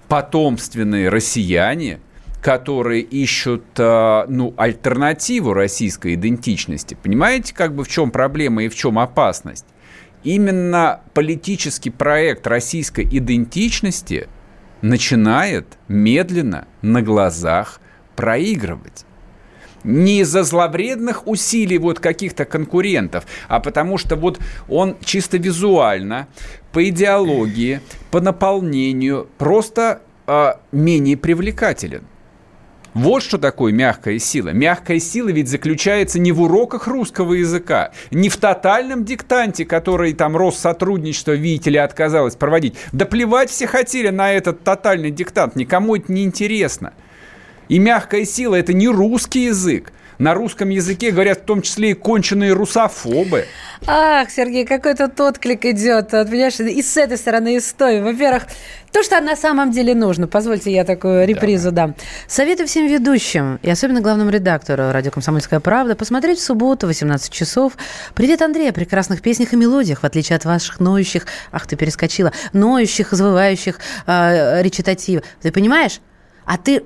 потомственные 0.08 1.08
россияне, 1.08 1.98
которые 2.40 3.02
ищут 3.02 3.64
а, 3.78 4.26
ну, 4.28 4.54
альтернативу 4.56 5.52
российской 5.52 6.14
идентичности. 6.14 6.96
Понимаете, 7.02 7.54
как 7.54 7.74
бы 7.74 7.82
в 7.82 7.88
чем 7.88 8.10
проблема 8.10 8.62
и 8.62 8.68
в 8.68 8.74
чем 8.74 8.98
опасность? 8.98 9.66
Именно 10.26 11.02
политический 11.14 11.90
проект 11.90 12.48
российской 12.48 13.04
идентичности 13.04 14.28
начинает 14.82 15.78
медленно 15.86 16.66
на 16.82 17.00
глазах 17.00 17.80
проигрывать. 18.16 19.04
Не 19.84 20.22
из-за 20.22 20.42
зловредных 20.42 21.28
усилий 21.28 21.78
вот 21.78 22.00
каких-то 22.00 22.44
конкурентов, 22.44 23.24
а 23.46 23.60
потому 23.60 23.98
что 23.98 24.16
вот 24.16 24.40
он 24.68 24.96
чисто 25.04 25.36
визуально, 25.36 26.26
по 26.72 26.86
идеологии, 26.88 27.80
по 28.10 28.20
наполнению 28.20 29.28
просто 29.38 30.02
э, 30.26 30.54
менее 30.72 31.16
привлекателен. 31.16 32.02
Вот 32.96 33.22
что 33.22 33.36
такое 33.36 33.74
мягкая 33.74 34.18
сила. 34.18 34.54
Мягкая 34.54 35.00
сила 35.00 35.28
ведь 35.28 35.48
заключается 35.48 36.18
не 36.18 36.32
в 36.32 36.40
уроках 36.40 36.86
русского 36.86 37.34
языка, 37.34 37.90
не 38.10 38.30
в 38.30 38.38
тотальном 38.38 39.04
диктанте, 39.04 39.66
который 39.66 40.14
там 40.14 40.34
Россотрудничество, 40.34 41.32
видите 41.32 41.68
ли, 41.68 41.76
отказалось 41.76 42.36
проводить. 42.36 42.74
Да 42.92 43.04
плевать 43.04 43.50
все 43.50 43.66
хотели 43.66 44.08
на 44.08 44.32
этот 44.32 44.64
тотальный 44.64 45.10
диктант, 45.10 45.56
никому 45.56 45.96
это 45.96 46.10
не 46.10 46.24
интересно. 46.24 46.94
И 47.68 47.78
мягкая 47.78 48.24
сила– 48.24 48.54
это 48.56 48.72
не 48.72 48.88
русский 48.88 49.44
язык. 49.44 49.92
На 50.18 50.32
русском 50.32 50.70
языке 50.70 51.10
говорят 51.10 51.40
в 51.40 51.44
том 51.44 51.60
числе 51.62 51.90
и 51.90 51.94
конченые 51.94 52.52
русофобы. 52.52 53.46
Ах, 53.86 54.30
Сергей, 54.30 54.64
какой-то 54.64 55.08
тот 55.08 55.38
клик 55.38 55.66
идет, 55.66 56.12
вот, 56.12 56.30
понимаешь, 56.30 56.58
и 56.58 56.82
с 56.82 56.96
этой 56.96 57.18
стороны, 57.18 57.56
и 57.56 57.60
с 57.60 57.72
той. 57.74 58.00
Во-первых, 58.00 58.44
то, 58.92 59.02
что 59.02 59.20
на 59.20 59.36
самом 59.36 59.72
деле 59.72 59.94
нужно. 59.94 60.26
Позвольте, 60.26 60.72
я 60.72 60.84
такую 60.84 61.26
репризу 61.26 61.70
да. 61.70 61.88
дам. 61.88 61.94
Советую 62.26 62.66
всем 62.66 62.86
ведущим, 62.86 63.58
и 63.62 63.68
особенно 63.68 64.00
главному 64.00 64.30
редактору 64.30 64.90
радио 64.90 65.10
«Комсомольская 65.10 65.60
правда», 65.60 65.94
посмотреть 65.94 66.38
в 66.38 66.42
субботу, 66.42 66.86
18 66.86 67.30
часов. 67.30 67.74
«Привет, 68.14 68.40
Андрей!» 68.40 68.70
о 68.70 68.72
прекрасных 68.72 69.20
песнях 69.20 69.52
и 69.52 69.56
мелодиях, 69.56 70.00
в 70.00 70.04
отличие 70.04 70.36
от 70.36 70.46
ваших 70.46 70.80
ноющих, 70.80 71.26
ах, 71.52 71.66
ты 71.66 71.76
перескочила, 71.76 72.32
ноющих, 72.54 73.12
завывающих 73.12 73.78
э, 74.06 74.62
речитатив. 74.62 75.22
Ты 75.42 75.52
понимаешь? 75.52 76.00
А 76.46 76.56
ты 76.56 76.84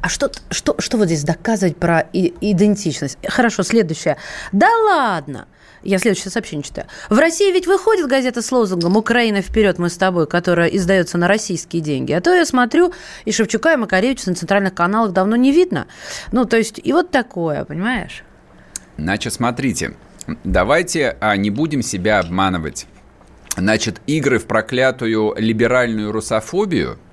а 0.00 0.08
что, 0.08 0.30
что, 0.50 0.76
что 0.78 0.96
вот 0.96 1.06
здесь 1.06 1.24
доказывать 1.24 1.76
про 1.76 2.08
идентичность? 2.12 3.18
Хорошо, 3.26 3.62
следующее. 3.62 4.16
Да 4.52 4.68
ладно! 4.84 5.48
Я 5.82 5.98
следующее 5.98 6.30
сообщение 6.30 6.64
читаю. 6.64 6.88
В 7.08 7.18
России 7.18 7.52
ведь 7.52 7.66
выходит 7.66 8.08
газета 8.08 8.42
с 8.42 8.50
лозунгом 8.50 8.96
«Украина 8.96 9.42
вперед, 9.42 9.78
мы 9.78 9.88
с 9.88 9.96
тобой», 9.96 10.26
которая 10.26 10.68
издается 10.68 11.18
на 11.18 11.28
российские 11.28 11.82
деньги. 11.82 12.12
А 12.12 12.20
то 12.20 12.34
я 12.34 12.44
смотрю, 12.44 12.92
и 13.24 13.32
Шевчука, 13.32 13.74
и 13.74 13.76
Макаревича 13.76 14.28
на 14.28 14.34
центральных 14.34 14.74
каналах 14.74 15.12
давно 15.12 15.36
не 15.36 15.52
видно. 15.52 15.86
Ну, 16.32 16.44
то 16.44 16.56
есть, 16.56 16.80
и 16.82 16.92
вот 16.92 17.10
такое, 17.10 17.64
понимаешь? 17.64 18.24
Значит, 18.96 19.34
смотрите, 19.34 19.94
давайте 20.42 21.16
а, 21.20 21.36
не 21.36 21.50
будем 21.50 21.82
себя 21.82 22.18
обманывать. 22.18 22.86
Значит, 23.56 24.00
игры 24.06 24.38
в 24.38 24.46
проклятую 24.46 25.34
либеральную 25.36 26.12
русофобию– 26.12 26.98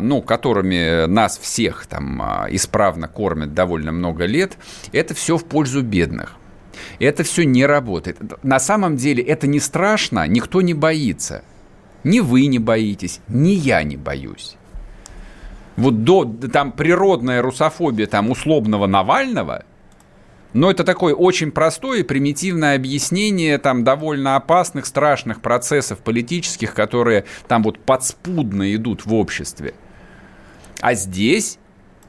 ну, 0.00 0.22
которыми 0.22 1.06
нас 1.06 1.38
всех 1.38 1.86
там 1.86 2.20
а, 2.20 2.46
исправно 2.50 3.08
кормят 3.08 3.54
довольно 3.54 3.92
много 3.92 4.24
лет, 4.26 4.58
это 4.92 5.14
все 5.14 5.36
в 5.36 5.44
пользу 5.44 5.82
бедных. 5.82 6.36
Это 6.98 7.22
все 7.22 7.44
не 7.44 7.64
работает. 7.64 8.18
На 8.42 8.58
самом 8.58 8.96
деле 8.96 9.22
это 9.22 9.46
не 9.46 9.60
страшно, 9.60 10.26
никто 10.26 10.60
не 10.62 10.74
боится. 10.74 11.44
Ни 12.04 12.20
вы 12.20 12.46
не 12.46 12.58
боитесь, 12.58 13.20
ни 13.28 13.50
я 13.50 13.82
не 13.82 13.96
боюсь. 13.96 14.56
Вот 15.76 16.04
до 16.04 16.24
там 16.24 16.72
природная 16.72 17.40
русофобия 17.40 18.06
там 18.06 18.30
условного 18.30 18.86
Навального, 18.86 19.64
но 20.52 20.70
это 20.70 20.84
такое 20.84 21.14
очень 21.14 21.50
простое 21.50 22.00
и 22.00 22.02
примитивное 22.02 22.76
объяснение 22.76 23.58
там 23.58 23.84
довольно 23.84 24.36
опасных, 24.36 24.86
страшных 24.86 25.40
процессов 25.40 25.98
политических, 25.98 26.74
которые 26.74 27.24
там 27.48 27.62
вот 27.62 27.78
подспудно 27.78 28.74
идут 28.74 29.06
в 29.06 29.14
обществе. 29.14 29.74
А 30.80 30.94
здесь 30.94 31.58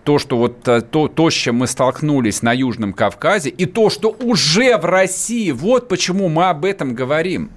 то, 0.04 0.20
что 0.20 0.38
вот 0.38 0.68
э, 0.68 0.82
то, 0.82 1.08
то, 1.08 1.30
с 1.30 1.34
чем 1.34 1.58
мы 1.58 1.68
столкнулись 1.68 2.42
на 2.42 2.52
Южном 2.54 2.94
Кавказе, 2.94 3.50
и 3.50 3.66
то, 3.66 3.90
что 3.90 4.10
уже 4.10 4.78
в 4.78 4.86
России, 4.86 5.52
вот 5.52 5.88
почему 5.88 6.28
мы 6.28 6.50
об 6.50 6.66
этом 6.66 6.94
говорим. 6.94 7.52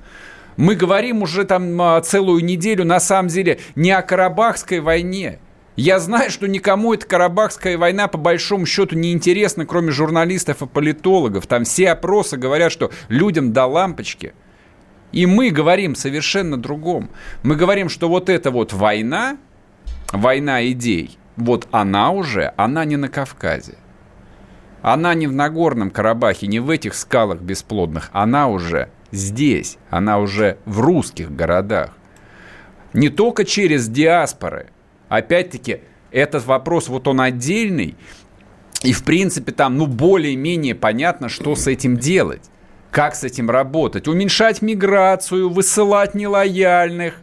Мы 0.56 0.74
говорим 0.74 1.22
уже 1.22 1.44
там 1.44 1.80
а, 1.82 2.00
целую 2.00 2.42
неделю, 2.42 2.84
на 2.84 2.98
самом 2.98 3.28
деле, 3.28 3.58
не 3.74 3.90
о 3.90 4.00
Карабахской 4.02 4.80
войне. 4.80 5.38
Я 5.76 6.00
знаю, 6.00 6.30
что 6.30 6.48
никому 6.48 6.94
эта 6.94 7.06
Карабахская 7.06 7.76
война 7.76 8.08
по 8.08 8.18
большому 8.18 8.66
счету 8.66 8.96
не 8.96 9.12
интересна, 9.12 9.66
кроме 9.66 9.92
журналистов 9.92 10.62
и 10.62 10.66
политологов. 10.66 11.46
Там 11.46 11.64
все 11.64 11.90
опросы 11.90 12.36
говорят, 12.36 12.72
что 12.72 12.90
людям 13.08 13.52
до 13.52 13.66
лампочки. 13.66 14.32
И 15.12 15.26
мы 15.26 15.50
говорим 15.50 15.94
совершенно 15.94 16.56
другом. 16.56 17.10
Мы 17.42 17.56
говорим, 17.56 17.88
что 17.88 18.08
вот 18.08 18.28
эта 18.28 18.50
вот 18.50 18.72
война, 18.72 19.36
война 20.12 20.66
идей– 20.66 21.18
вот 21.36 21.68
она 21.70 22.10
уже, 22.10 22.52
она 22.56 22.84
не 22.84 22.96
на 22.96 23.08
Кавказе. 23.08 23.74
Она 24.82 25.14
не 25.14 25.26
в 25.26 25.32
Нагорном 25.32 25.90
Карабахе, 25.90 26.46
не 26.46 26.60
в 26.60 26.70
этих 26.70 26.94
скалах 26.94 27.40
бесплодных. 27.40 28.08
Она 28.12 28.48
уже 28.48 28.88
здесь, 29.10 29.78
она 29.90 30.18
уже 30.18 30.58
в 30.64 30.80
русских 30.80 31.34
городах. 31.34 31.90
Не 32.92 33.10
только 33.10 33.44
через 33.44 33.88
диаспоры. 33.88 34.70
Опять-таки, 35.08 35.80
этот 36.10 36.44
вопрос, 36.46 36.88
вот 36.88 37.08
он 37.08 37.20
отдельный, 37.20 37.96
и, 38.82 38.92
в 38.92 39.04
принципе, 39.04 39.52
там, 39.52 39.76
ну, 39.76 39.86
более-менее 39.86 40.74
понятно, 40.74 41.28
что 41.28 41.54
с 41.56 41.66
этим 41.66 41.96
делать. 41.96 42.42
Как 42.90 43.14
с 43.14 43.24
этим 43.24 43.50
работать? 43.50 44.08
Уменьшать 44.08 44.62
миграцию, 44.62 45.50
высылать 45.50 46.14
нелояльных, 46.14 47.14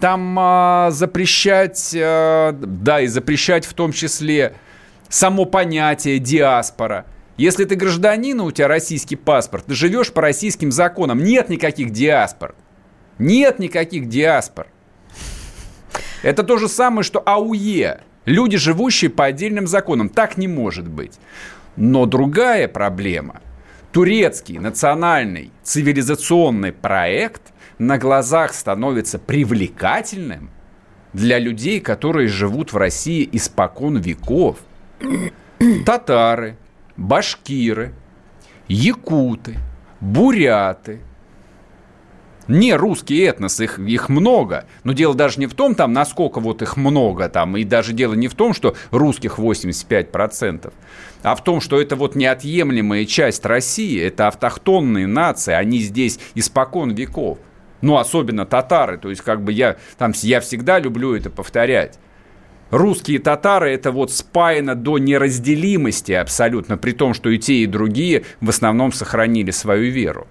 там 0.00 0.36
а, 0.38 0.90
запрещать, 0.90 1.94
а, 1.96 2.52
да, 2.52 3.00
и 3.00 3.06
запрещать 3.06 3.64
в 3.64 3.74
том 3.74 3.92
числе 3.92 4.54
само 5.08 5.44
понятие 5.44 6.18
диаспора. 6.18 7.06
Если 7.36 7.64
ты 7.64 7.76
гражданин, 7.76 8.40
у 8.40 8.50
тебя 8.50 8.68
российский 8.68 9.16
паспорт, 9.16 9.66
ты 9.66 9.74
живешь 9.74 10.12
по 10.12 10.22
российским 10.22 10.72
законам, 10.72 11.22
нет 11.22 11.48
никаких 11.48 11.90
диаспор. 11.90 12.54
Нет 13.18 13.58
никаких 13.58 14.08
диаспор. 14.08 14.68
Это 16.22 16.42
то 16.42 16.58
же 16.58 16.68
самое, 16.68 17.02
что 17.02 17.22
АУЕ. 17.24 18.00
Люди, 18.24 18.56
живущие 18.56 19.10
по 19.10 19.26
отдельным 19.26 19.66
законам. 19.66 20.08
Так 20.08 20.36
не 20.36 20.48
может 20.48 20.88
быть. 20.88 21.18
Но 21.76 22.06
другая 22.06 22.68
проблема. 22.68 23.40
Турецкий 23.92 24.58
национальный 24.58 25.50
цивилизационный 25.62 26.72
проект– 26.72 27.42
на 27.78 27.98
глазах 27.98 28.54
становится 28.54 29.18
привлекательным 29.18 30.50
для 31.12 31.38
людей, 31.38 31.80
которые 31.80 32.28
живут 32.28 32.72
в 32.72 32.76
России 32.76 33.28
испокон 33.32 33.98
веков. 33.98 34.58
Татары, 35.84 36.56
башкиры, 36.96 37.92
якуты, 38.68 39.56
буряты, 40.00 41.00
не 42.48 42.74
русский 42.74 43.20
этнос, 43.20 43.60
их, 43.60 43.78
их 43.78 44.08
много. 44.08 44.66
Но 44.84 44.92
дело 44.92 45.14
даже 45.14 45.40
не 45.40 45.46
в 45.46 45.54
том, 45.54 45.74
там, 45.74 45.92
насколько 45.92 46.40
вот 46.40 46.62
их 46.62 46.76
много, 46.76 47.28
там, 47.28 47.56
и 47.56 47.64
даже 47.64 47.92
дело 47.92 48.14
не 48.14 48.28
в 48.28 48.34
том, 48.34 48.54
что 48.54 48.76
русских 48.90 49.38
85%, 49.38 50.72
а 51.22 51.34
в 51.34 51.44
том, 51.44 51.60
что 51.60 51.80
это 51.80 51.96
вот 51.96 52.14
неотъемлемая 52.14 53.04
часть 53.04 53.44
России, 53.44 54.00
это 54.00 54.28
автохтонные 54.28 55.06
нации, 55.06 55.54
они 55.54 55.80
здесь 55.80 56.18
испокон 56.34 56.92
веков 56.92 57.38
ну, 57.82 57.98
особенно 57.98 58.46
татары, 58.46 58.98
то 58.98 59.10
есть 59.10 59.22
как 59.22 59.42
бы 59.42 59.52
я, 59.52 59.76
там, 59.98 60.12
я 60.22 60.40
всегда 60.40 60.78
люблю 60.78 61.14
это 61.14 61.30
повторять. 61.30 61.98
Русские 62.70 63.20
татары 63.20 63.72
это 63.72 63.92
вот 63.92 64.10
спаяно 64.10 64.74
до 64.74 64.98
неразделимости 64.98 66.12
абсолютно, 66.12 66.76
при 66.76 66.92
том, 66.92 67.14
что 67.14 67.30
и 67.30 67.38
те, 67.38 67.54
и 67.58 67.66
другие 67.66 68.24
в 68.40 68.48
основном 68.48 68.92
сохранили 68.92 69.52
свою 69.52 69.92
веру. 69.92 70.26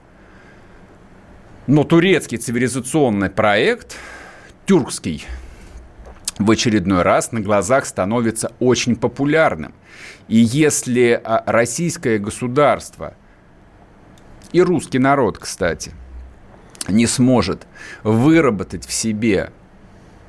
Но 1.68 1.84
турецкий 1.84 2.38
цивилизационный 2.38 3.30
проект, 3.30 3.98
тюркский, 4.66 5.26
в 6.38 6.52
очередной 6.52 7.02
раз 7.02 7.32
на 7.32 7.40
глазах 7.40 7.86
становится 7.86 8.52
очень 8.60 8.96
популярным. 8.96 9.74
И 10.28 10.38
если 10.38 11.20
а, 11.24 11.44
российское 11.46 12.20
государство 12.20 13.16
и 14.52 14.62
русский 14.62 15.00
народ, 15.00 15.40
кстати– 15.40 15.92
не 16.88 17.08
сможет 17.08 17.68
выработать 18.04 18.86
в 18.86 18.94
себе 18.94 19.52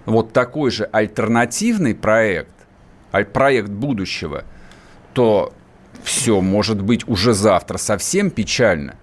вот 0.04 0.32
такой 0.32 0.70
же 0.70 0.84
альтернативный 0.84 1.94
проект, 1.94 2.52
проект 3.32 3.68
будущего, 3.68 4.44
то 5.12 5.52
все 6.04 6.40
может 6.40 6.80
быть 6.82 7.08
уже 7.08 7.32
завтра 7.32 7.78
совсем 7.78 8.30
печально. 8.30 8.96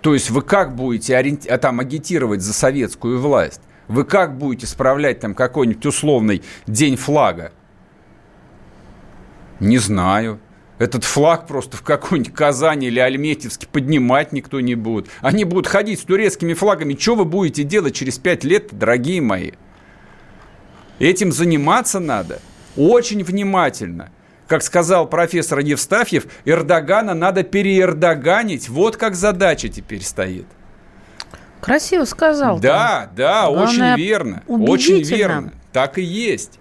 То 0.00 0.14
есть 0.14 0.30
вы 0.30 0.42
как 0.42 0.74
будете 0.74 1.16
ориенти... 1.16 1.48
А 1.48 1.58
там 1.58 1.80
агитировать 1.80 2.42
за 2.42 2.52
советскую 2.52 3.20
власть? 3.20 3.60
Вы 3.88 4.04
как 4.04 4.36
будете 4.36 4.66
справлять 4.66 5.20
там 5.20 5.34
какой-нибудь 5.34 5.86
условный 5.86 6.42
день 6.66 6.96
флага? 6.96 7.52
Не 9.60 9.78
знаю. 9.78 10.40
Этот 10.78 11.04
флаг 11.04 11.46
просто 11.46 11.76
в 11.76 11.82
какой-нибудь 11.82 12.34
Казани 12.34 12.88
или 12.88 13.00
Альметьевске 13.00 13.66
поднимать 13.66 14.32
никто 14.32 14.60
не 14.60 14.74
будет. 14.74 15.08
Они 15.20 15.44
будут 15.44 15.66
ходить 15.66 16.00
с 16.00 16.04
турецкими 16.04 16.52
флагами. 16.52 16.96
Что 16.98 17.14
вы 17.14 17.24
будете 17.24 17.62
делать 17.62 17.94
через 17.94 18.18
пять 18.18 18.44
лет, 18.44 18.68
дорогие 18.72 19.22
мои? 19.22 19.52
Этим 20.98 21.32
заниматься 21.32 21.98
надо 21.98 22.40
очень 22.76 23.24
внимательно. 23.24 24.10
Как 24.48 24.62
сказал 24.62 25.08
профессор 25.08 25.58
Евстафьев, 25.58 26.26
Эрдогана 26.44 27.14
надо 27.14 27.42
переэрдоганить. 27.42 28.68
Вот 28.68 28.96
как 28.96 29.14
задача 29.16 29.68
теперь 29.68 30.02
стоит. 30.02 30.46
Красиво 31.60 32.04
сказал. 32.04 32.60
Да, 32.60 33.10
да, 33.16 33.46
Главное, 33.46 33.64
очень 33.64 33.96
верно. 33.96 34.42
Очень 34.46 35.02
верно. 35.02 35.52
Так 35.72 35.98
и 35.98 36.02
есть. 36.02 36.60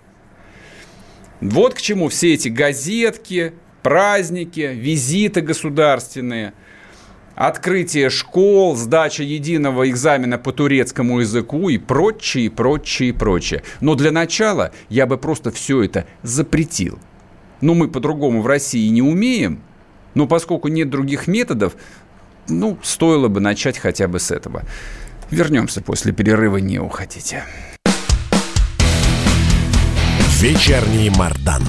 Вот 1.41 1.75
к 1.75 1.81
чему 1.81 2.09
все 2.09 2.33
эти 2.33 2.47
газетки, 2.47 3.53
праздники, 3.83 4.71
визиты 4.73 5.41
государственные, 5.41 6.53
открытие 7.35 8.09
школ, 8.09 8.75
сдача 8.75 9.21
единого 9.21 9.87
экзамена 9.89 10.39
по 10.39 10.51
турецкому 10.51 11.19
языку 11.19 11.69
и 11.69 11.77
прочее, 11.77 12.49
прочее, 12.49 13.13
прочее. 13.13 13.61
Но 13.81 13.93
для 13.93 14.11
начала 14.11 14.71
я 14.89 15.05
бы 15.05 15.17
просто 15.19 15.51
все 15.51 15.83
это 15.83 16.07
запретил. 16.23 16.97
Но 17.65 17.73
мы 17.73 17.87
по-другому 17.87 18.43
в 18.43 18.45
России 18.45 18.87
не 18.89 19.01
умеем. 19.01 19.59
Но 20.13 20.27
поскольку 20.27 20.67
нет 20.67 20.91
других 20.91 21.25
методов, 21.25 21.75
ну, 22.47 22.77
стоило 22.83 23.27
бы 23.27 23.39
начать 23.39 23.79
хотя 23.79 24.07
бы 24.07 24.19
с 24.19 24.29
этого. 24.29 24.61
Вернемся 25.31 25.81
после 25.81 26.11
перерыва, 26.11 26.57
не 26.57 26.77
уходите. 26.77 27.43
Вечерний 30.39 31.09
Мардан. 31.09 31.63